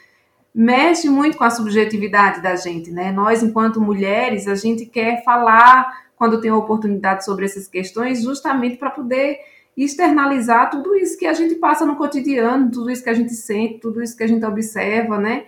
mexe 0.56 1.10
muito 1.10 1.38
com 1.38 1.43
a 1.43 1.49
subjetividade 1.49 2.41
da 2.41 2.56
gente, 2.56 2.89
né? 2.89 3.12
Nós, 3.12 3.43
enquanto 3.43 3.82
mulheres, 3.82 4.47
a 4.47 4.56
gente 4.56 4.86
quer 4.86 5.22
falar 5.26 6.06
quando 6.16 6.39
tem 6.39 6.49
oportunidade 6.49 7.26
sobre 7.26 7.43
essas 7.43 7.68
questões, 7.68 8.24
justamente 8.24 8.78
para 8.78 8.89
poder 8.89 9.38
externalizar 9.76 10.70
tudo 10.70 10.95
isso 10.95 11.20
que 11.20 11.26
a 11.26 11.34
gente 11.34 11.56
passa 11.56 11.86
no 11.86 11.97
cotidiano, 11.97 12.72
tudo 12.72 12.89
isso 12.89 13.03
que 13.03 13.10
a 13.10 13.14
gente 13.14 13.34
sente, 13.34 13.82
tudo 13.82 14.01
isso 14.01 14.16
que 14.16 14.24
a 14.24 14.28
gente 14.28 14.45
observa, 14.45 15.18
né? 15.18 15.43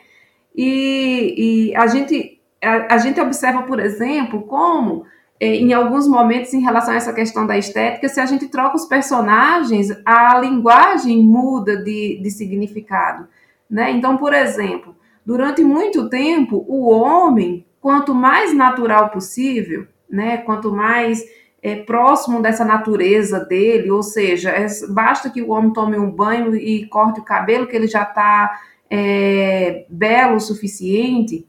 E, 0.54 1.70
e 1.70 1.76
a, 1.78 1.88
gente, 1.88 2.42
a, 2.62 2.96
a, 2.96 2.98
gente 2.98 3.22
observa, 3.22 3.62
por 3.62 3.80
exemplo, 3.80 4.42
como 4.42 5.06
eh, 5.40 5.56
em 5.56 5.72
alguns 5.72 6.06
momentos, 6.06 6.54
em 6.54 6.60
relação 6.60 6.94
a 6.94 6.98
essa 6.98 7.14
questão 7.14 7.48
da 7.48 7.58
estética, 7.58 8.10
se 8.10 8.20
a 8.20 8.26
gente 8.26 8.50
troca 8.50 8.76
os 8.76 8.86
personagens, 8.86 9.88
a 10.06 10.38
linguagem 10.38 11.24
muda 11.24 11.78
de, 11.78 12.20
de 12.22 12.30
significado. 12.30 13.30
Né? 13.70 13.92
Então, 13.92 14.18
por 14.18 14.34
exemplo, 14.34 14.96
durante 15.26 15.64
muito 15.64 16.10
tempo, 16.10 16.66
o 16.68 16.90
homem, 16.90 17.66
quanto 17.82 18.14
mais 18.16 18.54
natural 18.54 19.10
possível, 19.10 19.88
né, 20.10 20.38
quanto 20.38 20.72
mais 20.72 21.22
é, 21.62 21.76
próximo 21.76 22.42
dessa 22.42 22.64
natureza 22.64 23.40
dele, 23.42 23.92
ou 23.92 24.02
seja, 24.02 24.52
é, 24.52 24.68
basta 24.90 25.30
que 25.30 25.42
o 25.42 25.50
homem 25.50 25.74
tome 25.74 25.98
um 25.98 26.10
banho 26.10 26.56
e 26.56 26.86
corte 26.88 27.20
o 27.20 27.26
cabelo, 27.26 27.68
que 27.68 27.76
ele 27.76 27.88
já 27.88 28.04
está 28.04 28.60
é, 28.90 29.86
belo 29.90 30.38
o 30.38 30.40
suficiente. 30.40 31.46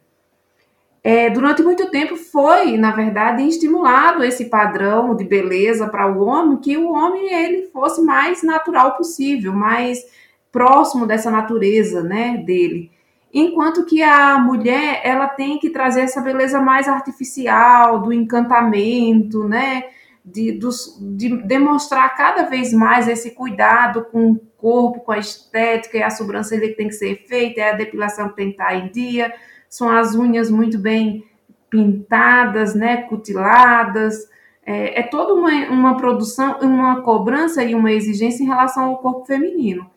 É, 1.05 1.31
durante 1.31 1.63
muito 1.63 1.91
tempo 1.91 2.17
foi, 2.17 2.77
na 2.77 2.91
verdade, 2.91 3.47
estimulado 3.47 4.25
esse 4.25 4.47
padrão 4.47 5.15
de 5.15 5.25
beleza 5.25 5.87
para 5.87 6.11
o 6.11 6.25
homem, 6.27 6.59
que 6.59 6.77
o 6.77 6.91
homem 6.93 7.33
ele 7.33 7.69
fosse 7.69 8.03
mais 8.03 8.43
natural 8.43 8.97
possível, 8.97 9.53
mais 9.53 10.05
próximo 10.53 11.07
dessa 11.07 11.31
natureza, 11.31 12.03
né, 12.03 12.43
dele. 12.45 12.91
enquanto 13.33 13.85
que 13.85 14.03
a 14.03 14.39
mulher 14.39 15.03
ela 15.05 15.29
tem 15.29 15.59
que 15.59 15.71
trazer 15.71 16.01
essa 16.01 16.21
beleza 16.21 16.61
mais 16.61 16.89
artificial, 16.89 18.01
do 18.01 18.13
encantamento, 18.13 19.47
né? 19.47 19.85
De, 20.25 20.53
dos, 20.53 20.99
de 21.17 21.37
demonstrar 21.43 22.15
cada 22.17 22.45
vez 22.45 22.73
mais 22.73 23.09
esse 23.09 23.31
cuidado 23.31 24.05
com 24.11 24.33
o 24.33 24.41
corpo, 24.59 25.01
com 25.01 25.13
a 25.13 25.19
estética, 25.19 25.97
e 25.97 26.03
a 26.03 26.11
sobrancelha 26.11 26.69
que 26.69 26.75
tem 26.75 26.89
que 26.89 26.95
ser 26.95 27.25
feita, 27.27 27.61
é 27.61 27.71
a 27.71 27.77
depilação 27.77 28.29
que 28.29 28.37
tem 28.37 28.47
que 28.47 28.53
estar 28.53 28.75
em 28.75 28.91
dia, 28.91 29.33
são 29.69 29.89
as 29.91 30.15
unhas 30.15 30.51
muito 30.51 30.79
bem 30.79 31.25
pintadas, 31.71 32.75
né, 32.75 33.03
cutiladas, 33.03 34.29
é, 34.65 35.01
é 35.01 35.03
toda 35.03 35.33
uma, 35.35 35.51
uma 35.71 35.97
produção, 35.97 36.59
uma 36.61 37.01
cobrança 37.01 37.63
e 37.65 37.75
uma 37.75 37.93
exigência 37.93 38.43
em 38.43 38.47
relação 38.47 38.85
ao 38.85 38.99
corpo 38.99 39.25
feminino. 39.25 39.91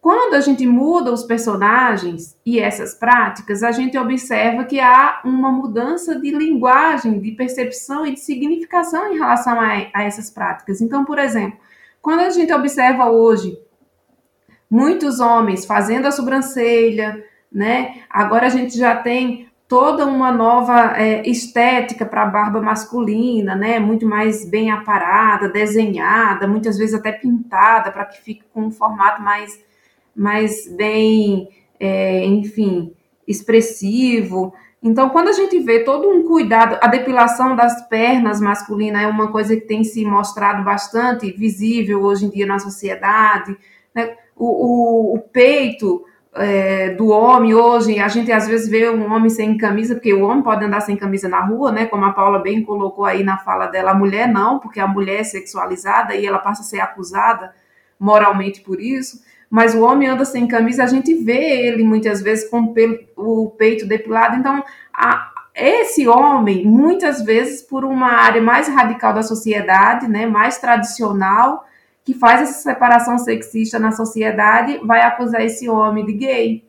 Quando 0.00 0.34
a 0.34 0.40
gente 0.40 0.64
muda 0.66 1.12
os 1.12 1.24
personagens 1.24 2.36
e 2.46 2.60
essas 2.60 2.94
práticas, 2.94 3.62
a 3.62 3.72
gente 3.72 3.98
observa 3.98 4.64
que 4.64 4.78
há 4.78 5.20
uma 5.24 5.50
mudança 5.50 6.18
de 6.18 6.30
linguagem, 6.30 7.20
de 7.20 7.32
percepção 7.32 8.06
e 8.06 8.14
de 8.14 8.20
significação 8.20 9.12
em 9.12 9.18
relação 9.18 9.60
a, 9.60 9.66
a 9.92 10.04
essas 10.04 10.30
práticas. 10.30 10.80
Então, 10.80 11.04
por 11.04 11.18
exemplo, 11.18 11.58
quando 12.00 12.20
a 12.20 12.30
gente 12.30 12.52
observa 12.52 13.10
hoje 13.10 13.58
muitos 14.70 15.18
homens 15.18 15.64
fazendo 15.64 16.06
a 16.06 16.12
sobrancelha, 16.12 17.24
né? 17.50 18.02
Agora 18.08 18.46
a 18.46 18.50
gente 18.50 18.78
já 18.78 18.94
tem 18.94 19.48
toda 19.66 20.06
uma 20.06 20.30
nova 20.30 20.96
é, 20.96 21.28
estética 21.28 22.06
para 22.06 22.22
a 22.22 22.26
barba 22.26 22.60
masculina, 22.60 23.54
né? 23.54 23.78
Muito 23.78 24.06
mais 24.06 24.48
bem 24.48 24.70
aparada, 24.70 25.48
desenhada, 25.48 26.46
muitas 26.46 26.78
vezes 26.78 26.94
até 26.94 27.12
pintada 27.12 27.90
para 27.90 28.04
que 28.04 28.22
fique 28.22 28.44
com 28.52 28.66
um 28.66 28.70
formato 28.70 29.20
mais 29.20 29.58
mais 30.18 30.68
bem, 30.76 31.48
é, 31.78 32.24
enfim, 32.26 32.92
expressivo. 33.26 34.52
Então, 34.82 35.10
quando 35.10 35.28
a 35.28 35.32
gente 35.32 35.58
vê 35.60 35.84
todo 35.84 36.08
um 36.08 36.26
cuidado, 36.26 36.76
a 36.82 36.88
depilação 36.88 37.54
das 37.54 37.88
pernas 37.88 38.40
masculinas 38.40 39.02
é 39.02 39.06
uma 39.06 39.30
coisa 39.30 39.54
que 39.54 39.62
tem 39.62 39.84
se 39.84 40.04
mostrado 40.04 40.64
bastante 40.64 41.30
visível 41.30 42.02
hoje 42.02 42.26
em 42.26 42.30
dia 42.30 42.46
na 42.46 42.58
sociedade. 42.58 43.56
Né? 43.94 44.16
O, 44.34 44.46
o, 44.46 45.14
o, 45.14 45.18
peito 45.20 46.04
é, 46.34 46.90
do 46.90 47.08
homem 47.08 47.54
hoje, 47.54 48.00
a 48.00 48.08
gente 48.08 48.32
às 48.32 48.48
vezes 48.48 48.68
vê 48.68 48.90
um 48.90 49.12
homem 49.12 49.30
sem 49.30 49.56
camisa, 49.56 49.94
porque 49.94 50.12
o 50.12 50.24
homem 50.24 50.42
pode 50.42 50.64
andar 50.64 50.80
sem 50.80 50.96
camisa 50.96 51.28
na 51.28 51.44
rua, 51.44 51.70
né? 51.70 51.86
Como 51.86 52.04
a 52.04 52.12
Paula 52.12 52.40
bem 52.40 52.62
colocou 52.62 53.04
aí 53.04 53.22
na 53.22 53.38
fala 53.38 53.66
dela, 53.66 53.92
a 53.92 53.94
mulher 53.94 54.28
não, 54.28 54.58
porque 54.58 54.80
a 54.80 54.86
mulher 54.86 55.20
é 55.20 55.24
sexualizada 55.24 56.14
e 56.14 56.26
ela 56.26 56.38
passa 56.38 56.62
a 56.62 56.64
ser 56.64 56.80
acusada 56.80 57.52
moralmente 57.98 58.60
por 58.60 58.80
isso 58.80 59.27
mas 59.50 59.74
o 59.74 59.82
homem 59.82 60.08
anda 60.08 60.24
sem 60.24 60.46
camisa, 60.46 60.84
a 60.84 60.86
gente 60.86 61.14
vê 61.14 61.66
ele 61.66 61.82
muitas 61.82 62.20
vezes 62.20 62.48
com 62.48 62.74
o 63.16 63.50
peito 63.50 63.86
depilado. 63.86 64.36
Então, 64.36 64.62
a, 64.92 65.32
esse 65.54 66.06
homem, 66.06 66.64
muitas 66.66 67.22
vezes, 67.22 67.62
por 67.62 67.84
uma 67.84 68.12
área 68.12 68.40
mais 68.40 68.68
radical 68.68 69.12
da 69.12 69.22
sociedade, 69.22 70.06
né, 70.06 70.26
mais 70.26 70.58
tradicional, 70.58 71.66
que 72.04 72.14
faz 72.14 72.42
essa 72.42 72.62
separação 72.62 73.18
sexista 73.18 73.78
na 73.78 73.92
sociedade, 73.92 74.78
vai 74.84 75.02
acusar 75.02 75.42
esse 75.42 75.68
homem 75.68 76.06
de 76.06 76.12
gay, 76.12 76.64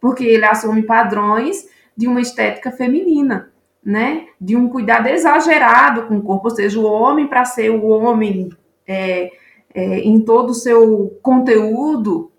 porque 0.00 0.24
ele 0.24 0.44
assume 0.44 0.82
padrões 0.82 1.68
de 1.96 2.08
uma 2.08 2.20
estética 2.20 2.70
feminina, 2.70 3.52
né, 3.84 4.26
de 4.40 4.56
um 4.56 4.68
cuidado 4.68 5.08
exagerado 5.08 6.06
com 6.06 6.16
o 6.16 6.22
corpo, 6.22 6.48
ou 6.48 6.54
seja, 6.54 6.80
o 6.80 6.84
homem 6.84 7.26
para 7.26 7.44
ser 7.44 7.70
o 7.70 7.86
homem 7.86 8.50
é, 8.86 9.30
é, 9.74 9.98
em 9.98 10.20
todo 10.20 10.50
o 10.50 10.54
seu 10.54 11.18
conteúdo 11.20 12.30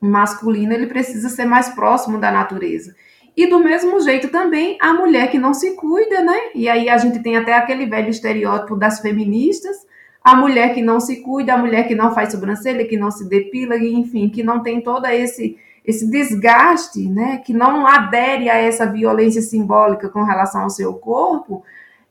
masculino, 0.00 0.72
ele 0.72 0.86
precisa 0.86 1.28
ser 1.28 1.46
mais 1.46 1.70
próximo 1.70 2.18
da 2.18 2.30
natureza. 2.30 2.94
E 3.36 3.46
do 3.46 3.58
mesmo 3.58 4.00
jeito 4.00 4.28
também 4.28 4.78
a 4.80 4.94
mulher 4.94 5.30
que 5.30 5.38
não 5.38 5.52
se 5.52 5.74
cuida, 5.74 6.22
né? 6.22 6.36
E 6.54 6.68
aí 6.68 6.88
a 6.88 6.96
gente 6.98 7.18
tem 7.20 7.36
até 7.36 7.54
aquele 7.54 7.86
velho 7.86 8.10
estereótipo 8.10 8.76
das 8.76 9.00
feministas, 9.00 9.76
a 10.22 10.34
mulher 10.34 10.74
que 10.74 10.82
não 10.82 11.00
se 11.00 11.22
cuida, 11.22 11.54
a 11.54 11.58
mulher 11.58 11.86
que 11.86 11.94
não 11.94 12.14
faz 12.14 12.32
sobrancelha, 12.32 12.86
que 12.86 12.96
não 12.96 13.10
se 13.10 13.28
depila, 13.28 13.76
enfim, 13.76 14.28
que 14.28 14.42
não 14.42 14.62
tem 14.62 14.80
todo 14.80 15.06
esse 15.06 15.58
esse 15.86 16.10
desgaste, 16.10 17.08
né, 17.08 17.38
que 17.38 17.52
não 17.52 17.86
adere 17.86 18.50
a 18.50 18.56
essa 18.56 18.84
violência 18.84 19.40
simbólica 19.40 20.08
com 20.08 20.24
relação 20.24 20.62
ao 20.62 20.70
seu 20.70 20.94
corpo, 20.94 21.62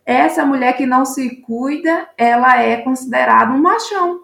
essa 0.05 0.45
mulher 0.45 0.77
que 0.77 0.85
não 0.85 1.03
se 1.03 1.41
cuida, 1.41 2.07
ela 2.17 2.61
é 2.61 2.77
considerada 2.77 3.51
um 3.51 3.61
machão, 3.61 4.21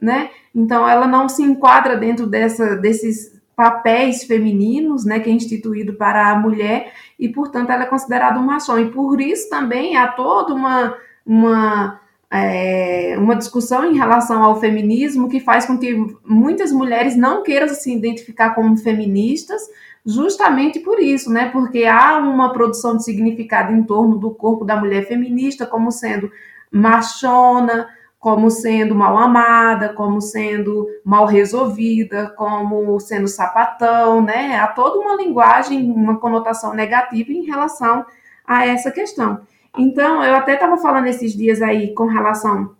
né? 0.00 0.30
Então 0.54 0.88
ela 0.88 1.06
não 1.06 1.28
se 1.28 1.42
enquadra 1.42 1.96
dentro 1.96 2.26
dessa, 2.26 2.76
desses 2.76 3.38
papéis 3.54 4.22
femininos, 4.22 5.04
né, 5.04 5.18
que 5.18 5.28
é 5.28 5.32
instituído 5.32 5.94
para 5.94 6.30
a 6.30 6.38
mulher 6.38 6.92
e 7.18 7.28
portanto 7.28 7.70
ela 7.70 7.82
é 7.82 7.86
considerada 7.86 8.38
um 8.38 8.44
machão 8.44 8.78
e 8.78 8.88
por 8.88 9.20
isso 9.20 9.50
também 9.50 9.96
há 9.96 10.06
toda 10.06 10.54
uma 10.54 10.94
uma 11.26 12.00
é, 12.30 13.16
uma 13.18 13.34
discussão 13.34 13.90
em 13.90 13.96
relação 13.96 14.42
ao 14.42 14.60
feminismo 14.60 15.28
que 15.28 15.40
faz 15.40 15.66
com 15.66 15.78
que 15.78 15.94
muitas 16.24 16.70
mulheres 16.70 17.16
não 17.16 17.42
queiram 17.42 17.68
se 17.68 17.92
identificar 17.92 18.54
como 18.54 18.76
feministas, 18.76 19.62
justamente 20.04 20.78
por 20.80 21.00
isso, 21.00 21.30
né? 21.30 21.48
Porque 21.50 21.84
há 21.84 22.18
uma 22.18 22.52
produção 22.52 22.96
de 22.96 23.04
significado 23.04 23.72
em 23.72 23.82
torno 23.82 24.18
do 24.18 24.30
corpo 24.30 24.64
da 24.64 24.76
mulher 24.76 25.06
feminista 25.06 25.66
como 25.66 25.90
sendo 25.90 26.30
machona, 26.70 27.88
como 28.18 28.50
sendo 28.50 28.94
mal 28.94 29.16
amada, 29.16 29.90
como 29.90 30.20
sendo 30.20 30.86
mal 31.04 31.24
resolvida, 31.24 32.32
como 32.36 32.98
sendo 32.98 33.28
sapatão, 33.28 34.20
né? 34.20 34.58
Há 34.58 34.66
toda 34.68 34.98
uma 34.98 35.14
linguagem, 35.14 35.90
uma 35.90 36.18
conotação 36.18 36.74
negativa 36.74 37.30
em 37.30 37.44
relação 37.44 38.04
a 38.44 38.66
essa 38.66 38.90
questão. 38.90 39.40
Então, 39.76 40.24
eu 40.24 40.34
até 40.34 40.54
estava 40.54 40.76
falando 40.76 41.06
esses 41.06 41.32
dias 41.32 41.62
aí 41.62 41.94
com 41.94 42.06
relação 42.06 42.74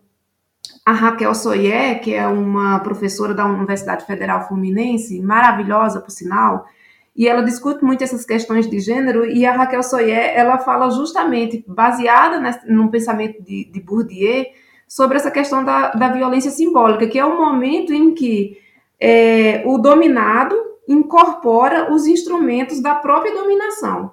a 0.84 0.92
Raquel 0.92 1.34
Soyer, 1.34 2.00
que 2.00 2.14
é 2.14 2.26
uma 2.26 2.80
professora 2.80 3.34
da 3.34 3.44
Universidade 3.44 4.06
Federal 4.06 4.48
Fluminense, 4.48 5.20
maravilhosa, 5.20 6.00
por 6.00 6.10
sinal, 6.10 6.66
e 7.14 7.28
ela 7.28 7.42
discute 7.42 7.84
muito 7.84 8.02
essas 8.02 8.24
questões 8.24 8.68
de 8.68 8.80
gênero, 8.80 9.26
e 9.26 9.44
a 9.44 9.52
Raquel 9.52 9.82
Soyer, 9.82 10.32
ela 10.34 10.58
fala 10.58 10.90
justamente, 10.90 11.64
baseada 11.68 12.40
no 12.66 12.90
pensamento 12.90 13.42
de, 13.42 13.70
de 13.70 13.80
Bourdieu, 13.80 14.46
sobre 14.88 15.18
essa 15.18 15.30
questão 15.30 15.62
da, 15.62 15.90
da 15.90 16.08
violência 16.08 16.50
simbólica, 16.50 17.06
que 17.06 17.18
é 17.18 17.24
o 17.24 17.36
momento 17.36 17.92
em 17.92 18.14
que 18.14 18.58
é, 18.98 19.62
o 19.66 19.76
dominado 19.78 20.56
incorpora 20.88 21.92
os 21.92 22.06
instrumentos 22.06 22.80
da 22.80 22.94
própria 22.94 23.34
dominação. 23.34 24.12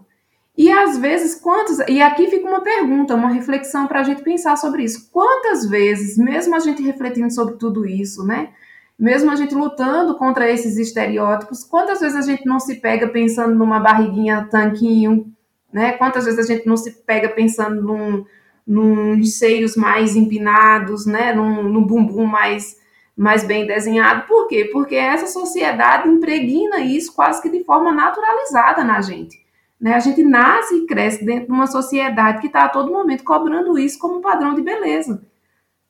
E 0.58 0.72
às 0.72 0.98
vezes, 0.98 1.36
quantas. 1.36 1.80
E 1.88 2.02
aqui 2.02 2.28
fica 2.28 2.48
uma 2.48 2.62
pergunta, 2.62 3.16
uma 3.16 3.30
reflexão 3.30 3.88
para 3.88 4.02
a 4.02 4.04
gente 4.04 4.22
pensar 4.22 4.56
sobre 4.58 4.84
isso. 4.84 5.10
Quantas 5.12 5.68
vezes, 5.68 6.18
mesmo 6.18 6.56
a 6.56 6.60
gente 6.60 6.82
refletindo 6.82 7.32
sobre 7.34 7.56
tudo 7.56 7.86
isso, 7.86 8.26
né? 8.26 8.50
Mesmo 8.98 9.30
a 9.32 9.36
gente 9.36 9.54
lutando 9.54 10.18
contra 10.18 10.50
esses 10.50 10.78
estereótipos, 10.78 11.66
quantas 11.66 12.00
vezes 12.00 12.16
a 12.16 12.22
gente 12.22 12.46
não 12.46 12.62
se 12.62 12.76
pega 12.76 13.10
pensando 13.10 13.54
numa 13.54 13.80
barriguinha 13.80 14.48
tanquinho, 14.50 15.30
né? 15.74 15.94
Quantas 15.94 16.24
vezes 16.24 16.40
a 16.40 16.54
gente 16.54 16.66
não 16.66 16.78
se 16.78 16.92
pega 17.04 17.28
pensando 17.28 17.82
num, 17.82 18.26
nos 18.66 19.38
seios 19.38 19.76
mais 19.76 20.16
empinados, 20.16 21.06
né, 21.06 21.34
num, 21.34 21.64
num 21.64 21.84
bumbum 21.86 22.26
mais, 22.26 22.78
mais 23.16 23.44
bem 23.44 23.68
desenhado. 23.68 24.28
Por 24.28 24.48
quê? 24.48 24.70
Porque 24.72 24.96
essa 24.96 25.28
sociedade 25.28 26.10
impregna 26.10 26.80
isso 26.80 27.14
quase 27.14 27.42
que 27.42 27.50
de 27.50 27.64
forma 27.64 27.92
naturalizada 27.92 28.84
na 28.84 29.02
gente. 29.02 29.46
Né? 29.80 29.94
A 29.94 30.00
gente 30.00 30.24
nasce 30.24 30.76
e 30.76 30.86
cresce 30.88 31.24
dentro 31.24 31.48
de 31.48 31.52
uma 31.52 31.68
sociedade 31.68 32.42
que 32.42 32.48
está 32.48 32.64
a 32.64 32.70
todo 32.70 32.92
momento 32.92 33.24
cobrando 33.24 33.78
isso 33.78 34.00
como 34.00 34.22
padrão 34.22 34.56
de 34.56 34.62
beleza. 34.62 35.22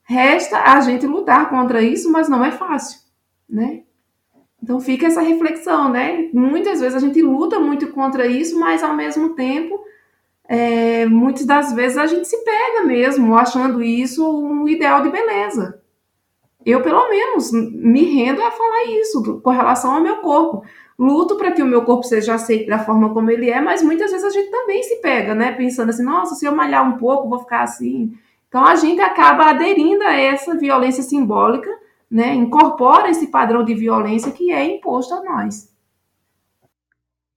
Resta 0.03 0.59
a 0.59 0.82
gente 0.82 1.07
lutar 1.07 1.49
contra 1.49 1.82
isso, 1.82 2.11
mas 2.11 2.28
não 2.30 2.43
é 2.43 2.51
fácil, 2.51 2.99
né? 3.49 3.82
Então 4.61 4.80
fica 4.80 5.07
essa 5.07 5.21
reflexão, 5.21 5.89
né? 5.89 6.30
Muitas 6.34 6.80
vezes 6.80 6.95
a 6.95 6.99
gente 6.99 7.21
luta 7.21 7.59
muito 7.59 7.88
contra 7.88 8.28
isso, 8.28 8.59
mas 8.59 8.84
ao 8.84 8.95
mesmo 8.95 9.30
tempo 9.30 9.80
é, 10.48 11.06
muitas 11.06 11.46
das 11.46 11.74
vezes 11.74 11.98
a 11.98 12.06
gente 12.06 12.28
se 12.28 12.38
pega 12.43 12.84
mesmo 12.84 13.36
achando 13.36 13.82
isso 13.82 14.28
um 14.28 14.68
ideal 14.68 15.02
de 15.02 15.10
beleza. 15.10 15.82
Eu, 16.66 16.82
pelo 16.82 17.08
menos, 17.10 17.52
me 17.52 18.04
rendo 18.04 18.41
a 18.41 18.52
falar 18.52 18.86
isso 18.86 19.39
com 19.41 19.50
relação 19.52 19.93
ao 19.93 20.02
meu 20.02 20.18
corpo. 20.18 20.64
Luto 20.98 21.36
para 21.36 21.52
que 21.52 21.62
o 21.62 21.66
meu 21.66 21.84
corpo 21.84 22.04
seja 22.04 22.34
aceito 22.34 22.68
da 22.68 22.80
forma 22.80 23.14
como 23.14 23.30
ele 23.30 23.50
é, 23.50 23.62
mas 23.62 23.84
muitas 23.84 24.12
vezes 24.12 24.26
a 24.26 24.30
gente 24.30 24.50
também 24.50 24.82
se 24.82 24.96
pega, 24.98 25.36
né? 25.36 25.52
Pensando 25.52 25.89
assim, 25.89 26.04
nossa, 26.04 26.36
se 26.36 26.46
eu 26.46 26.56
malhar 26.56 26.88
um 26.88 26.98
pouco, 26.98 27.30
vou 27.30 27.39
ficar 27.39 27.62
assim. 27.62 28.18
Então 28.48 28.66
a 28.66 28.76
gente 28.76 29.02
acaba 29.02 29.50
aderindo 29.50 30.04
a 30.04 30.14
essa 30.14 30.56
violência 30.56 31.04
simbólica, 31.04 31.70
né? 32.10 32.34
Incorpora 32.34 33.10
esse 33.10 33.28
padrão 33.28 33.64
de 33.64 33.76
violência 33.76 34.32
que 34.32 34.52
é 34.52 34.64
imposto 34.64 35.14
a 35.14 35.22
nós. 35.22 35.74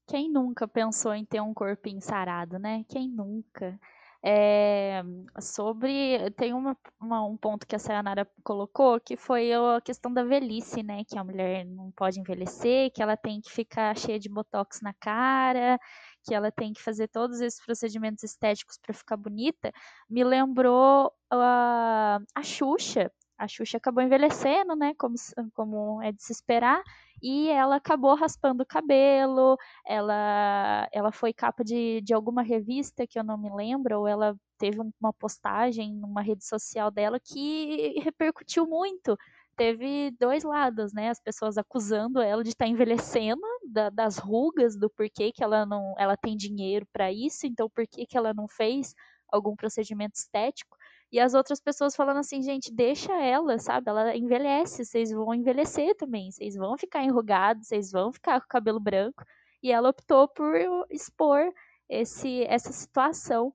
Quem 0.09 0.31
nunca 0.33 0.67
pensou 0.67 1.15
em 1.15 1.25
ter 1.25 1.41
um 1.41 1.55
corpinho 1.55 2.01
sarado, 2.01 2.59
né? 2.59 2.85
Quem 2.89 3.09
nunca? 3.09 3.79
é, 4.23 5.03
sobre. 5.41 6.31
Tem 6.33 6.53
uma, 6.53 6.77
uma, 7.01 7.25
um 7.25 7.37
ponto 7.37 7.67
que 7.67 7.77
a 7.77 7.79
Sayonara 7.79 8.29
colocou, 8.43 9.01
que 9.01 9.17
foi 9.17 9.53
a 9.53 9.81
questão 9.81 10.13
da 10.13 10.25
velhice, 10.25 10.83
né? 10.83 11.05
Que 11.05 11.19
a 11.19 11.25
mulher 11.25 11.65
não 11.65 11.91
pode 11.93 12.21
envelhecer, 12.21 12.91
que 12.93 13.03
ela 13.03 13.17
tem 13.17 13.41
que 13.41 13.51
ficar 13.51 13.97
cheia 13.97 14.19
de 14.19 14.29
botox 14.29 14.81
na 14.83 14.93
cara, 14.95 15.79
que 16.25 16.35
ela 16.35 16.51
tem 16.51 16.73
que 16.73 16.83
fazer 16.83 17.09
todos 17.09 17.41
esses 17.41 17.65
procedimentos 17.65 18.25
estéticos 18.25 18.79
para 18.79 18.95
ficar 18.95 19.17
bonita. 19.17 19.73
Me 20.11 20.25
lembrou 20.25 21.13
a 21.31 22.21
Xuxa. 22.43 23.11
A 23.39 23.47
Xuxa 23.47 23.79
acabou 23.79 24.03
envelhecendo, 24.03 24.75
né? 24.75 24.95
Como, 24.99 25.15
como 25.55 26.03
é 26.03 26.13
de 26.13 26.23
se 26.23 26.33
esperar 26.33 26.83
e 27.23 27.49
ela 27.49 27.77
acabou 27.77 28.15
raspando 28.15 28.63
o 28.63 28.67
cabelo, 28.67 29.57
ela, 29.87 30.89
ela 30.93 31.11
foi 31.13 31.33
capa 31.33 31.65
de, 31.65 32.01
de 32.03 32.15
alguma 32.15 32.43
revista 32.43 33.07
que 33.07 33.19
eu 33.19 33.25
não 33.25 33.37
me 33.37 33.51
lembro, 33.51 34.01
ou 34.01 34.07
ela 34.09 34.37
teve 34.59 34.81
uma 35.01 35.13
postagem 35.13 35.95
numa 35.95 36.23
rede 36.23 36.45
social 36.45 36.91
dela 36.91 37.19
que 37.21 37.95
repercutiu 38.05 38.67
muito. 38.67 39.17
Teve 39.57 40.13
dois 40.21 40.45
lados, 40.45 40.93
né? 40.93 41.11
As 41.11 41.21
pessoas 41.21 41.59
acusando 41.59 42.21
ela 42.21 42.45
de 42.45 42.51
estar 42.51 42.65
tá 42.67 42.71
envelhecendo, 42.71 43.43
da, 43.69 43.91
das 43.91 44.17
rugas, 44.19 44.79
do 44.79 44.89
porquê 44.89 45.33
que 45.33 45.43
ela 45.43 45.67
não 45.67 45.95
ela 45.99 46.17
tem 46.17 46.37
dinheiro 46.37 46.87
para 46.93 47.13
isso, 47.13 47.47
então 47.47 47.69
por 47.69 47.87
que, 47.87 48.07
que 48.07 48.17
ela 48.17 48.33
não 48.33 48.47
fez 48.49 48.95
algum 49.31 49.57
procedimento 49.57 50.17
estético. 50.17 50.77
E 51.11 51.19
as 51.19 51.33
outras 51.33 51.59
pessoas 51.59 51.97
falando 51.97 52.19
assim, 52.19 52.43
gente, 52.43 52.73
deixa 52.73 53.13
ela, 53.15 53.59
sabe? 53.59 53.89
Ela 53.89 54.15
envelhece, 54.15 54.85
vocês 54.85 55.11
vão 55.11 55.35
envelhecer 55.35 55.97
também, 55.97 56.31
vocês 56.31 56.55
vão 56.55 56.77
ficar 56.77 57.03
enrugados, 57.03 57.69
vocês 57.69 57.91
vão 57.91 58.13
ficar 58.13 58.41
com 58.41 58.45
o 58.45 58.49
cabelo 58.49 58.79
branco. 58.79 59.25
E 59.63 59.73
ela 59.73 59.89
optou 59.89 60.29
por 60.29 60.55
expor 60.91 61.51
esse, 61.89 62.45
essa 62.45 62.73
situação. 62.73 63.55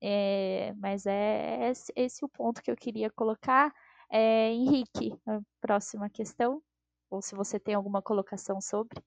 É, 0.00 0.72
mas 0.76 1.04
é 1.06 1.72
esse, 1.96 2.24
o 2.24 2.28
ponto 2.28 2.62
que 2.62 2.70
eu 2.70 2.76
queria 2.76 3.10
colocar. 3.10 3.74
É, 4.08 4.50
Henrique, 4.52 5.12
a 5.26 5.40
próxima 5.60 6.08
questão, 6.08 6.62
ou 7.10 7.20
se 7.20 7.34
você 7.34 7.58
tem 7.58 7.74
alguma 7.74 8.00
colocação 8.00 8.60
sobre. 8.60 9.02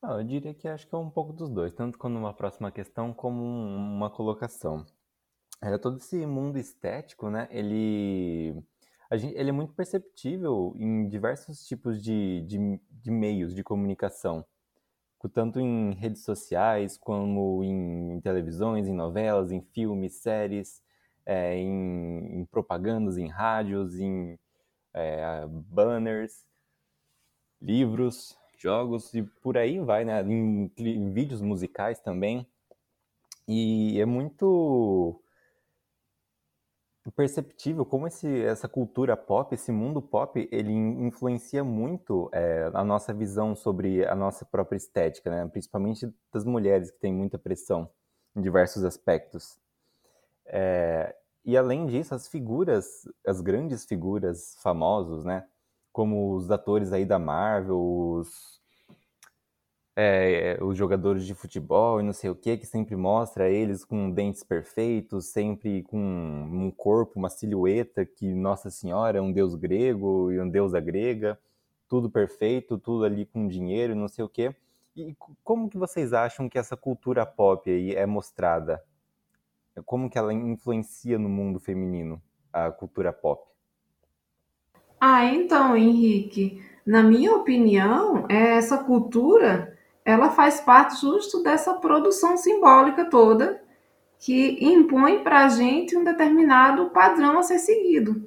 Ah, 0.00 0.14
eu 0.14 0.24
diria 0.24 0.54
que 0.54 0.66
acho 0.66 0.86
que 0.86 0.94
é 0.94 0.98
um 0.98 1.10
pouco 1.10 1.32
dos 1.32 1.50
dois, 1.50 1.74
tanto 1.74 1.98
como 1.98 2.16
uma 2.18 2.32
próxima 2.32 2.70
questão 2.70 3.12
como 3.12 3.42
uma 3.42 4.08
colocação 4.08 4.86
é, 5.60 5.78
todo 5.78 5.96
esse 5.96 6.26
mundo 6.26 6.58
estético, 6.58 7.30
né? 7.30 7.48
Ele, 7.50 8.62
gente, 9.14 9.36
ele 9.36 9.50
é 9.50 9.52
muito 9.52 9.72
perceptível 9.74 10.74
em 10.78 11.08
diversos 11.08 11.66
tipos 11.66 12.02
de, 12.02 12.42
de, 12.42 12.80
de, 12.90 13.10
meios 13.10 13.54
de 13.54 13.62
comunicação, 13.62 14.44
tanto 15.32 15.58
em 15.58 15.92
redes 15.94 16.22
sociais, 16.22 16.96
como 16.96 17.64
em 17.64 18.20
televisões, 18.20 18.86
em 18.86 18.94
novelas, 18.94 19.50
em 19.50 19.60
filmes, 19.60 20.14
séries, 20.16 20.82
é, 21.24 21.56
em, 21.56 22.40
em, 22.40 22.44
propagandas, 22.44 23.18
em 23.18 23.26
rádios, 23.26 23.98
em 23.98 24.38
é, 24.94 25.44
banners, 25.48 26.46
livros, 27.60 28.38
jogos 28.58 29.12
e 29.14 29.22
por 29.22 29.58
aí 29.58 29.80
vai, 29.80 30.04
né? 30.04 30.22
Em, 30.22 30.70
em 30.78 31.12
vídeos 31.12 31.40
musicais 31.40 31.98
também. 32.00 32.46
E 33.48 34.00
é 34.00 34.04
muito 34.04 35.20
perceptível 37.12 37.84
como 37.84 38.06
esse, 38.06 38.42
essa 38.42 38.68
cultura 38.68 39.16
pop, 39.16 39.54
esse 39.54 39.70
mundo 39.70 40.00
pop, 40.02 40.48
ele 40.50 40.72
influencia 40.72 41.62
muito 41.62 42.28
é, 42.32 42.70
a 42.72 42.84
nossa 42.84 43.12
visão 43.14 43.54
sobre 43.54 44.06
a 44.06 44.14
nossa 44.14 44.44
própria 44.44 44.76
estética, 44.76 45.30
né? 45.30 45.46
principalmente 45.46 46.12
das 46.32 46.44
mulheres 46.44 46.90
que 46.90 46.98
têm 46.98 47.12
muita 47.12 47.38
pressão 47.38 47.88
em 48.34 48.40
diversos 48.40 48.84
aspectos. 48.84 49.58
É, 50.46 51.14
e 51.44 51.56
além 51.56 51.86
disso, 51.86 52.14
as 52.14 52.26
figuras, 52.26 53.08
as 53.24 53.40
grandes 53.40 53.84
figuras 53.84 54.56
famosos, 54.60 55.24
né? 55.24 55.46
Como 55.92 56.34
os 56.34 56.50
atores 56.50 56.92
aí 56.92 57.04
da 57.04 57.18
Marvel, 57.18 57.80
os 57.80 58.60
é, 59.98 60.58
os 60.60 60.76
jogadores 60.76 61.24
de 61.24 61.34
futebol 61.34 61.98
e 61.98 62.02
não 62.02 62.12
sei 62.12 62.28
o 62.28 62.34
que, 62.34 62.58
que 62.58 62.66
sempre 62.66 62.94
mostra 62.94 63.48
eles 63.48 63.82
com 63.82 64.10
dentes 64.10 64.44
perfeitos, 64.44 65.28
sempre 65.28 65.82
com 65.84 65.98
um 65.98 66.70
corpo, 66.70 67.18
uma 67.18 67.30
silhueta 67.30 68.04
que 68.04 68.34
Nossa 68.34 68.70
Senhora 68.70 69.16
é 69.18 69.22
um 69.22 69.32
deus 69.32 69.54
grego 69.54 70.30
e 70.30 70.38
um 70.38 70.48
deusa 70.48 70.78
grega, 70.80 71.38
tudo 71.88 72.10
perfeito, 72.10 72.76
tudo 72.76 73.04
ali 73.06 73.24
com 73.24 73.48
dinheiro 73.48 73.94
e 73.94 73.96
não 73.96 74.06
sei 74.06 74.22
o 74.22 74.28
que. 74.28 74.54
E 74.94 75.16
como 75.42 75.70
que 75.70 75.78
vocês 75.78 76.12
acham 76.12 76.48
que 76.48 76.58
essa 76.58 76.76
cultura 76.76 77.24
pop 77.24 77.70
aí 77.70 77.94
é 77.94 78.04
mostrada? 78.04 78.82
Como 79.84 80.10
que 80.10 80.18
ela 80.18 80.32
influencia 80.32 81.18
no 81.18 81.28
mundo 81.28 81.58
feminino, 81.58 82.20
a 82.52 82.70
cultura 82.70 83.12
pop? 83.12 83.46
Ah, 84.98 85.26
então, 85.26 85.76
Henrique, 85.76 86.62
na 86.84 87.02
minha 87.02 87.34
opinião, 87.34 88.26
essa 88.28 88.78
cultura 88.78 89.75
ela 90.06 90.30
faz 90.30 90.60
parte 90.60 91.00
justo 91.00 91.42
dessa 91.42 91.74
produção 91.74 92.36
simbólica 92.36 93.04
toda 93.06 93.60
que 94.20 94.56
impõe 94.64 95.18
para 95.18 95.44
a 95.44 95.48
gente 95.48 95.96
um 95.96 96.04
determinado 96.04 96.90
padrão 96.90 97.40
a 97.40 97.42
ser 97.42 97.58
seguido. 97.58 98.24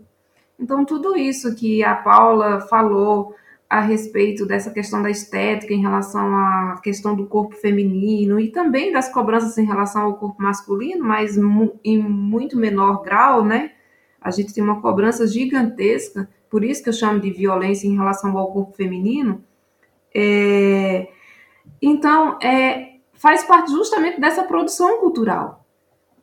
Então, 0.59 0.84
tudo 0.84 1.15
isso 1.15 1.55
que 1.55 1.82
a 1.82 1.95
Paula 1.95 2.59
falou 2.59 3.34
a 3.69 3.80
respeito 3.80 4.45
dessa 4.45 4.71
questão 4.71 5.01
da 5.01 5.09
estética 5.09 5.73
em 5.73 5.82
relação 5.82 6.36
à 6.36 6.82
questão 6.84 7.15
do 7.15 7.25
corpo 7.25 7.55
feminino 7.55 8.39
e 8.39 8.49
também 8.51 8.91
das 8.91 9.11
cobranças 9.11 9.57
em 9.57 9.65
relação 9.65 10.01
ao 10.01 10.15
corpo 10.15 10.41
masculino, 10.43 11.05
mas 11.05 11.38
em 11.38 11.97
muito 11.97 12.57
menor 12.57 13.03
grau, 13.03 13.45
né? 13.45 13.71
A 14.19 14.32
gente 14.32 14.53
tem 14.53 14.61
uma 14.61 14.82
cobrança 14.82 15.25
gigantesca, 15.25 16.30
por 16.49 16.61
isso 16.61 16.84
que 16.84 16.89
eu 16.89 16.93
chamo 16.93 17.21
de 17.21 17.32
violência 17.32 17.88
em 17.88 17.95
relação 17.95 18.38
ao 18.38 18.51
corpo 18.51 18.75
feminino. 18.75 19.41
É, 20.13 21.07
então, 21.82 22.38
é, 22.41 22.95
faz 23.13 23.43
parte 23.43 23.71
justamente 23.71 24.19
dessa 24.19 24.43
produção 24.43 24.99
cultural. 24.99 25.65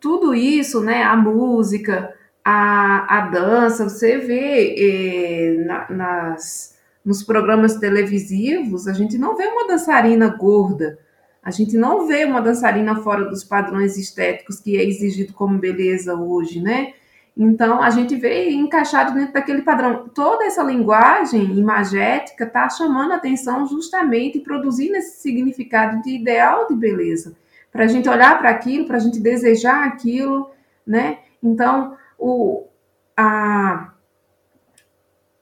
Tudo 0.01 0.35
isso, 0.35 0.81
né, 0.81 1.03
a 1.03 1.17
música, 1.17 2.15
a, 2.45 3.19
a 3.19 3.21
dança, 3.29 3.89
você 3.89 4.19
vê 4.19 4.75
é, 4.79 5.65
na, 5.65 5.91
nas, 5.91 6.79
nos 7.05 7.23
programas 7.23 7.77
televisivos, 7.77 8.87
a 8.87 8.93
gente 8.93 9.19
não 9.19 9.37
vê 9.37 9.47
uma 9.47 9.67
dançarina 9.67 10.29
gorda, 10.29 10.99
a 11.43 11.51
gente 11.51 11.77
não 11.77 12.07
vê 12.07 12.25
uma 12.25 12.41
dançarina 12.41 12.97
fora 12.97 13.25
dos 13.25 13.45
padrões 13.45 13.97
estéticos 13.97 14.61
que 14.61 14.77
é 14.77 14.85
exigido 14.85 15.33
como 15.33 15.59
beleza 15.59 16.15
hoje, 16.15 16.61
né? 16.61 16.93
Então, 17.37 17.83
a 17.83 17.91
gente 17.91 18.17
vê 18.17 18.51
encaixado 18.51 19.13
dentro 19.13 19.35
daquele 19.35 19.61
padrão. 19.61 20.09
Toda 20.09 20.45
essa 20.47 20.63
linguagem 20.63 21.59
imagética 21.59 22.45
está 22.45 22.67
chamando 22.71 23.13
a 23.13 23.17
atenção 23.17 23.67
justamente 23.67 24.41
produzindo 24.41 24.97
esse 24.97 25.21
significado 25.21 26.01
de 26.01 26.17
ideal 26.17 26.67
de 26.67 26.75
beleza. 26.75 27.37
Para 27.71 27.85
a 27.85 27.89
gente 27.89 28.09
olhar 28.09 28.39
para 28.39 28.49
aquilo, 28.49 28.87
para 28.87 28.97
a 28.97 29.01
gente 29.01 29.21
desejar 29.21 29.85
aquilo, 29.87 30.51
né? 30.87 31.19
Então, 31.43 31.95
o, 32.19 32.65
a, 33.15 33.93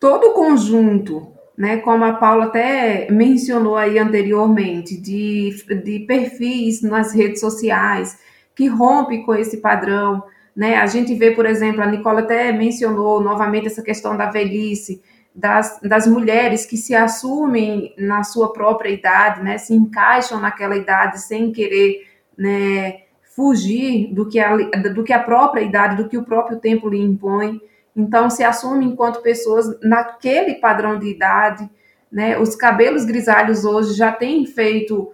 todo 0.01 0.31
o 0.31 0.33
conjunto, 0.33 1.29
né, 1.57 1.77
como 1.77 2.05
a 2.05 2.15
Paula 2.15 2.47
até 2.47 3.09
mencionou 3.09 3.77
aí 3.77 4.01
anteriormente, 4.01 5.01
de, 5.01 5.65
de 5.85 6.01
perfis 6.01 6.83
nas 6.83 7.13
redes 7.13 7.39
sociais, 7.39 8.19
que 8.53 8.67
rompe 8.67 9.25
com 9.25 9.33
esse 9.33 9.59
padrão, 9.59 10.25
né? 10.55 10.77
A 10.77 10.87
gente 10.87 11.15
vê, 11.15 11.33
por 11.33 11.47
exemplo, 11.47 11.83
a 11.83 11.87
Nicola 11.87 12.21
até 12.21 12.53
mencionou 12.53 13.21
novamente 13.21 13.67
essa 13.67 13.83
questão 13.83 14.17
da 14.17 14.31
velhice, 14.31 15.03
das, 15.35 15.81
das 15.81 16.07
mulheres 16.07 16.65
que 16.65 16.77
se 16.77 16.95
assumem 16.95 17.93
na 17.99 18.23
sua 18.23 18.53
própria 18.53 18.91
idade, 18.91 19.43
né? 19.43 19.59
se 19.59 19.75
encaixam 19.75 20.41
naquela 20.41 20.77
idade 20.77 21.21
sem 21.21 21.51
querer 21.51 22.07
né, 22.39 23.01
fugir 23.35 24.15
do 24.15 24.29
que, 24.29 24.39
a, 24.39 24.57
do 24.57 25.03
que 25.03 25.13
a 25.13 25.19
própria 25.19 25.63
idade, 25.63 26.01
do 26.01 26.09
que 26.09 26.17
o 26.17 26.25
próprio 26.25 26.61
tempo 26.61 26.89
lhe 26.89 27.01
impõe. 27.01 27.61
Então, 27.97 28.31
se 28.31 28.45
assumem 28.45 28.89
enquanto 28.89 29.23
pessoas 29.23 29.67
naquele 29.81 30.55
padrão 30.55 30.99
de 30.99 31.09
idade. 31.09 31.69
Né? 32.11 32.39
Os 32.39 32.55
cabelos 32.55 33.05
grisalhos 33.05 33.65
hoje 33.65 33.95
já 33.95 34.13
têm 34.13 34.47
feito 34.47 35.11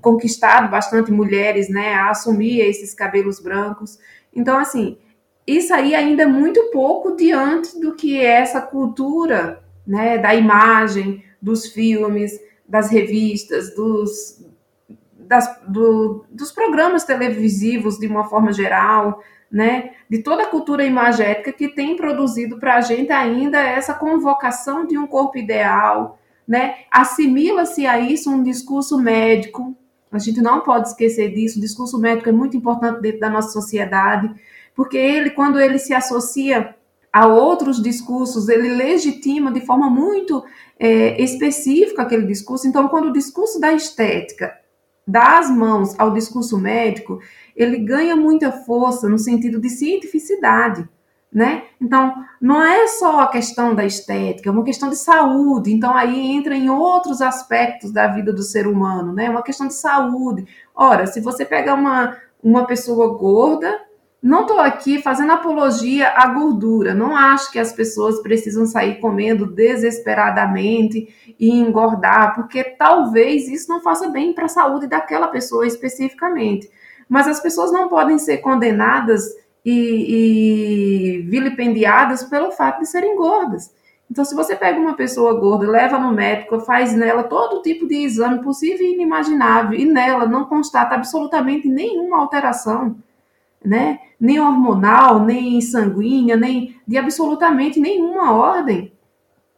conquistado 0.00 0.70
bastante 0.70 1.12
mulheres, 1.12 1.68
né, 1.68 1.94
a 1.94 2.10
assumir 2.10 2.60
esses 2.60 2.94
cabelos 2.94 3.40
brancos. 3.40 3.98
Então, 4.34 4.58
assim, 4.58 4.98
isso 5.46 5.72
aí 5.72 5.94
ainda 5.94 6.24
é 6.24 6.26
muito 6.26 6.70
pouco 6.70 7.14
diante 7.14 7.78
do 7.80 7.94
que 7.94 8.18
é 8.18 8.40
essa 8.40 8.60
cultura, 8.60 9.62
né, 9.86 10.18
da 10.18 10.34
imagem, 10.34 11.22
dos 11.40 11.66
filmes, 11.66 12.32
das 12.68 12.90
revistas, 12.90 13.74
dos, 13.74 14.44
das, 15.12 15.60
do, 15.68 16.24
dos 16.30 16.50
programas 16.50 17.04
televisivos 17.04 17.98
de 17.98 18.06
uma 18.06 18.24
forma 18.24 18.52
geral, 18.52 19.22
né, 19.50 19.92
de 20.10 20.22
toda 20.22 20.42
a 20.42 20.48
cultura 20.48 20.84
imagética 20.84 21.52
que 21.52 21.68
tem 21.68 21.94
produzido 21.94 22.58
para 22.58 22.76
a 22.76 22.80
gente 22.80 23.12
ainda 23.12 23.60
essa 23.60 23.94
convocação 23.94 24.84
de 24.84 24.98
um 24.98 25.06
corpo 25.06 25.38
ideal, 25.38 26.18
né? 26.46 26.76
Assimila-se 26.90 27.86
a 27.86 27.98
isso 27.98 28.30
um 28.30 28.42
discurso 28.42 28.98
médico, 28.98 29.76
A 30.12 30.18
gente 30.18 30.40
não 30.40 30.60
pode 30.60 30.88
esquecer 30.88 31.34
disso. 31.34 31.58
O 31.58 31.60
discurso 31.60 31.98
médico 31.98 32.28
é 32.28 32.32
muito 32.32 32.56
importante 32.56 33.00
dentro 33.00 33.20
da 33.20 33.28
nossa 33.28 33.50
sociedade, 33.50 34.32
porque 34.74 34.96
ele, 34.96 35.30
quando 35.30 35.60
ele 35.60 35.78
se 35.78 35.92
associa 35.92 36.74
a 37.12 37.26
outros 37.26 37.82
discursos, 37.82 38.48
ele 38.48 38.68
legitima 38.68 39.50
de 39.50 39.60
forma 39.60 39.90
muito 39.90 40.44
é, 40.78 41.20
específica 41.20 42.02
aquele 42.02 42.26
discurso. 42.26 42.68
Então, 42.68 42.88
quando 42.88 43.08
o 43.08 43.12
discurso 43.12 43.58
da 43.58 43.72
estética 43.72 44.54
dá 45.06 45.38
as 45.38 45.50
mãos 45.50 45.98
ao 45.98 46.12
discurso 46.12 46.58
médico, 46.58 47.20
ele 47.54 47.78
ganha 47.78 48.16
muita 48.16 48.52
força 48.52 49.08
no 49.08 49.18
sentido 49.18 49.60
de 49.60 49.68
cientificidade. 49.68 50.88
Né? 51.36 51.64
Então, 51.78 52.14
não 52.40 52.62
é 52.62 52.86
só 52.86 53.20
a 53.20 53.28
questão 53.28 53.74
da 53.74 53.84
estética, 53.84 54.48
é 54.48 54.52
uma 54.52 54.64
questão 54.64 54.88
de 54.88 54.96
saúde. 54.96 55.70
Então, 55.70 55.94
aí 55.94 56.18
entra 56.18 56.56
em 56.56 56.70
outros 56.70 57.20
aspectos 57.20 57.92
da 57.92 58.06
vida 58.06 58.32
do 58.32 58.42
ser 58.42 58.66
humano, 58.66 59.12
né? 59.12 59.28
Uma 59.28 59.42
questão 59.42 59.66
de 59.66 59.74
saúde. 59.74 60.46
Ora, 60.74 61.06
se 61.06 61.20
você 61.20 61.44
pega 61.44 61.74
uma, 61.74 62.16
uma 62.42 62.64
pessoa 62.64 63.18
gorda, 63.18 63.78
não 64.22 64.40
estou 64.40 64.58
aqui 64.58 65.02
fazendo 65.02 65.32
apologia 65.32 66.08
à 66.08 66.26
gordura. 66.28 66.94
Não 66.94 67.14
acho 67.14 67.52
que 67.52 67.58
as 67.58 67.70
pessoas 67.70 68.22
precisam 68.22 68.64
sair 68.64 68.98
comendo 68.98 69.44
desesperadamente 69.44 71.14
e 71.38 71.50
engordar, 71.50 72.34
porque 72.34 72.64
talvez 72.64 73.46
isso 73.46 73.68
não 73.68 73.82
faça 73.82 74.08
bem 74.08 74.32
para 74.32 74.46
a 74.46 74.48
saúde 74.48 74.86
daquela 74.86 75.28
pessoa 75.28 75.66
especificamente. 75.66 76.70
Mas 77.06 77.28
as 77.28 77.40
pessoas 77.40 77.70
não 77.70 77.88
podem 77.88 78.18
ser 78.18 78.38
condenadas 78.38 79.34
e, 79.66 81.18
e 81.18 81.22
vilipendiadas 81.22 82.22
pelo 82.22 82.52
fato 82.52 82.78
de 82.78 82.86
serem 82.86 83.16
gordas. 83.16 83.74
Então, 84.08 84.24
se 84.24 84.36
você 84.36 84.54
pega 84.54 84.78
uma 84.78 84.94
pessoa 84.94 85.34
gorda, 85.34 85.68
leva 85.68 85.98
no 85.98 86.12
médico, 86.12 86.60
faz 86.60 86.94
nela 86.94 87.24
todo 87.24 87.60
tipo 87.62 87.88
de 87.88 87.96
exame 87.96 88.40
possível 88.40 88.86
e 88.86 88.94
inimaginável, 88.94 89.76
e 89.76 89.84
nela 89.84 90.24
não 90.26 90.44
constata 90.44 90.94
absolutamente 90.94 91.66
nenhuma 91.66 92.20
alteração, 92.20 92.96
né? 93.64 93.98
Nem 94.20 94.38
hormonal, 94.38 95.24
nem 95.24 95.60
sanguínea, 95.60 96.36
nem 96.36 96.76
de 96.86 96.96
absolutamente 96.96 97.80
nenhuma 97.80 98.32
ordem. 98.32 98.92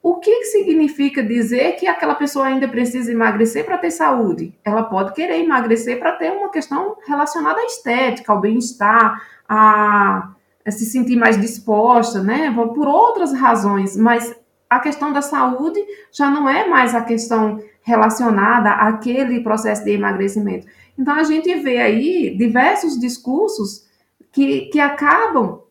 O 0.02 0.16
que 0.16 0.44
significa 0.44 1.22
dizer 1.22 1.72
que 1.72 1.86
aquela 1.86 2.14
pessoa 2.14 2.46
ainda 2.46 2.68
precisa 2.68 3.10
emagrecer 3.10 3.64
para 3.64 3.78
ter 3.78 3.90
saúde? 3.90 4.54
Ela 4.64 4.84
pode 4.84 5.12
querer 5.12 5.42
emagrecer 5.42 5.98
para 5.98 6.12
ter 6.12 6.30
uma 6.30 6.50
questão 6.50 6.96
relacionada 7.06 7.60
à 7.60 7.64
estética, 7.64 8.32
ao 8.32 8.40
bem-estar, 8.40 9.20
a, 9.48 10.30
a 10.64 10.70
se 10.70 10.86
sentir 10.86 11.16
mais 11.16 11.40
disposta, 11.40 12.22
né? 12.22 12.54
Por 12.74 12.86
outras 12.86 13.32
razões, 13.32 13.96
mas 13.96 14.34
a 14.70 14.78
questão 14.78 15.12
da 15.12 15.22
saúde 15.22 15.80
já 16.12 16.30
não 16.30 16.48
é 16.48 16.68
mais 16.68 16.94
a 16.94 17.00
questão 17.00 17.60
relacionada 17.82 18.70
àquele 18.70 19.40
processo 19.40 19.82
de 19.82 19.92
emagrecimento. 19.92 20.66
Então 20.96 21.14
a 21.14 21.22
gente 21.22 21.54
vê 21.56 21.78
aí 21.78 22.36
diversos 22.36 22.98
discursos 23.00 23.86
que, 24.30 24.66
que 24.66 24.78
acabam 24.78 25.62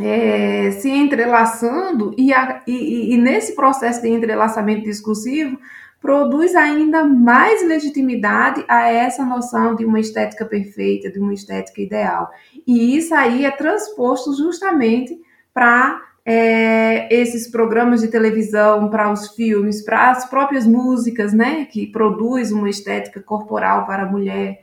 é, 0.00 0.70
se 0.72 0.88
entrelaçando 0.88 2.14
e, 2.16 2.32
a, 2.32 2.62
e, 2.66 3.14
e, 3.14 3.16
nesse 3.16 3.54
processo 3.54 4.00
de 4.02 4.08
entrelaçamento 4.08 4.84
discursivo 4.84 5.58
produz 6.00 6.54
ainda 6.54 7.04
mais 7.04 7.66
legitimidade 7.66 8.64
a 8.68 8.88
essa 8.88 9.24
noção 9.24 9.74
de 9.74 9.84
uma 9.84 9.98
estética 9.98 10.44
perfeita, 10.44 11.10
de 11.10 11.18
uma 11.18 11.34
estética 11.34 11.80
ideal. 11.80 12.30
E 12.66 12.96
isso 12.96 13.14
aí 13.14 13.44
é 13.44 13.50
transposto 13.50 14.32
justamente 14.36 15.18
para 15.52 16.00
é, 16.24 17.12
esses 17.12 17.50
programas 17.50 18.02
de 18.02 18.08
televisão, 18.08 18.90
para 18.90 19.10
os 19.10 19.28
filmes, 19.34 19.82
para 19.82 20.10
as 20.10 20.28
próprias 20.28 20.66
músicas, 20.66 21.32
né, 21.32 21.64
que 21.64 21.86
produz 21.86 22.52
uma 22.52 22.68
estética 22.68 23.20
corporal 23.20 23.86
para 23.86 24.04
a 24.04 24.06
mulher. 24.06 24.62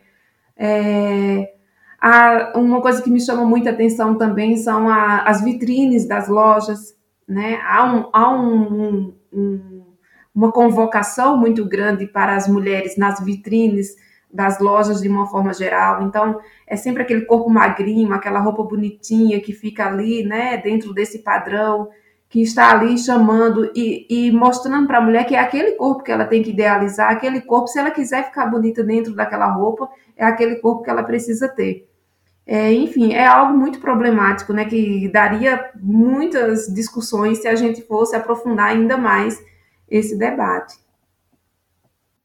É, 0.56 1.52
a, 2.00 2.54
uma 2.56 2.82
coisa 2.82 3.02
que 3.02 3.10
me 3.10 3.20
chama 3.20 3.46
muita 3.46 3.70
atenção 3.70 4.16
também 4.16 4.58
são 4.58 4.90
a, 4.90 5.22
as 5.24 5.42
vitrines 5.42 6.08
das 6.08 6.28
lojas, 6.28 6.96
né? 7.28 7.60
Há, 7.64 7.84
um, 7.86 8.10
há 8.14 8.32
um, 8.32 9.14
um 9.34 9.76
uma 10.36 10.52
convocação 10.52 11.38
muito 11.38 11.64
grande 11.64 12.06
para 12.06 12.36
as 12.36 12.46
mulheres 12.46 12.98
nas 12.98 13.22
vitrines 13.22 13.96
das 14.32 14.60
lojas 14.60 15.02
de 15.02 15.08
uma 15.08 15.26
forma 15.28 15.54
geral. 15.54 16.04
Então, 16.04 16.38
é 16.68 16.76
sempre 16.76 17.04
aquele 17.04 17.22
corpo 17.22 17.50
magrinho, 17.50 18.14
aquela 18.14 18.42
roupa 18.42 18.62
bonitinha 18.62 19.40
que 19.40 19.54
fica 19.54 19.88
ali, 19.88 20.26
né, 20.26 20.58
dentro 20.58 20.94
desse 20.94 21.20
padrão, 21.20 21.88
que 22.36 22.42
está 22.42 22.70
ali 22.70 22.98
chamando 22.98 23.72
e, 23.74 24.06
e 24.10 24.30
mostrando 24.30 24.86
para 24.86 24.98
a 24.98 25.02
mulher 25.02 25.26
que 25.26 25.36
é 25.36 25.40
aquele 25.40 25.72
corpo 25.78 26.04
que 26.04 26.12
ela 26.12 26.26
tem 26.26 26.44
que 26.44 26.50
idealizar, 26.50 27.10
aquele 27.10 27.40
corpo, 27.40 27.70
se 27.70 27.80
ela 27.80 27.90
quiser 27.90 28.26
ficar 28.26 28.48
bonita 28.48 28.84
dentro 28.84 29.16
daquela 29.16 29.46
roupa, 29.46 29.90
é 30.18 30.26
aquele 30.26 30.58
corpo 30.58 30.84
que 30.84 30.90
ela 30.90 31.02
precisa 31.02 31.48
ter. 31.48 31.90
É, 32.46 32.74
enfim, 32.74 33.14
é 33.14 33.26
algo 33.26 33.58
muito 33.58 33.80
problemático, 33.80 34.52
né, 34.52 34.66
que 34.66 35.08
daria 35.08 35.72
muitas 35.82 36.68
discussões 36.68 37.38
se 37.38 37.48
a 37.48 37.56
gente 37.56 37.82
fosse 37.84 38.18
aprofundar 38.18 38.68
ainda 38.68 38.98
mais 38.98 39.42
esse 39.90 40.18
debate. 40.18 40.76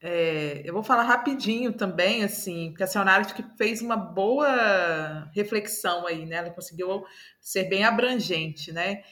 É, 0.01 0.61
eu 0.65 0.73
vou 0.73 0.83
falar 0.83 1.03
rapidinho 1.03 1.71
também, 1.71 2.21
assim, 2.21 2.71
porque 2.71 2.83
a 2.83 2.87
senhora 2.87 3.23
que 3.23 3.45
fez 3.57 3.81
uma 3.81 3.95
boa 3.95 5.29
reflexão 5.33 6.05
aí, 6.05 6.25
né? 6.25 6.35
Ela 6.35 6.49
conseguiu 6.49 7.05
ser 7.39 7.69
bem 7.69 7.85
abrangente, 7.85 8.73
né? 8.73 9.03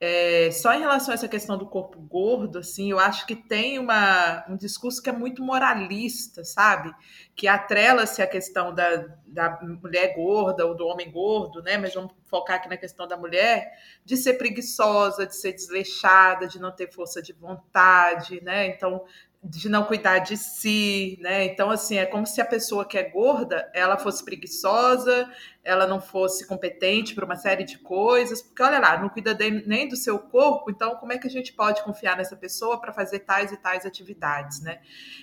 É, 0.00 0.52
só 0.52 0.72
em 0.74 0.78
relação 0.78 1.10
a 1.10 1.14
essa 1.14 1.26
questão 1.26 1.58
do 1.58 1.66
corpo 1.66 2.00
gordo, 2.00 2.60
assim, 2.60 2.88
eu 2.88 3.00
acho 3.00 3.26
que 3.26 3.34
tem 3.34 3.80
uma, 3.80 4.44
um 4.48 4.56
discurso 4.56 5.02
que 5.02 5.10
é 5.10 5.12
muito 5.12 5.42
moralista, 5.42 6.44
sabe? 6.44 6.94
Que 7.34 7.48
atrela-se 7.48 8.22
a 8.22 8.26
questão 8.28 8.72
da, 8.72 9.08
da 9.26 9.58
mulher 9.60 10.14
gorda 10.14 10.64
ou 10.64 10.76
do 10.76 10.86
homem 10.86 11.10
gordo, 11.10 11.60
né? 11.62 11.76
Mas 11.76 11.94
vamos 11.94 12.12
focar 12.26 12.58
aqui 12.58 12.68
na 12.68 12.76
questão 12.76 13.08
da 13.08 13.16
mulher, 13.16 13.72
de 14.04 14.16
ser 14.16 14.34
preguiçosa, 14.34 15.26
de 15.26 15.34
ser 15.34 15.52
desleixada, 15.52 16.46
de 16.46 16.60
não 16.60 16.70
ter 16.70 16.92
força 16.92 17.20
de 17.20 17.32
vontade, 17.32 18.40
né? 18.40 18.68
Então, 18.68 19.04
de 19.42 19.68
não 19.68 19.84
cuidar 19.84 20.18
de 20.18 20.36
si, 20.36 21.16
né? 21.20 21.44
Então, 21.44 21.70
assim, 21.70 21.96
é 21.96 22.04
como 22.04 22.26
se 22.26 22.40
a 22.40 22.44
pessoa 22.44 22.84
que 22.84 22.98
é 22.98 23.04
gorda, 23.08 23.70
ela 23.72 23.96
fosse 23.96 24.24
preguiçosa, 24.24 25.30
ela 25.62 25.86
não 25.86 26.00
fosse 26.00 26.46
competente 26.46 27.14
para 27.14 27.24
uma 27.24 27.36
série 27.36 27.62
de 27.62 27.78
coisas, 27.78 28.42
porque 28.42 28.62
olha 28.62 28.80
lá, 28.80 28.98
não 29.00 29.08
cuida 29.08 29.34
de, 29.34 29.50
nem 29.66 29.86
do 29.86 29.96
seu 29.96 30.18
corpo, 30.18 30.70
então 30.70 30.96
como 30.96 31.12
é 31.12 31.18
que 31.18 31.28
a 31.28 31.30
gente 31.30 31.52
pode 31.52 31.84
confiar 31.84 32.16
nessa 32.16 32.34
pessoa 32.34 32.80
para 32.80 32.92
fazer 32.92 33.20
tais 33.20 33.52
e 33.52 33.56
tais 33.56 33.86
atividades, 33.86 34.60
né? 34.60 34.80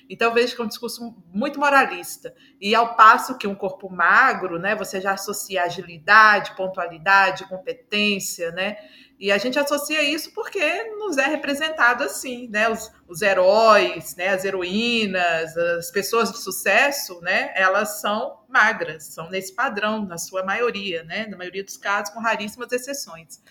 Então, 0.09 0.33
vejo 0.33 0.55
que 0.55 0.61
é 0.61 0.63
um 0.63 0.69
discurso 0.69 1.13
muito 1.33 1.59
moralista. 1.59 2.33
E 2.61 2.73
ao 2.73 2.95
passo 2.95 3.37
que 3.37 3.47
um 3.47 3.55
corpo 3.55 3.89
magro, 3.89 4.57
né, 4.57 4.75
você 4.75 5.01
já 5.01 5.11
associa 5.11 5.63
agilidade, 5.63 6.55
pontualidade, 6.55 7.49
competência, 7.49 8.51
né? 8.51 8.77
E 9.17 9.31
a 9.31 9.37
gente 9.37 9.57
associa 9.57 10.03
isso 10.03 10.33
porque 10.33 10.83
nos 10.99 11.17
é 11.17 11.25
representado 11.25 12.03
assim, 12.03 12.49
né? 12.49 12.69
Os, 12.69 12.91
os 13.07 13.21
heróis, 13.21 14.15
né? 14.15 14.29
As 14.29 14.43
heroínas, 14.43 15.55
as 15.55 15.89
pessoas 15.89 16.31
de 16.31 16.37
sucesso, 16.39 17.21
né? 17.21 17.51
Elas 17.55 18.01
são 18.01 18.39
magras, 18.47 19.05
são 19.05 19.29
nesse 19.29 19.55
padrão, 19.55 20.05
na 20.05 20.17
sua 20.17 20.43
maioria, 20.43 21.03
né? 21.03 21.27
Na 21.27 21.37
maioria 21.37 21.63
dos 21.63 21.77
casos, 21.77 22.13
com 22.13 22.19
raríssimas 22.19 22.71
exceções. 22.71 23.41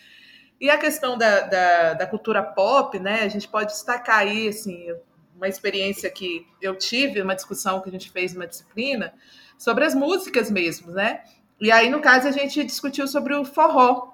E 0.60 0.68
a 0.68 0.76
questão 0.76 1.16
da, 1.16 1.40
da, 1.40 1.94
da 1.94 2.06
cultura 2.06 2.42
pop, 2.42 2.98
né? 2.98 3.22
A 3.22 3.28
gente 3.28 3.48
pode 3.48 3.72
destacar 3.72 4.18
aí, 4.18 4.48
assim, 4.48 4.86
uma 5.34 5.48
experiência 5.48 6.10
que 6.10 6.46
eu 6.60 6.76
tive, 6.76 7.22
uma 7.22 7.34
discussão 7.34 7.80
que 7.80 7.88
a 7.88 7.92
gente 7.92 8.10
fez 8.10 8.34
numa 8.34 8.46
disciplina, 8.46 9.14
sobre 9.58 9.84
as 9.84 9.94
músicas 9.94 10.50
mesmo, 10.50 10.92
né? 10.92 11.22
E 11.60 11.70
aí, 11.70 11.88
no 11.88 12.00
caso, 12.00 12.28
a 12.28 12.32
gente 12.32 12.62
discutiu 12.64 13.08
sobre 13.08 13.34
o 13.34 13.44
forró, 13.44 14.13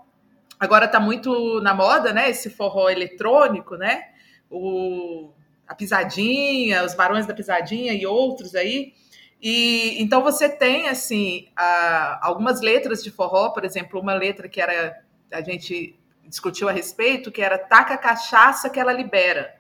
Agora 0.61 0.85
está 0.85 1.01
muito 1.01 1.59
na 1.63 1.73
moda, 1.73 2.13
né? 2.13 2.29
Esse 2.29 2.51
forró 2.51 2.91
eletrônico, 2.91 3.77
né? 3.77 4.09
O, 4.51 5.33
a 5.67 5.75
pisadinha, 5.75 6.85
os 6.85 6.95
barões 6.95 7.27
da 7.27 7.33
pisadinha 7.33 7.95
e 7.95 8.05
outros 8.05 8.55
aí. 8.55 8.93
E 9.41 9.97
então 10.03 10.23
você 10.23 10.51
tem 10.51 10.87
assim 10.89 11.49
a, 11.57 12.27
algumas 12.27 12.61
letras 12.61 13.03
de 13.03 13.11
forró, 13.11 13.49
por 13.51 13.65
exemplo, 13.65 13.99
uma 13.99 14.13
letra 14.13 14.51
que 14.51 14.61
era 14.61 15.03
a 15.33 15.41
gente 15.41 15.99
discutiu 16.27 16.69
a 16.69 16.73
respeito, 16.73 17.33
que 17.33 17.41
era 17.41 17.57
taca 17.57 17.95
a 17.95 17.99
cachaça 17.99 18.69
que 18.69 18.79
ela 18.79 18.93
libera. 18.93 19.59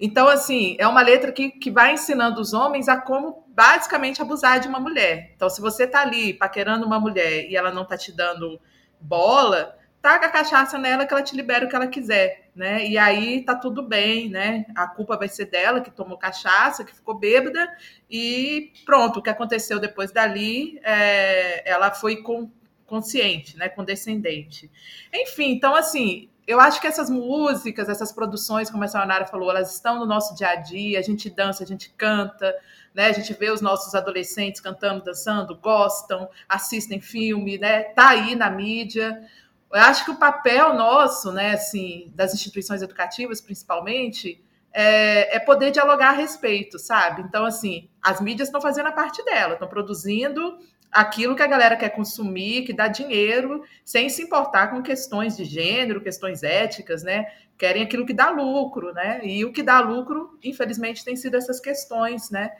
Então, 0.00 0.28
assim, 0.28 0.76
é 0.78 0.86
uma 0.86 1.02
letra 1.02 1.32
que, 1.32 1.50
que 1.50 1.70
vai 1.70 1.94
ensinando 1.94 2.40
os 2.40 2.52
homens 2.52 2.88
a 2.88 3.00
como 3.00 3.44
basicamente 3.48 4.22
abusar 4.22 4.60
de 4.60 4.68
uma 4.68 4.78
mulher. 4.78 5.32
Então, 5.34 5.50
se 5.50 5.60
você 5.60 5.86
tá 5.86 6.02
ali 6.02 6.32
paquerando 6.32 6.86
uma 6.86 7.00
mulher 7.00 7.50
e 7.50 7.56
ela 7.56 7.72
não 7.72 7.84
tá 7.84 7.96
te 7.96 8.12
dando 8.12 8.60
bola, 9.00 9.76
taca 10.00 10.26
a 10.26 10.30
cachaça 10.30 10.78
nela 10.78 11.06
que 11.06 11.12
ela 11.12 11.22
te 11.22 11.36
libera 11.36 11.66
o 11.66 11.68
que 11.68 11.76
ela 11.76 11.86
quiser, 11.86 12.50
né? 12.54 12.86
E 12.86 12.96
aí 12.96 13.42
tá 13.44 13.54
tudo 13.54 13.82
bem, 13.82 14.28
né? 14.28 14.66
A 14.74 14.86
culpa 14.86 15.16
vai 15.16 15.28
ser 15.28 15.46
dela 15.46 15.80
que 15.80 15.90
tomou 15.90 16.16
cachaça, 16.16 16.84
que 16.84 16.94
ficou 16.94 17.18
bêbada 17.18 17.68
e 18.10 18.72
pronto. 18.84 19.18
O 19.18 19.22
que 19.22 19.30
aconteceu 19.30 19.78
depois 19.78 20.12
dali, 20.12 20.80
é, 20.82 21.68
ela 21.68 21.90
foi 21.90 22.16
com, 22.22 22.50
consciente, 22.86 23.56
né? 23.56 23.68
Condescendente. 23.68 24.70
Enfim, 25.12 25.52
então 25.52 25.74
assim, 25.74 26.28
eu 26.46 26.58
acho 26.58 26.80
que 26.80 26.86
essas 26.86 27.10
músicas, 27.10 27.90
essas 27.90 28.10
produções, 28.10 28.70
como 28.70 28.82
a 28.82 28.88
Sayonara 28.88 29.26
falou, 29.26 29.50
elas 29.50 29.74
estão 29.74 29.98
no 29.98 30.06
nosso 30.06 30.34
dia 30.34 30.48
a 30.48 30.54
dia, 30.54 30.98
a 30.98 31.02
gente 31.02 31.28
dança, 31.28 31.62
a 31.62 31.66
gente 31.66 31.90
canta, 31.90 32.56
né? 32.94 33.06
A 33.06 33.12
gente 33.12 33.34
vê 33.34 33.50
os 33.50 33.60
nossos 33.60 33.94
adolescentes 33.94 34.60
cantando, 34.60 35.04
dançando, 35.04 35.54
gostam, 35.56 36.28
assistem 36.48 37.02
filme, 37.02 37.58
né? 37.58 37.82
Tá 37.82 38.08
aí 38.08 38.34
na 38.34 38.48
mídia. 38.48 39.28
Eu 39.72 39.80
acho 39.80 40.04
que 40.04 40.10
o 40.10 40.16
papel 40.16 40.74
nosso, 40.74 41.30
né, 41.30 41.52
assim, 41.52 42.10
das 42.14 42.32
instituições 42.32 42.80
educativas, 42.80 43.40
principalmente, 43.40 44.42
é, 44.72 45.36
é, 45.36 45.38
poder 45.38 45.70
dialogar 45.70 46.10
a 46.10 46.12
respeito, 46.12 46.78
sabe? 46.78 47.22
Então, 47.22 47.44
assim, 47.44 47.88
as 48.02 48.20
mídias 48.20 48.48
estão 48.48 48.60
fazendo 48.60 48.86
a 48.86 48.92
parte 48.92 49.22
dela, 49.24 49.54
estão 49.54 49.68
produzindo 49.68 50.58
aquilo 50.90 51.36
que 51.36 51.42
a 51.42 51.46
galera 51.46 51.76
quer 51.76 51.90
consumir, 51.90 52.64
que 52.64 52.72
dá 52.72 52.88
dinheiro, 52.88 53.62
sem 53.84 54.08
se 54.08 54.22
importar 54.22 54.68
com 54.68 54.82
questões 54.82 55.36
de 55.36 55.44
gênero, 55.44 56.00
questões 56.00 56.42
éticas, 56.42 57.02
né? 57.02 57.26
Querem 57.58 57.82
aquilo 57.82 58.06
que 58.06 58.14
dá 58.14 58.30
lucro, 58.30 58.92
né? 58.94 59.20
E 59.22 59.44
o 59.44 59.52
que 59.52 59.62
dá 59.62 59.80
lucro, 59.80 60.38
infelizmente, 60.42 61.04
tem 61.04 61.16
sido 61.16 61.36
essas 61.36 61.60
questões, 61.60 62.30
né? 62.30 62.52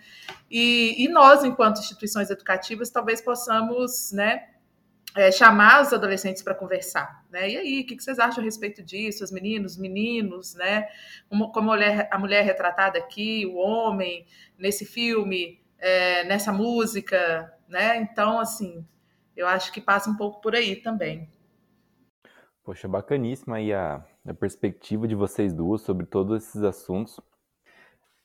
E, 0.50 1.04
e 1.04 1.08
nós, 1.08 1.44
enquanto 1.44 1.78
instituições 1.78 2.28
educativas, 2.30 2.90
talvez 2.90 3.20
possamos, 3.20 4.12
né? 4.12 4.44
É, 5.18 5.32
chamar 5.32 5.82
os 5.82 5.92
adolescentes 5.92 6.44
para 6.44 6.54
conversar, 6.54 7.24
né? 7.28 7.50
E 7.50 7.56
aí, 7.56 7.80
o 7.80 7.86
que 7.86 8.00
vocês 8.00 8.20
acham 8.20 8.40
a 8.40 8.44
respeito 8.44 8.84
disso? 8.84 9.24
Os 9.24 9.32
meninos, 9.32 9.76
meninos, 9.76 10.54
né? 10.54 10.86
Como, 11.28 11.50
como 11.50 11.72
a, 11.72 11.74
mulher, 11.74 12.08
a 12.08 12.18
mulher 12.18 12.44
retratada 12.44 13.00
aqui, 13.00 13.44
o 13.44 13.56
homem 13.56 14.24
nesse 14.56 14.84
filme, 14.84 15.60
é, 15.76 16.22
nessa 16.22 16.52
música, 16.52 17.52
né? 17.68 17.96
Então, 17.96 18.38
assim, 18.38 18.86
eu 19.36 19.48
acho 19.48 19.72
que 19.72 19.80
passa 19.80 20.08
um 20.08 20.16
pouco 20.16 20.40
por 20.40 20.54
aí 20.54 20.76
também. 20.76 21.28
Poxa, 22.62 22.86
bacaníssima 22.86 23.56
aí 23.56 23.72
a, 23.72 24.04
a 24.24 24.34
perspectiva 24.34 25.08
de 25.08 25.16
vocês 25.16 25.52
duas 25.52 25.82
sobre 25.82 26.06
todos 26.06 26.44
esses 26.44 26.62
assuntos. 26.62 27.18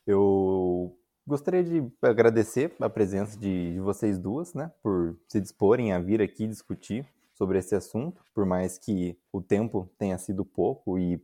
Eu 0.05 0.95
gostaria 1.25 1.63
de 1.63 1.91
agradecer 2.01 2.75
a 2.79 2.89
presença 2.89 3.37
de, 3.37 3.73
de, 3.73 3.79
vocês 3.79 4.17
duas, 4.17 4.53
né, 4.53 4.71
por 4.81 5.17
se 5.27 5.39
disporem 5.39 5.93
a 5.93 5.99
vir 5.99 6.21
aqui 6.21 6.47
discutir 6.47 7.07
sobre 7.33 7.57
esse 7.57 7.75
assunto, 7.75 8.23
por 8.33 8.45
mais 8.45 8.77
que 8.77 9.17
o 9.31 9.41
tempo 9.41 9.89
tenha 9.97 10.17
sido 10.17 10.45
pouco 10.45 10.99
e 10.99 11.21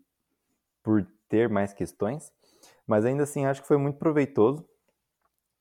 por 0.81 1.05
ter 1.27 1.49
mais 1.49 1.73
questões, 1.73 2.31
mas 2.87 3.05
ainda 3.05 3.23
assim 3.23 3.45
acho 3.45 3.61
que 3.61 3.67
foi 3.67 3.77
muito 3.77 3.97
proveitoso 3.97 4.65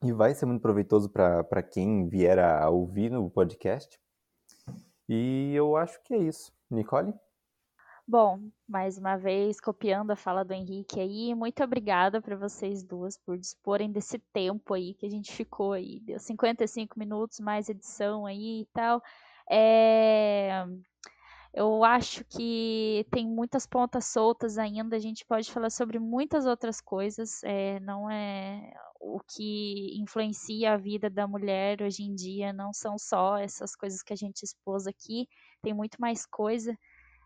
e 0.03 0.13
vai 0.13 0.35
ser 0.35 0.47
muito 0.47 0.63
proveitoso 0.63 1.11
para 1.11 1.63
quem 1.63 2.09
vier 2.09 2.39
a 2.39 2.71
ouvir 2.71 3.11
no 3.11 3.29
podcast. 3.29 4.01
E 5.09 5.53
eu 5.55 5.77
acho 5.77 6.01
que 6.05 6.15
é 6.15 6.19
isso. 6.19 6.53
Nicole? 6.71 7.13
Bom, 8.11 8.41
mais 8.67 8.97
uma 8.97 9.19
vez, 9.19 9.61
copiando 9.61 10.13
a 10.13 10.17
fala 10.17 10.43
do 10.43 10.55
Henrique 10.55 10.99
aí, 10.99 11.35
muito 11.35 11.63
obrigada 11.63 12.23
para 12.23 12.37
vocês 12.37 12.83
duas 12.83 13.19
por 13.19 13.37
disporem 13.37 13.93
desse 13.93 14.19
tempo 14.33 14.73
aí 14.73 14.95
que 14.95 15.05
a 15.05 15.11
gente 15.11 15.31
ficou 15.31 15.75
aí. 15.75 16.01
Deu 16.01 16.19
55 16.19 16.99
minutos 16.99 17.39
mais 17.39 17.69
edição 17.69 18.25
aí 18.25 18.63
e 18.63 18.67
tal. 18.73 19.03
É... 19.51 20.65
Eu 21.53 21.85
acho 21.85 22.25
que 22.25 23.07
tem 23.11 23.27
muitas 23.29 23.67
pontas 23.67 24.07
soltas 24.07 24.57
ainda, 24.57 24.97
a 24.97 24.99
gente 24.99 25.27
pode 25.27 25.53
falar 25.53 25.69
sobre 25.69 25.99
muitas 25.99 26.47
outras 26.47 26.81
coisas, 26.81 27.43
é, 27.45 27.79
não 27.81 28.11
é 28.11 28.73
o 29.01 29.21
que 29.21 30.01
influencia 30.01 30.73
a 30.73 30.77
vida 30.79 31.11
da 31.11 31.27
mulher 31.27 31.83
hoje 31.83 32.03
em 32.05 32.15
dia, 32.15 32.55
não 32.55 32.73
são 32.73 32.99
só 32.99 33.37
essas 33.37 33.77
coisas 33.77 34.03
que 34.03 34.15
a 34.15 34.17
gente 34.17 34.43
expôs 34.45 34.87
aqui, 34.87 35.29
tem 35.63 35.75
muito 35.75 36.01
mais 36.01 36.25
coisa, 36.25 36.75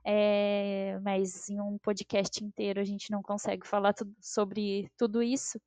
é, 0.05 0.99
mas 1.03 1.49
em 1.49 1.61
um 1.61 1.79
podcast 1.79 2.45
inteiro 2.45 2.81
a 2.81 2.85
gente 2.85 3.11
não 3.11 3.23
consegue 3.23 3.67
falar 3.67 3.93
tudo, 3.93 4.15
sobre 4.21 4.91
tudo 4.97 5.23
isso. 5.23 5.61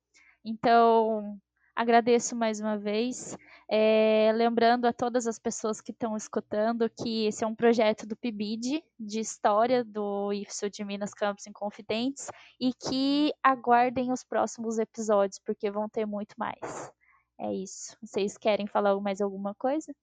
Então, 0.44 1.38
Agradeço 1.76 2.34
mais 2.34 2.58
uma 2.58 2.78
vez. 2.78 3.36
É, 3.70 4.32
lembrando 4.34 4.86
a 4.86 4.94
todas 4.94 5.26
as 5.26 5.38
pessoas 5.38 5.78
que 5.78 5.92
estão 5.92 6.16
escutando 6.16 6.88
que 6.88 7.26
esse 7.26 7.44
é 7.44 7.46
um 7.46 7.54
projeto 7.54 8.06
do 8.06 8.16
PIBID, 8.16 8.82
de 8.98 9.20
história 9.20 9.84
do 9.84 10.32
IFSU 10.32 10.70
de 10.70 10.82
Minas 10.82 11.12
Campos 11.12 11.46
Inconfidentes, 11.46 12.30
e 12.58 12.72
que 12.72 13.30
aguardem 13.42 14.10
os 14.10 14.24
próximos 14.24 14.78
episódios, 14.78 15.38
porque 15.44 15.70
vão 15.70 15.86
ter 15.86 16.06
muito 16.06 16.34
mais. 16.38 16.90
É 17.38 17.52
isso. 17.52 17.94
Vocês 18.00 18.38
querem 18.38 18.66
falar 18.66 18.98
mais 18.98 19.20
alguma 19.20 19.54
coisa? 19.54 19.94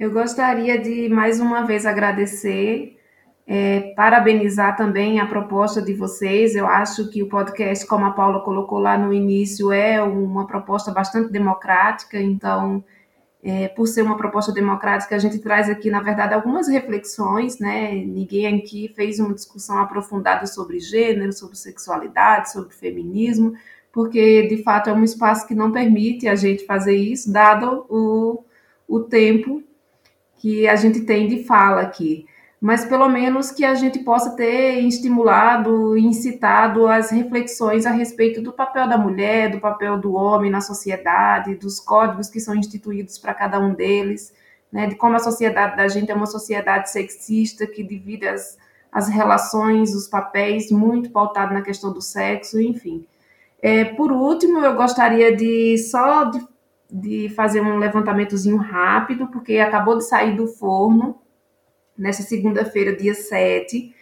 Eu 0.00 0.10
gostaria 0.10 0.78
de 0.80 1.10
mais 1.10 1.40
uma 1.40 1.60
vez 1.66 1.84
agradecer 1.84 2.98
é, 3.46 3.92
parabenizar 3.94 4.74
também 4.74 5.20
a 5.20 5.26
proposta 5.26 5.82
de 5.82 5.92
vocês. 5.92 6.56
Eu 6.56 6.66
acho 6.66 7.10
que 7.10 7.22
o 7.22 7.28
podcast, 7.28 7.86
como 7.86 8.06
a 8.06 8.10
Paula 8.10 8.40
colocou 8.40 8.78
lá 8.78 8.96
no 8.96 9.12
início, 9.12 9.70
é 9.70 10.02
uma 10.02 10.46
proposta 10.46 10.90
bastante 10.90 11.30
democrática. 11.30 12.18
Então, 12.18 12.82
é, 13.42 13.68
por 13.68 13.86
ser 13.86 14.00
uma 14.00 14.16
proposta 14.16 14.50
democrática, 14.52 15.14
a 15.14 15.18
gente 15.18 15.38
traz 15.38 15.68
aqui, 15.68 15.90
na 15.90 16.00
verdade, 16.00 16.32
algumas 16.32 16.66
reflexões, 16.66 17.58
né? 17.58 17.92
Ninguém 17.92 18.58
aqui 18.58 18.90
fez 18.96 19.20
uma 19.20 19.34
discussão 19.34 19.76
aprofundada 19.80 20.46
sobre 20.46 20.80
gênero, 20.80 21.34
sobre 21.34 21.58
sexualidade, 21.58 22.52
sobre 22.52 22.74
feminismo, 22.74 23.52
porque 23.92 24.46
de 24.48 24.62
fato 24.62 24.88
é 24.88 24.94
um 24.94 25.04
espaço 25.04 25.46
que 25.46 25.54
não 25.54 25.70
permite 25.70 26.26
a 26.26 26.34
gente 26.34 26.64
fazer 26.64 26.96
isso, 26.96 27.30
dado 27.30 27.84
o, 27.90 28.42
o 28.88 29.00
tempo 29.00 29.62
que 30.40 30.66
a 30.66 30.74
gente 30.74 31.02
tem 31.02 31.28
de 31.28 31.44
fala 31.44 31.82
aqui 31.82 32.26
mas 32.60 32.84
pelo 32.84 33.08
menos 33.08 33.50
que 33.50 33.64
a 33.64 33.74
gente 33.74 34.00
possa 34.00 34.36
ter 34.36 34.80
estimulado 34.80 35.96
incitado 35.96 36.86
as 36.86 37.10
reflexões 37.10 37.86
a 37.86 37.90
respeito 37.90 38.42
do 38.42 38.52
papel 38.52 38.86
da 38.86 38.98
mulher, 38.98 39.50
do 39.50 39.58
papel 39.58 39.98
do 39.98 40.12
homem 40.12 40.50
na 40.50 40.60
sociedade, 40.60 41.54
dos 41.54 41.80
códigos 41.80 42.28
que 42.28 42.38
são 42.38 42.54
instituídos 42.54 43.16
para 43.16 43.32
cada 43.32 43.58
um 43.58 43.72
deles, 43.72 44.34
né, 44.70 44.86
de 44.86 44.94
como 44.94 45.16
a 45.16 45.20
sociedade 45.20 45.74
da 45.74 45.88
gente 45.88 46.10
é 46.12 46.14
uma 46.14 46.26
sociedade 46.26 46.90
sexista 46.90 47.66
que 47.66 47.82
divide 47.82 48.28
as, 48.28 48.58
as 48.92 49.08
relações, 49.08 49.94
os 49.94 50.06
papéis, 50.06 50.70
muito 50.70 51.10
pautado 51.10 51.54
na 51.54 51.62
questão 51.62 51.90
do 51.90 52.02
sexo, 52.02 52.60
enfim. 52.60 53.06
É, 53.62 53.84
por 53.84 54.12
último, 54.12 54.58
eu 54.60 54.74
gostaria 54.74 55.34
de 55.34 55.78
só 55.78 56.24
de, 56.24 56.46
de 56.92 57.28
fazer 57.30 57.60
um 57.60 57.78
levantamentozinho 57.78 58.56
rápido, 58.56 59.28
porque 59.28 59.58
acabou 59.58 59.96
de 59.98 60.08
sair 60.08 60.36
do 60.36 60.46
forno 60.46 61.18
nessa 61.96 62.22
segunda-feira, 62.22 62.96
dia 62.96 63.14
7, 63.14 63.94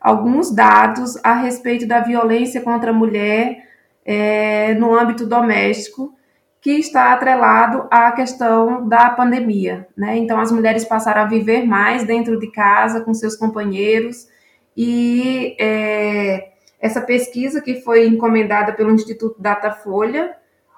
alguns 0.00 0.54
dados 0.54 1.16
a 1.24 1.34
respeito 1.34 1.86
da 1.86 2.00
violência 2.00 2.60
contra 2.60 2.90
a 2.90 2.94
mulher 2.94 3.64
é, 4.04 4.74
no 4.74 4.94
âmbito 4.94 5.26
doméstico, 5.26 6.14
que 6.60 6.72
está 6.72 7.12
atrelado 7.12 7.86
à 7.90 8.10
questão 8.12 8.88
da 8.88 9.10
pandemia. 9.10 9.86
Né? 9.96 10.16
Então, 10.16 10.38
as 10.38 10.50
mulheres 10.50 10.84
passaram 10.84 11.22
a 11.22 11.26
viver 11.26 11.64
mais 11.64 12.04
dentro 12.04 12.38
de 12.38 12.50
casa 12.50 13.00
com 13.00 13.14
seus 13.14 13.36
companheiros, 13.36 14.28
e 14.76 15.56
é, 15.58 16.50
essa 16.78 17.00
pesquisa 17.00 17.60
que 17.60 17.80
foi 17.80 18.06
encomendada 18.06 18.72
pelo 18.72 18.90
Instituto 18.90 19.40
Datafolha, 19.40 20.36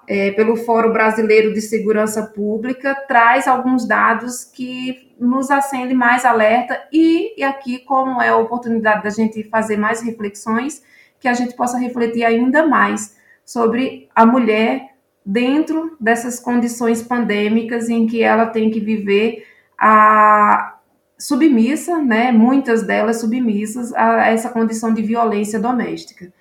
é, 0.08 0.30
pelo 0.30 0.56
Fórum 0.56 0.90
Brasileiro 0.90 1.52
de 1.52 1.60
Segurança 1.60 2.22
Pública, 2.22 2.94
traz 3.06 3.46
alguns 3.46 3.86
dados 3.86 4.42
que 4.42 5.12
nos 5.20 5.50
acendem 5.50 5.94
mais 5.94 6.24
alerta 6.24 6.80
e, 6.90 7.38
e 7.38 7.44
aqui, 7.44 7.80
como 7.80 8.22
é 8.22 8.30
a 8.30 8.36
oportunidade 8.36 9.02
da 9.02 9.10
gente 9.10 9.44
fazer 9.44 9.76
mais 9.76 10.00
reflexões, 10.00 10.82
que 11.20 11.28
a 11.28 11.34
gente 11.34 11.54
possa 11.54 11.76
refletir 11.76 12.24
ainda 12.24 12.66
mais 12.66 13.18
sobre 13.44 14.08
a 14.14 14.24
mulher 14.24 14.94
dentro 15.24 15.94
dessas 16.00 16.40
condições 16.40 17.02
pandêmicas 17.02 17.90
em 17.90 18.06
que 18.06 18.22
ela 18.22 18.46
tem 18.46 18.70
que 18.70 18.80
viver 18.80 19.46
a 19.78 20.78
submissa, 21.18 22.00
né, 22.00 22.32
muitas 22.32 22.82
delas 22.82 23.20
submissas 23.20 23.92
a 23.92 24.28
essa 24.28 24.48
condição 24.48 24.94
de 24.94 25.02
violência 25.02 25.58
doméstica. 25.58 26.32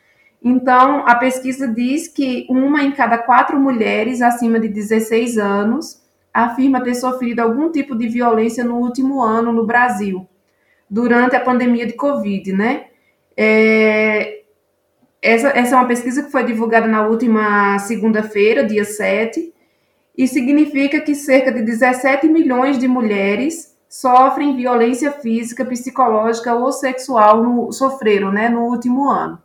Então, 0.43 1.03
a 1.07 1.15
pesquisa 1.15 1.67
diz 1.67 2.07
que 2.07 2.45
uma 2.49 2.83
em 2.83 2.91
cada 2.91 3.17
quatro 3.17 3.59
mulheres 3.59 4.21
acima 4.21 4.59
de 4.59 4.67
16 4.67 5.37
anos 5.37 6.01
afirma 6.33 6.83
ter 6.83 6.93
sofrido 6.93 7.39
algum 7.39 7.71
tipo 7.71 7.95
de 7.95 8.07
violência 8.07 8.63
no 8.63 8.75
último 8.75 9.21
ano 9.21 9.51
no 9.51 9.65
Brasil, 9.65 10.27
durante 10.89 11.35
a 11.35 11.39
pandemia 11.39 11.87
de 11.87 11.93
Covid, 11.93 12.53
né? 12.53 12.85
É, 13.35 14.41
essa, 15.21 15.49
essa 15.49 15.75
é 15.75 15.79
uma 15.79 15.87
pesquisa 15.87 16.23
que 16.23 16.31
foi 16.31 16.43
divulgada 16.43 16.87
na 16.87 17.07
última 17.07 17.79
segunda-feira, 17.79 18.63
dia 18.63 18.85
7, 18.85 19.53
e 20.17 20.27
significa 20.27 21.01
que 21.01 21.15
cerca 21.15 21.51
de 21.51 21.61
17 21.61 22.27
milhões 22.27 22.77
de 22.77 22.87
mulheres 22.87 23.75
sofrem 23.89 24.55
violência 24.55 25.11
física, 25.11 25.65
psicológica 25.65 26.53
ou 26.53 26.71
sexual, 26.71 27.43
no, 27.43 27.71
sofreram 27.71 28.31
né, 28.31 28.49
no 28.49 28.61
último 28.61 29.09
ano. 29.09 29.39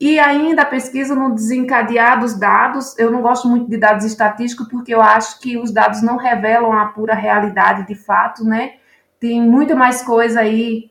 E 0.00 0.18
ainda 0.18 0.62
a 0.62 0.66
pesquisa 0.66 1.14
no 1.14 1.34
desencadear 1.34 2.18
dos 2.18 2.34
dados, 2.34 2.98
eu 2.98 3.10
não 3.10 3.20
gosto 3.20 3.46
muito 3.46 3.68
de 3.68 3.76
dados 3.76 4.02
estatísticos, 4.06 4.66
porque 4.68 4.94
eu 4.94 5.02
acho 5.02 5.38
que 5.40 5.58
os 5.58 5.70
dados 5.70 6.00
não 6.00 6.16
revelam 6.16 6.72
a 6.72 6.86
pura 6.86 7.14
realidade 7.14 7.86
de 7.86 7.94
fato, 7.94 8.42
né? 8.42 8.76
Tem 9.20 9.42
muita 9.42 9.76
mais 9.76 10.00
coisa 10.02 10.40
aí 10.40 10.90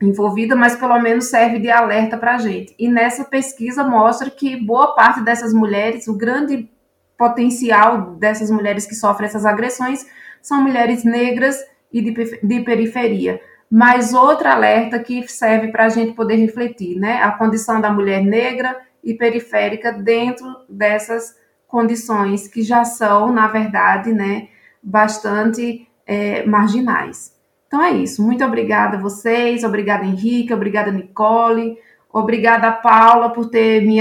envolvida, 0.00 0.56
mas 0.56 0.74
pelo 0.74 0.98
menos 0.98 1.26
serve 1.26 1.58
de 1.58 1.70
alerta 1.70 2.16
para 2.16 2.36
a 2.36 2.38
gente. 2.38 2.74
E 2.78 2.88
nessa 2.88 3.24
pesquisa 3.24 3.84
mostra 3.84 4.30
que 4.30 4.56
boa 4.56 4.94
parte 4.94 5.20
dessas 5.20 5.52
mulheres, 5.52 6.08
o 6.08 6.16
grande 6.16 6.70
potencial 7.18 8.12
dessas 8.12 8.50
mulheres 8.50 8.86
que 8.86 8.94
sofrem 8.94 9.28
essas 9.28 9.44
agressões 9.44 10.06
são 10.40 10.62
mulheres 10.62 11.04
negras 11.04 11.58
e 11.92 12.00
de, 12.00 12.40
de 12.42 12.60
periferia. 12.60 13.38
Mas 13.70 14.12
outra 14.12 14.52
alerta 14.52 14.98
que 14.98 15.26
serve 15.28 15.68
para 15.68 15.84
a 15.84 15.88
gente 15.88 16.12
poder 16.12 16.36
refletir, 16.36 16.98
né? 16.98 17.22
A 17.22 17.30
condição 17.30 17.80
da 17.80 17.92
mulher 17.92 18.22
negra 18.22 18.76
e 19.02 19.14
periférica 19.14 19.92
dentro 19.92 20.46
dessas 20.68 21.38
condições 21.70 22.48
que 22.48 22.62
já 22.62 22.84
são, 22.84 23.32
na 23.32 23.46
verdade, 23.46 24.12
né, 24.12 24.48
bastante 24.82 25.88
é, 26.04 26.44
marginais. 26.44 27.34
Então 27.66 27.80
é 27.80 27.92
isso. 27.92 28.22
Muito 28.22 28.44
obrigada 28.44 28.96
a 28.96 29.00
vocês, 29.00 29.62
obrigada 29.62 30.04
Henrique, 30.04 30.52
obrigada 30.52 30.90
Nicole, 30.90 31.78
obrigada 32.12 32.72
Paula 32.72 33.30
por 33.30 33.48
ter 33.48 33.82
me, 33.82 34.00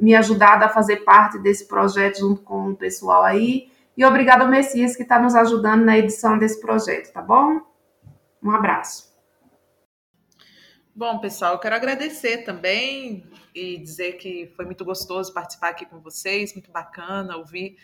me 0.00 0.14
ajudado 0.14 0.64
a 0.64 0.68
fazer 0.70 1.04
parte 1.04 1.38
desse 1.38 1.68
projeto 1.68 2.20
junto 2.20 2.40
com 2.40 2.70
o 2.70 2.76
pessoal 2.76 3.22
aí. 3.22 3.68
E 3.94 4.04
obrigada 4.04 4.44
ao 4.44 4.50
Messias 4.50 4.96
que 4.96 5.02
está 5.02 5.18
nos 5.18 5.34
ajudando 5.34 5.84
na 5.84 5.98
edição 5.98 6.38
desse 6.38 6.60
projeto, 6.60 7.12
tá 7.12 7.20
bom? 7.20 7.60
Um 8.42 8.50
abraço. 8.50 9.08
Bom, 10.94 11.18
pessoal, 11.20 11.52
eu 11.52 11.58
quero 11.58 11.76
agradecer 11.76 12.38
também 12.38 13.24
e 13.54 13.78
dizer 13.78 14.14
que 14.14 14.52
foi 14.56 14.64
muito 14.64 14.84
gostoso 14.84 15.32
participar 15.32 15.68
aqui 15.68 15.86
com 15.86 16.00
vocês, 16.00 16.52
muito 16.54 16.72
bacana 16.72 17.36
ouvir 17.36 17.76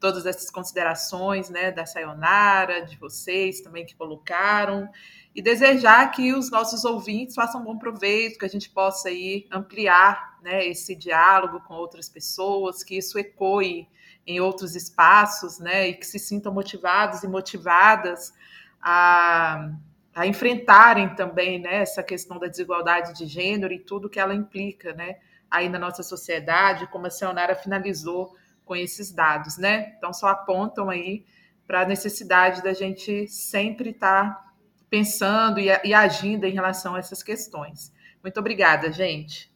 todas 0.00 0.26
essas 0.26 0.50
considerações, 0.50 1.48
né, 1.48 1.70
da 1.70 1.86
Sayonara, 1.86 2.84
de 2.84 2.96
vocês 2.96 3.60
também 3.60 3.86
que 3.86 3.94
colocaram, 3.94 4.90
e 5.34 5.40
desejar 5.40 6.10
que 6.10 6.34
os 6.34 6.50
nossos 6.50 6.84
ouvintes 6.84 7.36
façam 7.36 7.62
bom 7.62 7.78
proveito, 7.78 8.38
que 8.38 8.44
a 8.44 8.48
gente 8.48 8.68
possa 8.68 9.08
aí 9.10 9.46
ampliar, 9.50 10.38
né, 10.42 10.66
esse 10.66 10.96
diálogo 10.96 11.60
com 11.60 11.74
outras 11.74 12.08
pessoas, 12.08 12.82
que 12.82 12.96
isso 12.96 13.16
ecoe 13.16 13.86
em 14.26 14.40
outros 14.40 14.74
espaços, 14.74 15.60
né, 15.60 15.88
e 15.88 15.94
que 15.94 16.06
se 16.06 16.18
sintam 16.18 16.52
motivados 16.52 17.22
e 17.22 17.28
motivadas 17.28 18.32
a, 18.80 19.70
a 20.14 20.26
enfrentarem 20.26 21.14
também, 21.14 21.58
né, 21.58 21.76
essa 21.76 22.02
questão 22.02 22.38
da 22.38 22.46
desigualdade 22.46 23.14
de 23.14 23.26
gênero 23.26 23.72
e 23.72 23.78
tudo 23.78 24.10
que 24.10 24.20
ela 24.20 24.34
implica, 24.34 24.92
né, 24.92 25.16
aí 25.50 25.68
na 25.68 25.78
nossa 25.78 26.02
sociedade, 26.02 26.86
como 26.88 27.06
a 27.06 27.10
Sayonara 27.10 27.54
finalizou 27.54 28.36
com 28.64 28.76
esses 28.76 29.12
dados, 29.12 29.58
né? 29.58 29.94
Então, 29.98 30.12
só 30.12 30.28
apontam 30.28 30.88
aí 30.88 31.24
para 31.66 31.82
a 31.82 31.86
necessidade 31.86 32.62
da 32.62 32.72
gente 32.72 33.26
sempre 33.28 33.90
estar 33.90 34.34
tá 34.34 34.52
pensando 34.88 35.58
e, 35.58 35.68
e 35.84 35.94
agindo 35.94 36.44
em 36.44 36.52
relação 36.52 36.94
a 36.94 36.98
essas 36.98 37.22
questões. 37.22 37.92
Muito 38.22 38.38
obrigada, 38.38 38.92
gente. 38.92 39.52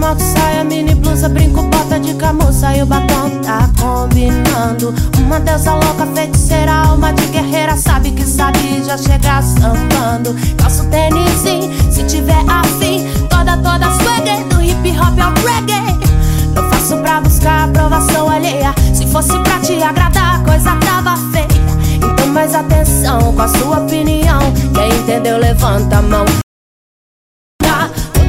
Moto, 0.00 0.20
saia, 0.20 0.64
mini 0.64 0.94
blusa, 0.94 1.28
brinco, 1.28 1.62
bota 1.64 2.00
de 2.00 2.14
camuça 2.14 2.74
e 2.74 2.82
o 2.82 2.86
batom 2.86 3.30
tá 3.42 3.70
combinando. 3.78 4.94
Uma 5.18 5.38
deusa 5.38 5.74
louca, 5.74 6.06
feiticeira, 6.14 6.72
alma 6.72 7.12
de 7.12 7.26
guerreira, 7.26 7.76
sabe 7.76 8.10
que 8.10 8.24
sabe 8.24 8.82
já 8.84 8.96
chegar 8.96 9.42
sambando. 9.42 10.34
Calço 10.56 10.84
tênis, 10.86 11.30
se 11.90 12.02
tiver 12.04 12.42
afim, 12.48 13.04
toda, 13.28 13.56
toda 13.58 13.92
swagger, 14.02 14.42
do 14.48 14.62
hip 14.62 14.90
hop 14.98 15.18
ao 15.20 15.34
reggae. 15.44 16.00
Não 16.54 16.68
faço 16.70 16.96
pra 16.96 17.20
buscar 17.20 17.68
aprovação 17.68 18.30
alheia, 18.30 18.74
se 18.94 19.06
fosse 19.06 19.38
pra 19.40 19.58
te 19.60 19.82
agradar, 19.82 20.40
a 20.40 20.44
coisa 20.44 20.74
tava 20.76 21.16
feia. 21.30 21.46
Então 21.96 22.26
mais 22.28 22.54
atenção 22.54 23.32
com 23.34 23.42
a 23.42 23.48
sua 23.48 23.80
opinião, 23.80 24.40
quem 24.74 24.98
entendeu 24.98 25.36
levanta 25.36 25.98
a 25.98 26.02
mão. 26.02 26.24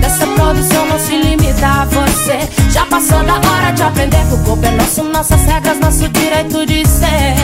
Essa 0.03 0.27
produção 0.27 0.85
não 0.87 0.99
se 0.99 1.15
você. 1.85 2.71
Já 2.71 2.85
passou 2.85 3.23
da 3.23 3.35
hora 3.35 3.71
de 3.71 3.83
aprender 3.83 4.25
que 4.27 4.33
o 4.33 4.37
corpo 4.39 4.65
é 4.65 4.71
nosso 4.71 5.03
Nossas 5.03 5.45
regras, 5.45 5.79
nosso 5.79 6.09
direito 6.09 6.65
de 6.65 6.87
ser. 6.87 7.35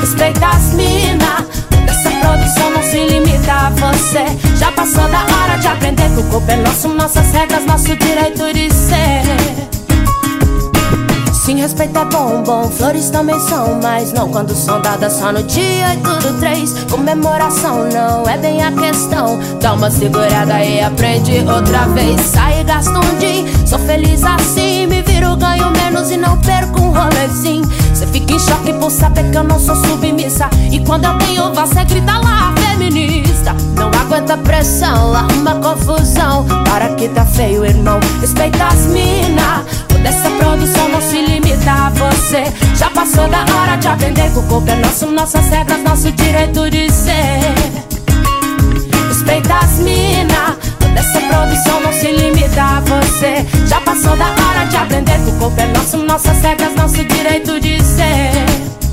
Respeita 0.00 0.46
as 0.46 0.72
mina 0.72 1.46
Essa 1.86 2.10
produção 2.10 2.70
não 2.70 2.82
se 2.82 2.98
limita 2.98 3.52
a 3.52 3.70
você. 3.70 4.56
Já 4.56 4.72
passou 4.72 5.06
da 5.08 5.20
hora 5.20 5.58
de 5.58 5.68
aprender 5.68 6.08
que 6.14 6.20
o 6.20 6.24
corpo 6.24 6.50
é 6.50 6.56
nosso 6.56 6.88
Nossas 6.88 7.30
regras, 7.32 7.64
nosso 7.66 7.94
direito 7.96 8.52
de 8.54 8.72
ser 8.72 9.75
Sim, 11.46 11.60
respeito 11.60 11.96
é 11.96 12.04
bom, 12.06 12.42
bom. 12.42 12.68
Flores 12.68 13.08
também 13.08 13.38
são, 13.38 13.78
mas 13.80 14.12
não 14.12 14.28
quando 14.28 14.52
são 14.52 14.82
dadas 14.82 15.12
só 15.12 15.30
no 15.30 15.44
dia 15.44 15.94
e 15.94 15.96
tudo 15.98 16.40
três. 16.40 16.74
Comemoração 16.90 17.88
não 17.88 18.28
é 18.28 18.36
bem 18.36 18.64
a 18.64 18.72
questão. 18.72 19.38
Dá 19.60 19.74
uma 19.74 19.88
segurada 19.88 20.64
e 20.64 20.80
aprende 20.80 21.38
outra 21.48 21.86
vez. 21.86 22.20
Sai 22.20 22.62
e 22.62 22.64
gasta 22.64 22.98
um 22.98 23.18
din. 23.20 23.46
Sou 23.64 23.78
feliz 23.78 24.24
assim, 24.24 24.88
me 24.88 25.02
viro, 25.02 25.36
ganho 25.36 25.70
menos 25.70 26.10
e 26.10 26.16
não 26.16 26.36
perco 26.38 26.80
um 26.80 26.90
rolezinho. 26.90 27.64
Cê 27.94 28.08
fica 28.08 28.32
em 28.32 28.40
choque 28.40 28.72
por 28.72 28.90
saber 28.90 29.30
que 29.30 29.38
eu 29.38 29.44
não 29.44 29.60
sou 29.60 29.76
submissa. 29.76 30.50
E 30.72 30.80
quando 30.84 31.04
eu 31.04 31.16
tenho 31.18 31.54
você 31.54 31.84
grita 31.84 32.18
lá, 32.18 32.52
feminista. 32.56 33.54
Não 33.76 33.88
aguenta 34.00 34.36
pressão, 34.36 35.14
arruma 35.14 35.54
confusão. 35.62 36.44
Para 36.64 36.88
que 36.96 37.08
tá 37.08 37.24
feio, 37.24 37.64
irmão. 37.64 38.00
Respeita 38.20 38.66
as 38.66 38.86
mina. 38.86 39.64
Dessa 40.06 40.30
produção 40.30 40.88
não 40.88 41.00
se 41.00 41.20
limita 41.20 41.68
a 41.68 41.90
você. 41.90 42.44
Já 42.76 42.88
passou 42.90 43.26
da 43.26 43.40
hora 43.40 43.74
de 43.74 43.88
aprender 43.88 44.30
que 44.30 44.38
o 44.38 44.42
corpo 44.44 44.70
é 44.70 44.76
nosso 44.76 45.06
Nossas 45.08 45.48
regras, 45.48 45.82
nosso 45.82 46.12
direito 46.12 46.70
de 46.70 46.88
ser. 46.92 47.40
Respeita 49.08 49.54
as 49.56 49.80
mina 49.80 50.56
Dessa 50.94 51.20
produção 51.22 51.80
não 51.80 51.92
se 51.92 52.12
limita 52.12 52.62
a 52.62 52.80
você. 52.82 53.44
Já 53.66 53.80
passou 53.80 54.16
da 54.16 54.26
hora 54.26 54.66
de 54.68 54.76
aprender 54.76 55.18
que 55.24 55.30
o 55.30 55.38
corpo 55.40 55.60
é 55.60 55.66
nosso 55.76 55.96
Nossas 55.96 56.40
regras, 56.40 56.76
nosso 56.76 57.04
direito 57.04 57.58
de 57.58 57.82
ser 57.82 58.85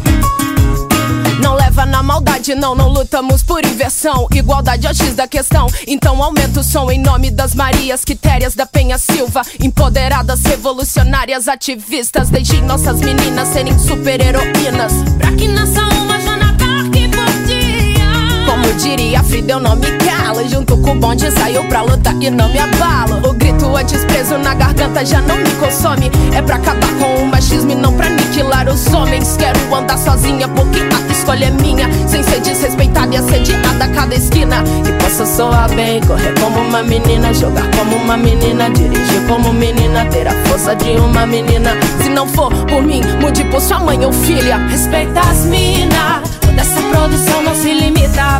não 1.43 1.55
leva 1.55 1.85
na 1.85 2.01
maldade, 2.01 2.55
não, 2.55 2.73
não 2.73 2.87
lutamos 2.87 3.43
por 3.43 3.63
inversão. 3.65 4.27
Igualdade 4.33 4.87
é 4.87 4.91
o 4.91 4.95
X 4.95 5.13
da 5.13 5.27
questão. 5.27 5.67
Então 5.85 6.23
aumenta 6.23 6.61
o 6.61 6.63
som 6.63 6.89
em 6.89 6.99
nome 6.99 7.29
das 7.29 7.53
Marias 7.53 8.05
Quitérias 8.05 8.55
da 8.55 8.65
Penha 8.65 8.97
Silva. 8.97 9.41
Empoderadas, 9.59 10.41
revolucionárias, 10.43 11.49
ativistas. 11.49 12.29
Deixem 12.29 12.61
nossas 12.61 13.01
meninas 13.01 13.49
serem 13.49 13.77
super-heroínas. 13.77 14.93
Pra 15.17 15.33
que 15.33 15.49
nasça 15.49 15.81
uma 15.81 16.22
Como 18.63 18.75
diria 18.75 19.21
Frida, 19.21 19.53
eu 19.53 19.59
não 19.59 19.75
me 19.75 19.87
calo. 19.97 20.47
Junto 20.47 20.77
com 20.77 20.91
o 20.91 20.95
bonde 20.95 21.29
saiu 21.31 21.63
pra 21.65 21.81
lutar 21.81 22.15
e 22.21 22.29
não 22.29 22.47
me 22.49 22.59
abalo. 22.59 23.29
O 23.29 23.33
grito 23.33 23.75
antes 23.75 24.05
preso 24.05 24.37
na 24.37 24.53
garganta 24.53 25.05
já 25.05 25.21
não 25.21 25.35
me 25.35 25.49
consome. 25.59 26.09
É 26.33 26.41
pra 26.41 26.55
acabar 26.55 26.87
com 26.97 27.23
o 27.23 27.27
machismo 27.27 27.71
e 27.71 27.75
não 27.75 27.93
pra 27.93 28.07
aniquilar 28.07 28.69
os 28.69 28.87
homens. 28.93 29.35
Quero 29.37 29.75
andar 29.75 29.97
sozinha 29.97 30.47
porque 30.47 30.79
a 30.79 31.11
escolha 31.11 31.45
é 31.45 31.51
minha. 31.51 31.89
Sem 32.07 32.23
ser 32.23 32.39
desrespeitada 32.39 33.13
e 33.13 33.17
assediada 33.17 33.83
a 33.83 33.87
cada 33.89 34.15
esquina. 34.15 34.63
Que 34.85 34.93
possa 34.93 35.25
soar 35.25 35.69
bem, 35.75 35.99
correr 36.01 36.33
como 36.39 36.61
uma 36.61 36.83
menina, 36.83 37.33
jogar 37.33 37.69
como 37.71 37.97
uma 37.97 38.15
menina, 38.15 38.69
dirigir 38.69 39.27
como 39.27 39.51
menina, 39.51 40.05
ter 40.05 40.27
a 40.27 40.33
força 40.45 40.73
de 40.73 40.91
uma 40.91 41.25
menina. 41.25 41.71
Se 42.01 42.09
não 42.09 42.25
for 42.27 42.49
por 42.65 42.81
mim, 42.81 43.01
mude 43.19 43.43
por 43.45 43.59
sua 43.59 43.81
mãe 43.81 44.05
ou 44.05 44.13
filha. 44.13 44.57
Respeita 44.69 45.19
as 45.19 45.45
minas. 45.45 46.31
Toda 46.39 46.61
essa 46.61 46.81
produção 46.81 47.41
não 47.41 47.55
se 47.55 47.73
limita 47.73 48.21
a 48.21 48.39